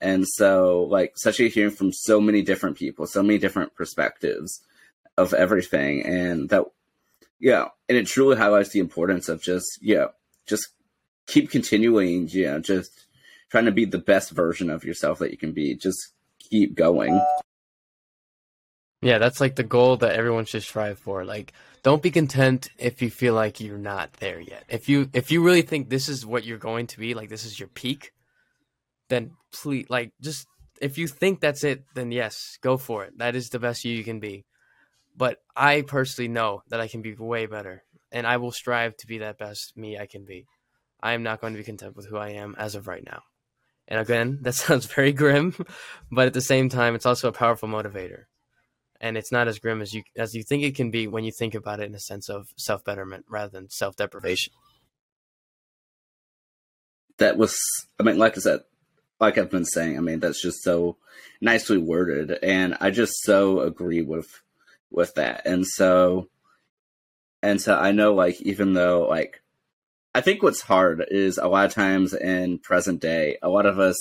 And 0.00 0.26
so, 0.26 0.86
like, 0.90 1.12
especially 1.16 1.48
hearing 1.48 1.72
from 1.72 1.92
so 1.92 2.20
many 2.20 2.42
different 2.42 2.76
people, 2.76 3.06
so 3.06 3.22
many 3.22 3.38
different 3.38 3.74
perspectives 3.74 4.60
of 5.16 5.32
everything. 5.32 6.04
And 6.04 6.48
that, 6.50 6.64
yeah, 7.40 7.68
and 7.88 7.96
it 7.96 8.06
truly 8.06 8.36
highlights 8.36 8.70
the 8.70 8.80
importance 8.80 9.28
of 9.28 9.42
just, 9.42 9.78
yeah, 9.80 10.08
just 10.46 10.68
keep 11.26 11.50
continuing, 11.50 12.28
you 12.28 12.46
know, 12.46 12.60
just 12.60 13.06
trying 13.50 13.64
to 13.66 13.72
be 13.72 13.84
the 13.84 13.98
best 13.98 14.30
version 14.30 14.70
of 14.70 14.84
yourself 14.84 15.18
that 15.18 15.30
you 15.30 15.36
can 15.36 15.52
be. 15.52 15.74
Just 15.74 16.12
keep 16.38 16.74
going. 16.74 17.20
Yeah, 19.02 19.18
that's 19.18 19.40
like 19.40 19.56
the 19.56 19.62
goal 19.62 19.98
that 19.98 20.16
everyone 20.16 20.46
should 20.46 20.62
strive 20.62 20.98
for. 20.98 21.24
Like, 21.24 21.52
don't 21.82 22.02
be 22.02 22.10
content 22.10 22.70
if 22.78 23.02
you 23.02 23.10
feel 23.10 23.34
like 23.34 23.60
you're 23.60 23.78
not 23.78 24.14
there 24.14 24.40
yet. 24.40 24.64
If 24.68 24.88
you 24.88 25.08
if 25.12 25.30
you 25.30 25.42
really 25.42 25.62
think 25.62 25.88
this 25.88 26.08
is 26.08 26.26
what 26.26 26.44
you're 26.44 26.58
going 26.58 26.86
to 26.88 26.98
be, 26.98 27.14
like 27.14 27.28
this 27.28 27.44
is 27.44 27.58
your 27.58 27.68
peak, 27.68 28.12
then 29.08 29.32
please, 29.52 29.86
like, 29.88 30.12
just 30.20 30.46
if 30.80 30.98
you 30.98 31.06
think 31.06 31.40
that's 31.40 31.64
it, 31.64 31.84
then 31.94 32.10
yes, 32.10 32.58
go 32.62 32.76
for 32.76 33.04
it. 33.04 33.18
That 33.18 33.36
is 33.36 33.50
the 33.50 33.58
best 33.58 33.84
you 33.84 33.94
you 33.94 34.04
can 34.04 34.20
be. 34.20 34.44
But 35.16 35.38
I 35.54 35.82
personally 35.82 36.28
know 36.28 36.62
that 36.68 36.80
I 36.80 36.88
can 36.88 37.00
be 37.00 37.14
way 37.14 37.46
better, 37.46 37.84
and 38.12 38.26
I 38.26 38.36
will 38.36 38.52
strive 38.52 38.96
to 38.98 39.06
be 39.06 39.18
that 39.18 39.38
best 39.38 39.76
me 39.76 39.98
I 39.98 40.06
can 40.06 40.24
be. 40.24 40.46
I 41.02 41.12
am 41.12 41.22
not 41.22 41.40
going 41.40 41.52
to 41.52 41.58
be 41.58 41.64
content 41.64 41.96
with 41.96 42.06
who 42.06 42.16
I 42.16 42.30
am 42.30 42.54
as 42.58 42.74
of 42.74 42.88
right 42.88 43.04
now. 43.04 43.22
And 43.88 44.00
again, 44.00 44.38
that 44.42 44.54
sounds 44.54 44.86
very 44.86 45.12
grim, 45.12 45.54
but 46.10 46.26
at 46.26 46.34
the 46.34 46.40
same 46.40 46.68
time, 46.68 46.94
it's 46.94 47.06
also 47.06 47.28
a 47.28 47.32
powerful 47.32 47.68
motivator. 47.68 48.24
And 48.98 49.18
it's 49.18 49.30
not 49.30 49.46
as 49.46 49.58
grim 49.58 49.82
as 49.82 49.92
you 49.92 50.02
as 50.16 50.32
you 50.32 50.42
think 50.42 50.62
it 50.62 50.74
can 50.74 50.90
be 50.90 51.06
when 51.06 51.22
you 51.22 51.30
think 51.30 51.54
about 51.54 51.80
it 51.80 51.84
in 51.86 51.94
a 51.94 52.00
sense 52.00 52.30
of 52.30 52.46
self 52.56 52.82
betterment 52.82 53.26
rather 53.28 53.50
than 53.50 53.68
self 53.68 53.94
deprivation. 53.94 54.54
That 57.18 57.36
was, 57.36 57.58
I 58.00 58.04
mean, 58.04 58.16
like 58.16 58.38
I 58.38 58.40
said, 58.40 58.60
like 59.20 59.36
I've 59.36 59.50
been 59.50 59.66
saying, 59.66 59.98
I 59.98 60.00
mean, 60.00 60.20
that's 60.20 60.40
just 60.40 60.62
so 60.62 60.96
nicely 61.42 61.76
worded, 61.76 62.38
and 62.42 62.74
I 62.80 62.90
just 62.90 63.12
so 63.22 63.60
agree 63.60 64.00
with 64.00 64.42
with 64.90 65.14
that. 65.14 65.46
And 65.46 65.66
so, 65.66 66.28
and 67.46 67.62
so 67.62 67.78
I 67.78 67.92
know, 67.92 68.12
like, 68.12 68.40
even 68.42 68.72
though, 68.72 69.06
like, 69.08 69.40
I 70.12 70.20
think 70.20 70.42
what's 70.42 70.60
hard 70.60 71.04
is 71.12 71.38
a 71.38 71.46
lot 71.46 71.66
of 71.66 71.72
times 71.72 72.12
in 72.12 72.58
present 72.58 73.00
day, 73.00 73.38
a 73.40 73.48
lot 73.48 73.66
of 73.66 73.78
us 73.78 73.96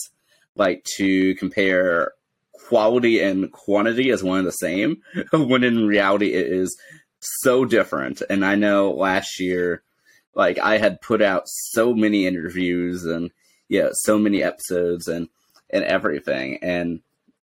like 0.55 0.83
to 0.95 1.35
compare 1.35 2.13
quality 2.53 3.21
and 3.21 3.51
quantity 3.51 4.09
as 4.09 4.23
one 4.23 4.39
and 4.39 4.47
the 4.47 4.51
same, 4.51 5.03
when 5.31 5.63
in 5.63 5.85
reality 5.85 6.33
it 6.33 6.47
is 6.47 6.75
so 7.19 7.65
different. 7.65 8.23
And 8.31 8.43
I 8.43 8.55
know 8.55 8.91
last 8.91 9.39
year, 9.39 9.83
like, 10.33 10.57
I 10.57 10.79
had 10.79 11.01
put 11.01 11.21
out 11.21 11.43
so 11.45 11.93
many 11.93 12.25
interviews 12.25 13.05
and 13.05 13.29
yeah, 13.69 13.89
so 13.91 14.17
many 14.17 14.41
episodes 14.41 15.07
and 15.07 15.29
and 15.69 15.83
everything. 15.83 16.57
And 16.63 17.01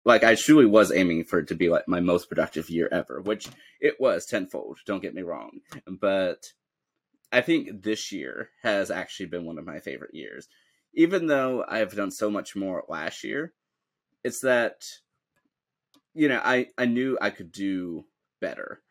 like 0.04 0.24
I 0.24 0.36
truly 0.36 0.66
was 0.66 0.92
aiming 0.92 1.26
for 1.26 1.40
it 1.40 1.48
to 1.50 1.56
be 1.56 1.70
like 1.70 1.88
my 1.88 2.00
most 2.00 2.30
productive 2.30 2.70
year 2.70 2.90
ever, 2.92 3.22
which 3.22 3.48
it 3.80 3.96
was 4.00 4.26
tenfold, 4.26 4.80
don't 4.86 5.02
get 5.02 5.14
me 5.14 5.22
wrong. 5.22 5.60
But 5.88 6.48
I 7.32 7.42
think 7.42 7.84
this 7.84 8.12
year 8.12 8.50
has 8.64 8.92
actually 8.92 9.28
been 9.28 9.46
one 9.46 9.58
of 9.58 9.66
my 9.66 9.80
favorite 9.80 10.16
years. 10.16 10.48
Even 10.94 11.28
though 11.28 11.64
I've 11.68 11.96
done 11.96 12.12
so 12.12 12.30
much 12.30 12.56
more 12.56 12.84
last 12.90 13.24
year, 13.24 13.54
it's 14.24 14.42
that 14.42 14.84
you 16.14 16.28
know, 16.28 16.42
I 16.44 16.68
I 16.78 16.86
knew 16.86 17.18
I 17.22 17.30
could 17.30 17.52
do 17.52 18.06
better. 18.40 18.82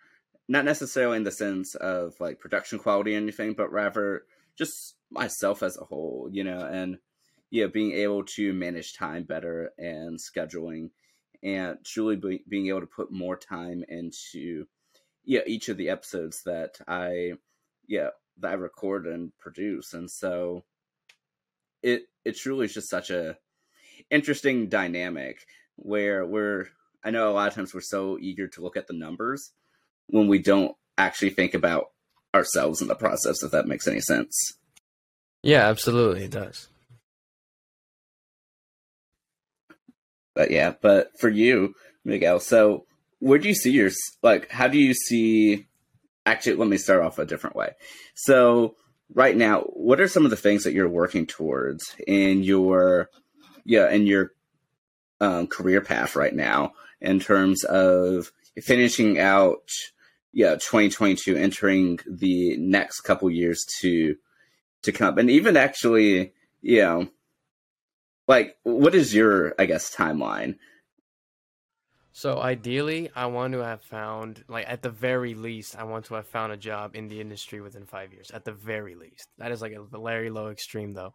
Not 0.49 0.65
necessarily 0.65 1.17
in 1.17 1.25
the 1.25 1.31
sense 1.31 1.75
of 1.75 2.15
like 2.19 2.41
production 2.41 2.79
quality 2.79 3.15
or 3.15 3.19
anything, 3.19 3.55
but 3.55 3.71
rather 3.71 4.25
just 4.57 4.97
myself 5.11 5.63
as 5.63 5.77
a 5.77 5.85
whole, 5.85 6.29
you 6.33 6.45
know, 6.45 6.61
and 6.61 6.99
yeah, 7.51 7.67
being 7.67 7.93
able 7.93 8.25
to 8.25 8.53
manage 8.53 8.95
time 8.95 9.25
better 9.25 9.73
and 9.79 10.19
scheduling 10.19 10.91
and 11.43 11.79
truly 11.85 12.17
be, 12.17 12.43
being 12.49 12.69
able 12.69 12.81
to 12.81 12.87
put 12.87 13.11
more 13.11 13.37
time 13.37 13.85
into 13.89 14.67
yeah 15.25 15.41
each 15.47 15.69
of 15.69 15.77
the 15.77 15.89
episodes 15.89 16.43
that 16.45 16.79
I 16.87 17.33
yeah 17.87 18.09
that 18.39 18.53
I 18.53 18.55
record 18.55 19.07
and 19.07 19.37
produce 19.39 19.93
and 19.93 20.11
so 20.11 20.65
it 21.83 22.05
it 22.25 22.37
truly 22.37 22.67
is 22.67 22.75
just 22.75 22.91
such 22.91 23.11
a 23.11 23.37
interesting 24.11 24.69
dynamic 24.69 25.47
where 25.77 26.27
we're 26.27 26.69
I 27.03 27.11
know 27.11 27.31
a 27.31 27.33
lot 27.33 27.49
of 27.49 27.55
times 27.55 27.73
we're 27.73 27.81
so 27.81 28.19
eager 28.21 28.49
to 28.49 28.63
look 28.63 28.77
at 28.77 28.87
the 28.87 28.95
numbers 28.95 29.53
when 30.09 30.29
we 30.29 30.39
don't 30.39 30.77
actually 30.99 31.31
think 31.31 31.55
about 31.55 31.87
ourselves 32.35 32.83
in 32.83 32.89
the 32.89 32.95
process 32.95 33.43
if 33.43 33.51
that 33.53 33.67
makes 33.67 33.89
any 33.89 34.01
sense. 34.01 34.37
Yeah, 35.43 35.69
absolutely 35.69 36.25
it 36.25 36.33
does. 36.33 36.69
But 40.35 40.51
yeah, 40.51 40.75
but 40.81 41.19
for 41.19 41.29
you, 41.29 41.75
Miguel, 42.05 42.41
so 42.41 42.87
where 43.19 43.39
do 43.39 43.49
you 43.49 43.55
see 43.55 43.71
your 43.71 43.91
like? 44.23 44.51
How 44.51 44.69
do 44.69 44.79
you 44.79 44.95
see? 44.95 45.67
Actually, 46.27 46.57
let 46.57 46.69
me 46.69 46.77
start 46.77 47.03
off 47.03 47.19
a 47.19 47.27
different 47.27 47.57
way. 47.57 47.73
So 48.15 48.77
right 49.15 49.37
now, 49.37 49.63
what 49.63 50.01
are 50.01 50.09
some 50.09 50.25
of 50.25 50.31
the 50.31 50.37
things 50.37 50.65
that 50.65 50.73
you're 50.73 50.89
working 50.89 51.27
towards 51.27 51.95
in 52.07 52.43
your 52.43 53.11
yeah 53.65 53.91
in 53.91 54.07
your 54.07 54.33
um, 55.21 55.47
career 55.47 55.81
path 55.81 56.17
right 56.17 56.35
now 56.35 56.73
in 57.01 57.21
terms 57.21 57.65
of 57.65 58.33
finishing 58.59 59.19
out 59.19 59.69
yeah 60.33 60.55
2022 60.55 61.37
entering 61.37 61.99
the 62.09 62.57
next 62.57 63.01
couple 63.01 63.31
years 63.31 63.65
to 63.81 64.17
to 64.83 64.93
come 64.93 65.19
and 65.19 65.31
even 65.31 65.57
actually 65.57 66.33
you 66.63 66.81
know 66.81 67.09
like 68.31 68.57
what 68.63 68.95
is 68.95 69.13
your 69.13 69.55
i 69.59 69.67
guess 69.67 69.95
timeline? 69.95 70.55
So 72.13 72.41
ideally 72.41 73.11
i 73.15 73.27
want 73.27 73.53
to 73.55 73.59
have 73.59 73.83
found 73.83 74.45
like 74.49 74.67
at 74.69 74.83
the 74.83 74.91
very 74.91 75.35
least 75.35 75.77
i 75.77 75.83
want 75.83 76.05
to 76.07 76.15
have 76.15 76.27
found 76.27 76.53
a 76.53 76.57
job 76.57 76.95
in 76.95 77.09
the 77.09 77.21
industry 77.21 77.61
within 77.61 77.87
five 77.87 78.13
years 78.13 78.31
at 78.31 78.45
the 78.45 78.53
very 78.53 78.95
least. 78.95 79.27
That 79.39 79.51
is 79.51 79.61
like 79.61 79.73
a 79.73 79.83
very 79.83 80.31
low 80.31 80.49
extreme 80.49 80.95
though. 80.95 81.15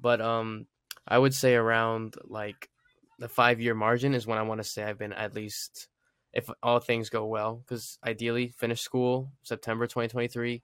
But 0.00 0.20
um 0.20 0.66
i 1.06 1.18
would 1.18 1.34
say 1.34 1.54
around 1.54 2.16
like 2.24 2.70
the 3.18 3.28
five 3.28 3.60
year 3.60 3.74
margin 3.74 4.14
is 4.14 4.26
when 4.26 4.38
i 4.38 4.42
want 4.42 4.58
to 4.62 4.64
say 4.72 4.82
i've 4.84 4.98
been 4.98 5.12
at 5.12 5.34
least 5.34 5.88
if 6.32 6.48
all 6.62 6.80
things 6.80 7.10
go 7.10 7.26
well 7.26 7.56
because 7.56 7.98
ideally 8.06 8.54
finish 8.56 8.80
school 8.80 9.32
september 9.42 9.86
2023 9.86 10.62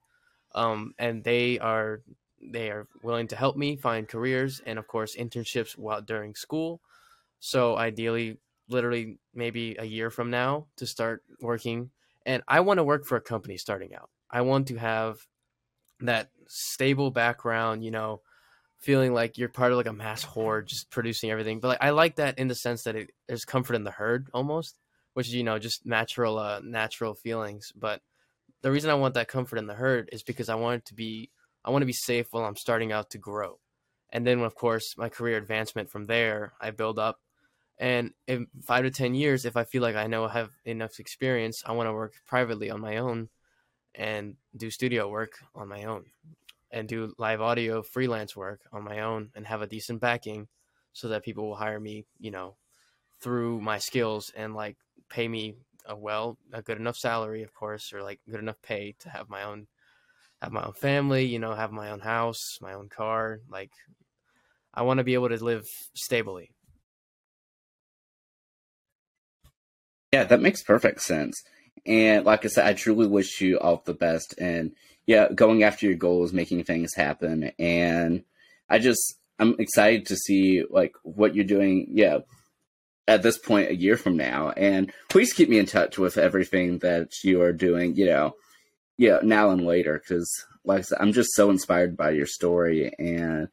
um 0.54 0.92
and 0.98 1.24
they 1.24 1.58
are 1.58 2.02
they 2.44 2.70
are 2.70 2.86
willing 3.02 3.28
to 3.28 3.36
help 3.36 3.56
me 3.56 3.76
find 3.76 4.08
careers 4.08 4.60
and 4.66 4.78
of 4.78 4.86
course 4.86 5.16
internships 5.16 5.76
while 5.78 6.02
during 6.02 6.34
school. 6.34 6.80
So 7.40 7.76
ideally 7.76 8.38
literally 8.68 9.18
maybe 9.34 9.76
a 9.78 9.84
year 9.84 10.10
from 10.10 10.30
now 10.30 10.66
to 10.76 10.86
start 10.86 11.22
working. 11.40 11.90
And 12.26 12.42
i 12.48 12.60
want 12.60 12.78
to 12.78 12.84
work 12.84 13.04
for 13.04 13.16
a 13.16 13.20
company 13.20 13.56
starting 13.58 13.94
out. 13.94 14.10
I 14.30 14.42
want 14.42 14.68
to 14.68 14.76
have 14.76 15.26
that 16.00 16.30
stable 16.48 17.10
background 17.10 17.84
you 17.84 17.90
know 17.90 18.20
feeling 18.78 19.14
like 19.14 19.38
you're 19.38 19.48
part 19.48 19.72
of 19.72 19.78
like 19.78 19.86
a 19.86 19.92
mass 19.92 20.22
horde 20.22 20.66
just 20.66 20.90
producing 20.90 21.30
everything. 21.30 21.60
But 21.60 21.68
like, 21.68 21.82
i 21.82 21.90
like 21.90 22.16
that 22.16 22.38
in 22.38 22.48
the 22.48 22.54
sense 22.54 22.82
that 22.84 22.96
it, 22.96 23.10
there's 23.28 23.44
comfort 23.44 23.74
in 23.74 23.84
the 23.84 23.90
herd 23.90 24.28
almost 24.34 24.78
which 25.14 25.28
is 25.28 25.34
you 25.34 25.44
know 25.44 25.58
just 25.58 25.86
natural 25.86 26.38
uh 26.38 26.60
natural 26.62 27.14
feelings. 27.14 27.72
But 27.74 28.02
the 28.62 28.70
reason 28.70 28.90
i 28.90 28.94
want 28.94 29.14
that 29.14 29.28
comfort 29.28 29.58
in 29.58 29.66
the 29.66 29.74
herd 29.74 30.08
is 30.12 30.22
because 30.22 30.48
i 30.48 30.54
want 30.54 30.76
it 30.80 30.84
to 30.86 30.94
be 30.94 31.30
I 31.64 31.70
want 31.70 31.82
to 31.82 31.86
be 31.86 31.92
safe 31.92 32.26
while 32.30 32.44
I'm 32.44 32.56
starting 32.56 32.92
out 32.92 33.10
to 33.10 33.18
grow. 33.18 33.58
And 34.10 34.26
then, 34.26 34.40
of 34.40 34.54
course, 34.54 34.94
my 34.96 35.08
career 35.08 35.36
advancement 35.38 35.90
from 35.90 36.06
there, 36.06 36.52
I 36.60 36.70
build 36.70 36.98
up. 36.98 37.20
And 37.78 38.12
in 38.28 38.46
five 38.62 38.84
to 38.84 38.90
10 38.90 39.14
years, 39.14 39.44
if 39.44 39.56
I 39.56 39.64
feel 39.64 39.82
like 39.82 39.96
I 39.96 40.06
know 40.06 40.24
I 40.24 40.32
have 40.32 40.50
enough 40.64 41.00
experience, 41.00 41.62
I 41.66 41.72
want 41.72 41.88
to 41.88 41.92
work 41.92 42.14
privately 42.26 42.70
on 42.70 42.80
my 42.80 42.98
own 42.98 43.28
and 43.94 44.36
do 44.56 44.70
studio 44.70 45.08
work 45.08 45.38
on 45.54 45.68
my 45.68 45.84
own 45.84 46.04
and 46.70 46.88
do 46.88 47.12
live 47.18 47.40
audio 47.40 47.82
freelance 47.82 48.36
work 48.36 48.60
on 48.72 48.84
my 48.84 49.00
own 49.00 49.30
and 49.34 49.46
have 49.46 49.62
a 49.62 49.66
decent 49.66 50.00
backing 50.00 50.48
so 50.92 51.08
that 51.08 51.24
people 51.24 51.46
will 51.46 51.56
hire 51.56 51.80
me, 51.80 52.04
you 52.18 52.30
know, 52.30 52.56
through 53.20 53.60
my 53.60 53.78
skills 53.78 54.32
and 54.36 54.54
like 54.54 54.76
pay 55.08 55.26
me 55.26 55.54
a 55.86 55.96
well, 55.96 56.38
a 56.52 56.62
good 56.62 56.78
enough 56.78 56.96
salary, 56.96 57.42
of 57.42 57.54
course, 57.54 57.92
or 57.92 58.02
like 58.02 58.20
good 58.30 58.40
enough 58.40 58.60
pay 58.62 58.94
to 59.00 59.08
have 59.08 59.28
my 59.28 59.42
own 59.42 59.66
have 60.44 60.52
my 60.52 60.64
own 60.64 60.74
family, 60.74 61.24
you 61.24 61.38
know, 61.38 61.54
have 61.54 61.72
my 61.72 61.90
own 61.90 62.00
house, 62.00 62.58
my 62.60 62.74
own 62.74 62.88
car. 62.88 63.40
Like, 63.50 63.70
I 64.72 64.82
want 64.82 64.98
to 64.98 65.04
be 65.04 65.14
able 65.14 65.30
to 65.30 65.42
live 65.42 65.64
stably. 65.94 66.50
Yeah, 70.12 70.24
that 70.24 70.42
makes 70.42 70.62
perfect 70.62 71.00
sense. 71.00 71.42
And 71.86 72.24
like 72.24 72.44
I 72.44 72.48
said, 72.48 72.66
I 72.66 72.74
truly 72.74 73.06
wish 73.06 73.40
you 73.40 73.58
all 73.58 73.82
the 73.84 73.94
best. 73.94 74.34
And 74.38 74.72
yeah, 75.06 75.28
going 75.34 75.62
after 75.62 75.86
your 75.86 75.96
goals, 75.96 76.32
making 76.32 76.62
things 76.64 76.94
happen. 76.94 77.50
And 77.58 78.24
I 78.68 78.78
just, 78.78 79.16
I'm 79.38 79.56
excited 79.58 80.06
to 80.06 80.16
see 80.16 80.64
like 80.68 80.94
what 81.02 81.34
you're 81.34 81.44
doing. 81.44 81.88
Yeah. 81.90 82.18
At 83.06 83.22
this 83.22 83.36
point, 83.36 83.70
a 83.70 83.76
year 83.76 83.98
from 83.98 84.16
now, 84.16 84.50
and 84.56 84.90
please 85.10 85.34
keep 85.34 85.50
me 85.50 85.58
in 85.58 85.66
touch 85.66 85.98
with 85.98 86.16
everything 86.16 86.78
that 86.78 87.10
you 87.22 87.42
are 87.42 87.52
doing. 87.52 87.96
You 87.96 88.06
know, 88.06 88.34
yeah, 88.96 89.18
now 89.22 89.50
and 89.50 89.66
later, 89.66 89.98
because 89.98 90.30
like 90.64 90.80
I 90.80 90.82
said, 90.82 90.98
I'm 91.00 91.12
just 91.12 91.34
so 91.34 91.50
inspired 91.50 91.96
by 91.96 92.10
your 92.10 92.26
story, 92.26 92.92
and 92.98 93.48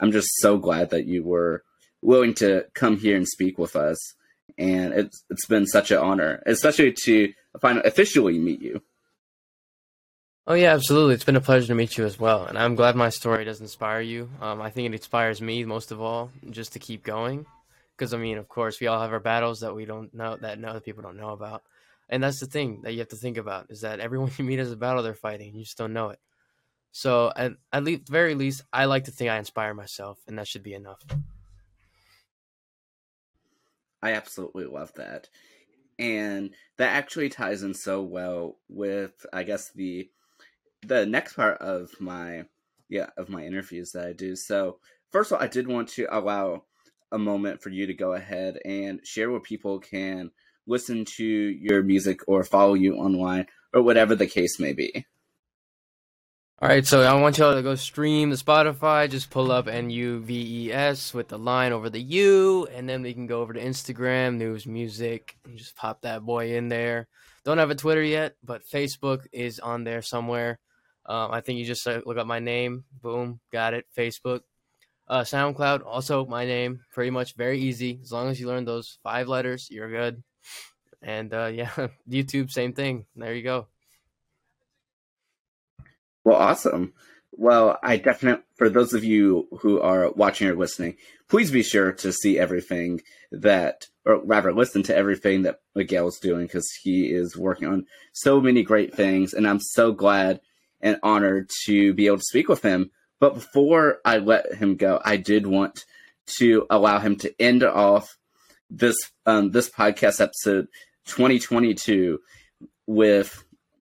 I'm 0.00 0.12
just 0.12 0.28
so 0.36 0.58
glad 0.58 0.90
that 0.90 1.06
you 1.06 1.24
were 1.24 1.62
willing 2.02 2.34
to 2.34 2.66
come 2.74 2.96
here 2.98 3.16
and 3.16 3.26
speak 3.26 3.58
with 3.58 3.76
us. 3.76 3.98
And 4.58 4.94
it's 4.94 5.24
it's 5.28 5.46
been 5.46 5.66
such 5.66 5.90
an 5.90 5.98
honor, 5.98 6.42
especially 6.46 6.94
to 7.04 7.32
finally 7.60 7.86
officially 7.86 8.38
meet 8.38 8.62
you. 8.62 8.82
Oh 10.46 10.54
yeah, 10.54 10.72
absolutely. 10.72 11.14
It's 11.14 11.24
been 11.24 11.36
a 11.36 11.40
pleasure 11.40 11.66
to 11.66 11.74
meet 11.74 11.98
you 11.98 12.04
as 12.04 12.18
well, 12.20 12.46
and 12.46 12.56
I'm 12.56 12.76
glad 12.76 12.94
my 12.94 13.08
story 13.08 13.44
does 13.44 13.60
inspire 13.60 14.00
you. 14.00 14.30
Um, 14.40 14.62
I 14.62 14.70
think 14.70 14.86
it 14.86 14.94
inspires 14.94 15.42
me 15.42 15.64
most 15.64 15.90
of 15.90 16.00
all, 16.00 16.30
just 16.50 16.74
to 16.74 16.78
keep 16.78 17.02
going. 17.02 17.44
Because 17.96 18.14
I 18.14 18.18
mean, 18.18 18.38
of 18.38 18.48
course, 18.48 18.80
we 18.80 18.86
all 18.86 19.00
have 19.00 19.12
our 19.12 19.20
battles 19.20 19.60
that 19.60 19.74
we 19.74 19.86
don't 19.86 20.14
know 20.14 20.36
that 20.36 20.62
other 20.62 20.80
people 20.80 21.02
don't 21.02 21.16
know 21.16 21.30
about, 21.30 21.64
and 22.08 22.22
that's 22.22 22.40
the 22.40 22.46
thing 22.46 22.82
that 22.82 22.92
you 22.92 23.00
have 23.00 23.08
to 23.08 23.16
think 23.16 23.36
about 23.36 23.66
is 23.70 23.80
that 23.80 24.00
everyone 24.00 24.30
you 24.38 24.44
meet 24.44 24.58
is 24.58 24.72
a 24.72 24.76
battle 24.76 25.02
they're 25.02 25.14
fighting. 25.14 25.54
You 25.54 25.64
just 25.64 25.78
don't 25.78 25.92
know 25.92 26.10
it. 26.10 26.18
So 26.92 27.32
at 27.36 27.52
at 27.72 27.84
least, 27.84 28.08
very 28.08 28.34
least, 28.34 28.62
I 28.72 28.86
like 28.86 29.04
to 29.04 29.10
think 29.10 29.30
I 29.30 29.38
inspire 29.38 29.74
myself, 29.74 30.18
and 30.26 30.38
that 30.38 30.48
should 30.48 30.62
be 30.62 30.74
enough. 30.74 31.02
I 34.02 34.12
absolutely 34.12 34.66
love 34.66 34.92
that. 34.94 35.28
And 35.98 36.54
that 36.78 36.92
actually 36.92 37.28
ties 37.28 37.62
in 37.62 37.74
so 37.74 38.02
well 38.02 38.58
with 38.68 39.26
I 39.32 39.42
guess 39.42 39.70
the 39.70 40.10
the 40.86 41.04
next 41.04 41.34
part 41.34 41.58
of 41.60 41.90
my 42.00 42.44
yeah, 42.88 43.10
of 43.16 43.28
my 43.28 43.44
interviews 43.44 43.92
that 43.92 44.06
I 44.06 44.12
do. 44.12 44.36
So 44.36 44.78
first 45.10 45.32
of 45.32 45.38
all, 45.38 45.44
I 45.44 45.48
did 45.48 45.66
want 45.66 45.88
to 45.90 46.06
allow 46.10 46.64
a 47.12 47.18
moment 47.18 47.62
for 47.62 47.70
you 47.70 47.86
to 47.86 47.94
go 47.94 48.12
ahead 48.12 48.58
and 48.64 49.04
share 49.04 49.30
where 49.30 49.40
people 49.40 49.80
can 49.80 50.30
listen 50.66 51.04
to 51.04 51.24
your 51.24 51.82
music 51.82 52.20
or 52.26 52.44
follow 52.44 52.74
you 52.74 52.96
online 52.96 53.46
or 53.72 53.82
whatever 53.82 54.14
the 54.14 54.26
case 54.26 54.58
may 54.58 54.72
be. 54.72 55.06
All 56.58 56.70
right, 56.70 56.86
so 56.86 57.02
I 57.02 57.12
want 57.20 57.36
y'all 57.36 57.54
to 57.54 57.62
go 57.62 57.74
stream 57.74 58.30
the 58.30 58.36
Spotify. 58.36 59.10
Just 59.10 59.28
pull 59.28 59.52
up 59.52 59.68
N 59.68 59.90
U 59.90 60.20
V 60.20 60.68
E 60.68 60.72
S 60.72 61.12
with 61.12 61.28
the 61.28 61.38
line 61.38 61.72
over 61.72 61.90
the 61.90 62.00
U, 62.00 62.66
and 62.72 62.88
then 62.88 63.02
we 63.02 63.12
can 63.12 63.26
go 63.26 63.42
over 63.42 63.52
to 63.52 63.60
Instagram, 63.60 64.38
Nuves 64.38 64.66
Music, 64.66 65.36
just 65.54 65.76
pop 65.76 66.00
that 66.00 66.22
boy 66.22 66.56
in 66.56 66.68
there. 66.68 67.08
Don't 67.44 67.58
have 67.58 67.68
a 67.68 67.74
Twitter 67.74 68.02
yet, 68.02 68.36
but 68.42 68.66
Facebook 68.66 69.26
is 69.32 69.60
on 69.60 69.84
there 69.84 70.00
somewhere. 70.00 70.58
Um, 71.04 71.30
I 71.30 71.42
think 71.42 71.58
you 71.58 71.66
just 71.66 71.86
uh, 71.86 72.00
look 72.06 72.16
up 72.16 72.26
my 72.26 72.40
name, 72.40 72.84
boom, 73.02 73.38
got 73.52 73.74
it. 73.74 73.84
Facebook, 73.94 74.40
uh, 75.08 75.20
SoundCloud, 75.20 75.84
also 75.84 76.24
my 76.24 76.46
name. 76.46 76.80
Pretty 76.90 77.10
much 77.10 77.36
very 77.36 77.60
easy. 77.60 78.00
As 78.02 78.12
long 78.12 78.30
as 78.30 78.40
you 78.40 78.46
learn 78.46 78.64
those 78.64 78.98
five 79.02 79.28
letters, 79.28 79.68
you're 79.70 79.90
good. 79.90 80.22
And 81.02 81.32
uh, 81.32 81.46
yeah, 81.46 81.70
YouTube, 82.10 82.50
same 82.50 82.72
thing. 82.72 83.06
There 83.14 83.34
you 83.34 83.42
go. 83.42 83.66
Well, 86.24 86.36
awesome. 86.36 86.92
Well, 87.32 87.78
I 87.82 87.98
definitely, 87.98 88.42
for 88.56 88.70
those 88.70 88.94
of 88.94 89.04
you 89.04 89.46
who 89.60 89.80
are 89.80 90.10
watching 90.12 90.48
or 90.48 90.56
listening, 90.56 90.96
please 91.28 91.50
be 91.50 91.62
sure 91.62 91.92
to 91.92 92.12
see 92.12 92.38
everything 92.38 93.02
that, 93.30 93.86
or 94.06 94.24
rather, 94.24 94.52
listen 94.52 94.82
to 94.84 94.96
everything 94.96 95.42
that 95.42 95.60
Miguel's 95.74 96.18
doing 96.18 96.46
because 96.46 96.68
he 96.82 97.12
is 97.12 97.36
working 97.36 97.68
on 97.68 97.86
so 98.12 98.40
many 98.40 98.62
great 98.62 98.94
things. 98.94 99.34
And 99.34 99.46
I'm 99.46 99.60
so 99.60 99.92
glad 99.92 100.40
and 100.80 100.98
honored 101.02 101.50
to 101.66 101.92
be 101.94 102.06
able 102.06 102.18
to 102.18 102.22
speak 102.22 102.48
with 102.48 102.62
him. 102.62 102.90
But 103.20 103.34
before 103.34 103.98
I 104.04 104.18
let 104.18 104.54
him 104.54 104.76
go, 104.76 105.00
I 105.04 105.16
did 105.16 105.46
want 105.46 105.84
to 106.38 106.66
allow 106.70 106.98
him 106.98 107.16
to 107.16 107.34
end 107.40 107.62
off 107.62 108.16
this 108.70 108.96
um, 109.24 109.50
this 109.50 109.70
podcast 109.70 110.20
episode 110.20 110.68
2022 111.06 112.20
with 112.86 113.44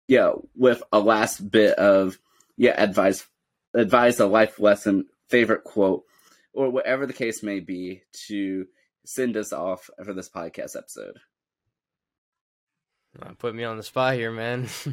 yeah, 0.07 0.33
with 0.55 0.83
a 0.91 0.99
last 0.99 1.49
bit 1.49 1.75
of 1.77 2.17
yeah, 2.57 2.81
advice 2.81 3.25
advise 3.73 4.19
a 4.19 4.25
life 4.25 4.59
lesson, 4.59 5.05
favorite 5.29 5.63
quote, 5.63 6.03
or 6.53 6.69
whatever 6.69 7.05
the 7.05 7.13
case 7.13 7.43
may 7.43 7.59
be 7.59 8.01
to 8.27 8.65
send 9.05 9.37
us 9.37 9.53
off 9.53 9.89
for 10.03 10.13
this 10.13 10.29
podcast 10.29 10.75
episode. 10.75 11.17
Put 13.39 13.55
me 13.55 13.63
on 13.63 13.77
the 13.77 13.83
spot 13.83 14.15
here, 14.15 14.31
man. 14.31 14.67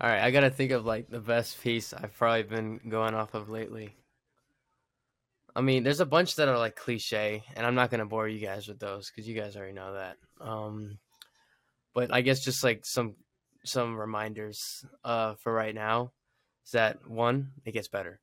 All 0.00 0.10
right, 0.10 0.22
I 0.22 0.30
gotta 0.30 0.50
think 0.50 0.72
of 0.72 0.84
like 0.84 1.08
the 1.08 1.20
best 1.20 1.62
piece 1.62 1.94
I've 1.94 2.16
probably 2.18 2.42
been 2.42 2.80
going 2.88 3.14
off 3.14 3.34
of 3.34 3.48
lately. 3.48 3.94
I 5.56 5.62
mean, 5.62 5.84
there's 5.84 6.00
a 6.00 6.06
bunch 6.06 6.36
that 6.36 6.48
are 6.48 6.58
like 6.58 6.76
cliche, 6.76 7.42
and 7.56 7.66
I'm 7.66 7.74
not 7.74 7.90
gonna 7.90 8.04
bore 8.04 8.28
you 8.28 8.38
guys 8.38 8.68
with 8.68 8.78
those 8.78 9.10
because 9.10 9.26
you 9.26 9.34
guys 9.34 9.56
already 9.56 9.72
know 9.72 9.94
that. 9.94 10.18
Um, 10.38 10.98
but 11.94 12.12
I 12.12 12.20
guess 12.20 12.44
just 12.44 12.62
like 12.62 12.84
some 12.84 13.14
some 13.64 13.96
reminders 13.96 14.84
uh, 15.02 15.34
for 15.36 15.52
right 15.52 15.74
now 15.74 16.12
is 16.66 16.72
that 16.72 17.08
one, 17.08 17.52
it 17.64 17.72
gets 17.72 17.88
better. 17.88 18.20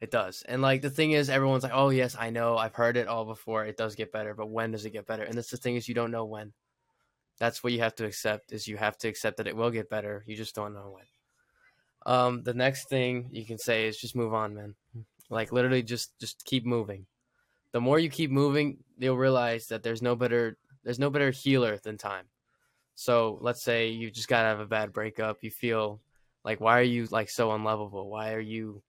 It 0.00 0.10
does. 0.10 0.42
And 0.48 0.62
like 0.62 0.82
the 0.82 0.90
thing 0.90 1.12
is, 1.12 1.30
everyone's 1.30 1.62
like, 1.62 1.72
oh, 1.74 1.90
yes, 1.90 2.16
I 2.18 2.30
know. 2.30 2.58
I've 2.58 2.74
heard 2.74 2.96
it 2.96 3.06
all 3.06 3.24
before. 3.24 3.64
It 3.64 3.76
does 3.76 3.94
get 3.94 4.12
better. 4.12 4.34
But 4.34 4.50
when 4.50 4.72
does 4.72 4.84
it 4.84 4.90
get 4.90 5.06
better? 5.06 5.22
And 5.22 5.38
that's 5.38 5.50
the 5.50 5.56
thing 5.56 5.76
is, 5.76 5.88
you 5.88 5.94
don't 5.94 6.10
know 6.10 6.24
when. 6.24 6.52
That's 7.38 7.62
what 7.62 7.72
you 7.72 7.80
have 7.80 7.94
to 7.96 8.04
accept 8.04 8.52
is 8.52 8.66
you 8.66 8.76
have 8.76 8.98
to 8.98 9.08
accept 9.08 9.36
that 9.38 9.46
it 9.46 9.56
will 9.56 9.70
get 9.70 9.88
better. 9.88 10.24
You 10.26 10.36
just 10.36 10.54
don't 10.54 10.74
know 10.74 10.96
when. 10.96 11.04
Um, 12.04 12.42
the 12.42 12.52
next 12.52 12.88
thing 12.88 13.28
you 13.30 13.46
can 13.46 13.58
say 13.58 13.86
is 13.86 13.96
just 13.96 14.16
move 14.16 14.34
on, 14.34 14.54
man. 14.54 14.74
Like 15.30 15.52
literally 15.52 15.82
just 15.82 16.18
just 16.18 16.44
keep 16.44 16.64
moving. 16.64 17.06
The 17.72 17.80
more 17.80 17.98
you 17.98 18.08
keep 18.08 18.30
moving, 18.30 18.78
you'll 18.98 19.16
realize 19.16 19.66
that 19.66 19.82
there's 19.82 20.02
no 20.02 20.14
better 20.14 20.56
there's 20.84 20.98
no 20.98 21.10
better 21.10 21.30
healer 21.30 21.78
than 21.78 21.98
time. 21.98 22.26
So 22.94 23.38
let's 23.40 23.64
say 23.64 23.88
you 23.88 24.10
just 24.10 24.28
gotta 24.28 24.48
have 24.48 24.60
a 24.60 24.66
bad 24.66 24.92
breakup. 24.92 25.38
You 25.42 25.50
feel 25.50 26.00
like 26.44 26.60
why 26.60 26.78
are 26.78 26.82
you 26.82 27.06
like 27.10 27.30
so 27.30 27.52
unlovable? 27.52 28.08
Why 28.08 28.34
are 28.34 28.40
you 28.40 28.82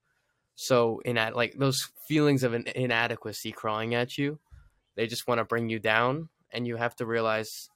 so 0.54 1.00
in 1.04 1.16
like 1.34 1.54
those 1.58 1.88
feelings 2.06 2.44
of 2.44 2.54
an 2.54 2.66
inadequacy 2.74 3.52
crawling 3.52 3.94
at 3.94 4.16
you? 4.16 4.38
They 4.94 5.06
just 5.06 5.26
want 5.26 5.38
to 5.38 5.44
bring 5.44 5.68
you 5.68 5.78
down, 5.78 6.28
and 6.50 6.66
you 6.66 6.76
have 6.76 6.96
to 6.96 7.06
realize. 7.06 7.68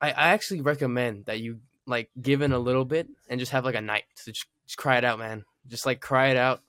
I, 0.00 0.10
I 0.10 0.28
actually 0.28 0.60
recommend 0.60 1.26
that 1.26 1.40
you 1.40 1.60
like 1.86 2.10
give 2.20 2.42
in 2.42 2.52
a 2.52 2.58
little 2.58 2.84
bit 2.84 3.08
and 3.28 3.40
just 3.40 3.52
have 3.52 3.64
like 3.64 3.74
a 3.74 3.80
night 3.80 4.04
to 4.16 4.32
just, 4.32 4.46
just 4.66 4.76
cry 4.76 4.98
it 4.98 5.04
out, 5.04 5.18
man. 5.18 5.44
Just 5.66 5.86
like 5.86 6.00
cry 6.00 6.28
it 6.28 6.36
out, 6.36 6.62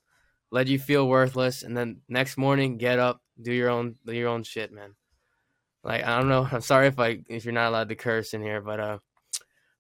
let 0.52 0.68
you 0.68 0.80
feel 0.80 1.08
worthless, 1.08 1.64
and 1.64 1.76
then 1.76 2.02
next 2.08 2.38
morning 2.38 2.78
get 2.78 3.00
up, 3.00 3.22
do 3.42 3.54
your 3.54 3.70
own 3.70 3.96
do 4.06 4.14
your 4.14 4.30
own 4.30 4.44
shit, 4.44 4.72
man. 4.72 4.96
Like 5.84 6.04
I 6.04 6.18
don't 6.18 6.30
know. 6.30 6.48
I'm 6.52 6.62
sorry 6.62 6.88
if 6.88 7.00
I 7.00 7.20
if 7.28 7.46
you're 7.46 7.54
not 7.54 7.70
allowed 7.70 7.90
to 7.90 7.96
curse 7.96 8.34
in 8.34 8.42
here, 8.42 8.62
but 8.62 8.80
uh, 8.80 9.00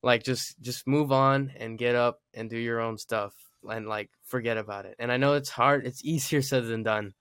like 0.03 0.24
just 0.24 0.59
just 0.61 0.88
move 0.88 1.11
on 1.11 1.51
and 1.57 1.78
get 1.78 1.95
up 1.95 2.22
and 2.34 2.49
do 2.49 2.57
your 2.57 2.80
own 2.80 2.97
stuff 2.97 3.34
and 3.63 3.88
like 3.88 4.09
forget 4.24 4.57
about 4.57 4.86
it. 4.86 4.95
And 4.99 5.11
I 5.11 5.17
know 5.17 5.34
it's 5.34 5.49
hard. 5.49 5.86
It's 5.86 6.03
easier 6.05 6.41
said 6.41 6.65
than 6.67 6.84
done, 6.84 7.13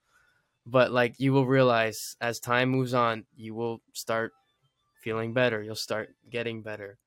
but 0.65 0.91
like 0.91 1.15
you 1.19 1.33
will 1.33 1.45
realize 1.45 2.15
as 2.21 2.39
time 2.39 2.69
moves 2.69 2.93
on, 2.93 3.25
you 3.35 3.55
will 3.55 3.81
start 3.93 4.33
feeling 5.01 5.33
better. 5.33 5.61
You'll 5.61 5.75
start 5.75 6.15
getting 6.29 6.61
better 6.61 6.99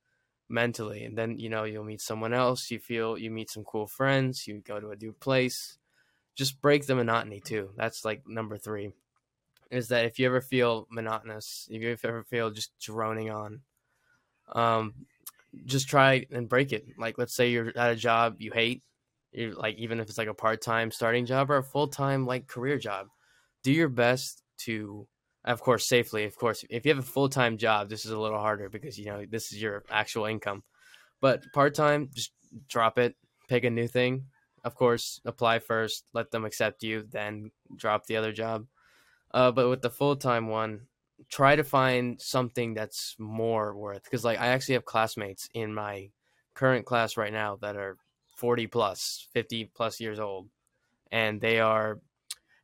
mentally, 0.49 1.05
and 1.05 1.17
then 1.17 1.39
you 1.39 1.49
know 1.49 1.65
you'll 1.65 1.85
meet 1.85 2.01
someone 2.01 2.35
else. 2.35 2.71
You 2.71 2.79
feel 2.79 3.17
you 3.17 3.31
meet 3.31 3.51
some 3.51 3.65
cool 3.65 3.87
friends. 3.87 4.47
You 4.47 4.61
go 4.61 4.81
to 4.81 4.91
a 4.91 4.97
new 4.97 5.13
place. 5.13 5.79
Just 6.35 6.63
break 6.63 6.87
the 6.87 6.95
monotony 6.95 7.41
too. 7.41 7.71
That's 7.77 8.05
like 8.05 8.23
number 8.27 8.57
three 8.57 8.93
is 9.73 9.89
that 9.89 10.05
if 10.05 10.19
you 10.19 10.27
ever 10.27 10.43
feel 10.43 10.87
monotonous, 10.91 11.67
if 11.71 11.83
you 11.83 11.97
ever 12.05 12.23
feel 12.25 12.51
just 12.51 12.79
droning 12.79 13.31
on, 13.31 13.61
um, 14.55 14.95
just 15.65 15.89
try 15.89 16.27
and 16.31 16.49
break 16.49 16.73
it. 16.73 16.85
Like, 16.99 17.17
let's 17.17 17.35
say 17.35 17.51
you're 17.51 17.73
at 17.77 17.93
a 17.93 17.97
job 17.97 18.37
you 18.39 18.53
hate, 18.53 18.83
you're 19.33 19.55
like, 19.55 19.77
even 19.77 19.99
if 19.99 20.09
it's 20.09 20.19
like 20.19 20.29
a 20.29 20.35
part 20.35 20.61
time 20.61 20.91
starting 20.91 21.25
job 21.25 21.51
or 21.51 21.57
a 21.57 21.63
full 21.63 21.89
time 21.89 22.27
like 22.27 22.47
career 22.47 22.79
job, 22.79 23.07
do 23.63 23.73
your 23.73 23.89
best 23.89 24.43
to, 24.59 25.07
of 25.45 25.63
course, 25.63 25.87
safely. 25.87 26.25
Of 26.25 26.37
course, 26.37 26.65
if 26.69 26.85
you 26.85 26.95
have 26.95 27.03
a 27.03 27.07
full 27.07 27.31
time 27.31 27.57
job, 27.57 27.89
this 27.89 28.05
is 28.05 28.11
a 28.11 28.21
little 28.21 28.39
harder 28.39 28.69
because 28.69 28.99
you 28.99 29.07
know 29.07 29.25
this 29.29 29.53
is 29.53 29.63
your 29.63 29.85
actual 29.91 30.27
income. 30.27 30.63
But 31.21 31.45
part 31.55 31.75
time, 31.75 32.11
just 32.13 32.33
drop 32.69 32.99
it, 32.99 33.15
pick 33.49 33.65
a 33.65 33.71
new 33.71 33.89
thing. 33.89 34.27
Of 34.65 34.75
course, 34.75 35.21
apply 35.25 35.59
first, 35.59 36.05
let 36.13 36.31
them 36.31 36.45
accept 36.45 36.83
you, 36.83 37.05
then 37.11 37.51
drop 37.77 38.07
the 38.07 38.17
other 38.17 38.33
job 38.33 38.67
uh, 39.33 39.51
but 39.51 39.69
with 39.69 39.83
the 39.83 39.91
full 39.91 40.17
time 40.17 40.49
one, 40.49 40.83
try 41.29 41.57
to 41.57 41.65
find 41.65 42.21
something 42.21 42.75
that's 42.75 43.17
more 43.19 43.75
worth. 43.75 44.05
Because 44.05 44.25
like 44.25 44.39
I 44.39 44.49
actually 44.49 44.75
have 44.75 44.85
classmates 44.85 45.49
in 45.55 45.73
my 45.75 46.11
current 46.55 46.87
class 46.87 47.17
right 47.17 47.33
now 47.33 47.57
that 47.63 47.77
are 47.77 47.97
40 48.37 48.67
plus, 48.67 49.29
50 49.33 49.71
plus 49.75 50.01
years 50.01 50.19
old, 50.21 50.49
and 51.11 51.41
they 51.41 51.61
are 51.61 52.01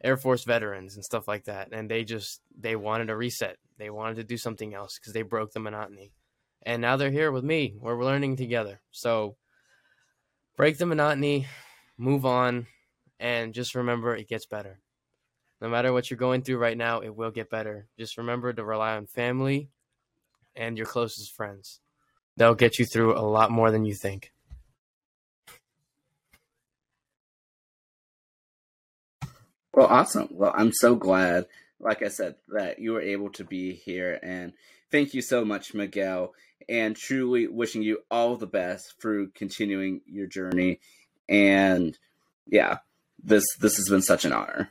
Air 0.02 0.16
Force 0.16 0.44
veterans 0.44 0.96
and 0.96 1.04
stuff 1.04 1.26
like 1.26 1.44
that. 1.44 1.68
And 1.72 1.90
they 1.90 2.04
just 2.04 2.40
they 2.58 2.76
wanted 2.76 3.10
a 3.10 3.16
reset. 3.16 3.56
They 3.78 3.90
wanted 3.90 4.16
to 4.16 4.24
do 4.24 4.36
something 4.36 4.74
else 4.74 4.98
because 4.98 5.12
they 5.12 5.22
broke 5.22 5.52
the 5.52 5.60
monotony. 5.60 6.12
and 6.62 6.82
now 6.82 6.96
they're 6.96 7.10
here 7.10 7.32
with 7.32 7.44
me. 7.44 7.74
We're 7.80 8.04
learning 8.04 8.36
together. 8.36 8.80
So 8.90 9.36
break 10.56 10.76
the 10.76 10.86
monotony, 10.86 11.46
move 11.98 12.24
on, 12.24 12.66
and 13.20 13.52
just 13.52 13.74
remember 13.74 14.14
it 14.14 14.28
gets 14.28 14.46
better. 14.46 14.80
No 15.60 15.68
matter 15.68 15.92
what 15.92 16.08
you're 16.08 16.18
going 16.18 16.42
through 16.42 16.58
right 16.58 16.76
now, 16.76 17.00
it 17.00 17.14
will 17.14 17.32
get 17.32 17.50
better. 17.50 17.88
Just 17.98 18.16
remember 18.16 18.52
to 18.52 18.64
rely 18.64 18.96
on 18.96 19.06
family 19.06 19.68
and 20.54 20.78
your 20.78 20.86
closest 20.86 21.34
friends. 21.34 21.80
They'll 22.36 22.54
get 22.54 22.78
you 22.78 22.84
through 22.84 23.18
a 23.18 23.26
lot 23.26 23.50
more 23.50 23.72
than 23.72 23.84
you 23.84 23.94
think. 23.94 24.32
Well, 29.74 29.86
awesome. 29.86 30.28
Well, 30.30 30.52
I'm 30.56 30.72
so 30.72 30.94
glad, 30.94 31.46
like 31.80 32.02
I 32.02 32.08
said, 32.08 32.36
that 32.48 32.78
you 32.78 32.92
were 32.92 33.00
able 33.00 33.30
to 33.30 33.44
be 33.44 33.74
here. 33.74 34.18
And 34.22 34.52
thank 34.90 35.14
you 35.14 35.22
so 35.22 35.44
much, 35.44 35.74
Miguel. 35.74 36.34
And 36.68 36.96
truly 36.96 37.48
wishing 37.48 37.82
you 37.82 38.00
all 38.10 38.36
the 38.36 38.46
best 38.46 39.00
through 39.00 39.30
continuing 39.30 40.00
your 40.06 40.26
journey. 40.26 40.80
And 41.28 41.98
yeah, 42.46 42.78
this 43.22 43.44
this 43.60 43.76
has 43.76 43.88
been 43.88 44.02
such 44.02 44.24
an 44.24 44.32
honor. 44.32 44.70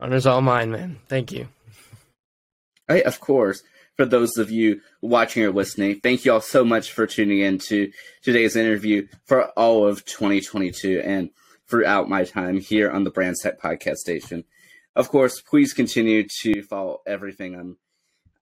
Honor's 0.00 0.26
all 0.26 0.42
mine, 0.42 0.70
man. 0.72 0.98
Thank 1.08 1.32
you. 1.32 1.48
Right, 2.88 3.04
of 3.04 3.20
course. 3.20 3.62
For 3.96 4.06
those 4.06 4.36
of 4.38 4.50
you 4.50 4.80
watching 5.00 5.44
or 5.44 5.52
listening, 5.52 6.00
thank 6.00 6.24
you 6.24 6.32
all 6.32 6.40
so 6.40 6.64
much 6.64 6.90
for 6.92 7.06
tuning 7.06 7.40
in 7.40 7.58
to 7.68 7.92
today's 8.22 8.56
interview 8.56 9.06
for 9.26 9.50
all 9.50 9.86
of 9.86 10.04
2022. 10.06 11.00
And 11.04 11.30
throughout 11.72 12.06
my 12.06 12.22
time 12.22 12.60
here 12.60 12.90
on 12.90 13.02
the 13.02 13.10
Brand 13.10 13.36
Tech 13.40 13.58
podcast 13.58 13.96
station. 13.96 14.44
Of 14.94 15.08
course, 15.08 15.40
please 15.40 15.72
continue 15.72 16.26
to 16.42 16.62
follow 16.62 17.00
everything 17.06 17.54
I'm 17.54 17.78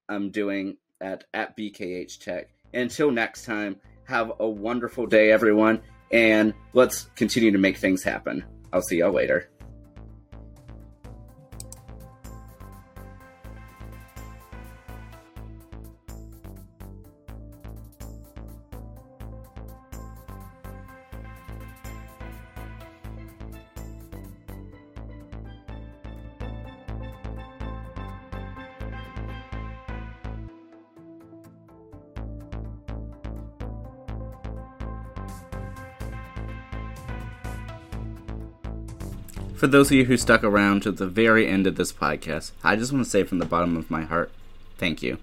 I'm 0.08 0.30
doing 0.30 0.78
at 1.00 1.22
at 1.32 1.56
BKH 1.56 2.18
Tech. 2.18 2.48
Until 2.74 3.12
next 3.12 3.44
time, 3.44 3.76
have 4.04 4.32
a 4.40 4.48
wonderful 4.48 5.06
day, 5.06 5.30
everyone, 5.30 5.80
and 6.10 6.54
let's 6.72 7.04
continue 7.16 7.50
to 7.50 7.58
make 7.58 7.76
things 7.76 8.02
happen. 8.02 8.44
I'll 8.72 8.82
see 8.82 8.98
y'all 8.98 9.12
later. 9.12 9.48
For 39.60 39.66
those 39.66 39.88
of 39.88 39.92
you 39.92 40.06
who 40.06 40.16
stuck 40.16 40.42
around 40.42 40.84
to 40.84 40.90
the 40.90 41.06
very 41.06 41.46
end 41.46 41.66
of 41.66 41.76
this 41.76 41.92
podcast, 41.92 42.52
I 42.64 42.76
just 42.76 42.94
want 42.94 43.04
to 43.04 43.10
say 43.10 43.24
from 43.24 43.40
the 43.40 43.44
bottom 43.44 43.76
of 43.76 43.90
my 43.90 44.04
heart, 44.04 44.30
thank 44.78 45.02
you. 45.02 45.18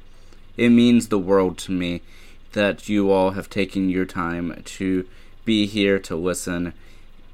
It 0.56 0.70
means 0.70 1.08
the 1.08 1.18
world 1.18 1.58
to 1.58 1.72
me 1.72 2.04
that 2.52 2.88
you 2.88 3.10
all 3.10 3.32
have 3.32 3.50
taken 3.50 3.90
your 3.90 4.06
time 4.06 4.62
to 4.64 5.08
be 5.44 5.66
here 5.66 5.98
to 5.98 6.16
listen, 6.16 6.74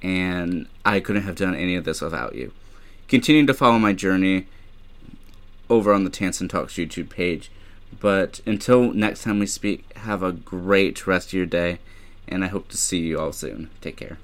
and 0.02 0.66
I 0.86 1.02
couldn't 1.02 1.24
have 1.24 1.36
done 1.36 1.56
any 1.56 1.76
of 1.76 1.84
this 1.84 2.00
without 2.00 2.36
you. 2.36 2.54
Continue 3.10 3.46
to 3.48 3.54
follow 3.54 3.80
my 3.80 3.92
journey 3.92 4.48
over 5.70 5.94
on 5.94 6.06
the 6.06 6.10
Tansen 6.10 6.48
Talks 6.48 6.76
YouTube 6.76 7.10
page. 7.10 7.52
But 8.00 8.40
until 8.46 8.94
next 8.94 9.24
time 9.24 9.40
we 9.40 9.48
speak, 9.48 9.92
have 9.98 10.24
a 10.24 10.32
great 10.32 11.06
rest 11.06 11.28
of 11.28 11.34
your 11.34 11.48
day, 11.48 11.80
and 12.30 12.46
I 12.46 12.48
hope 12.48 12.70
to 12.70 12.78
see 12.78 13.00
you 13.00 13.20
all 13.20 13.34
soon. 13.34 13.72
Take 13.82 13.98
care. 13.98 14.20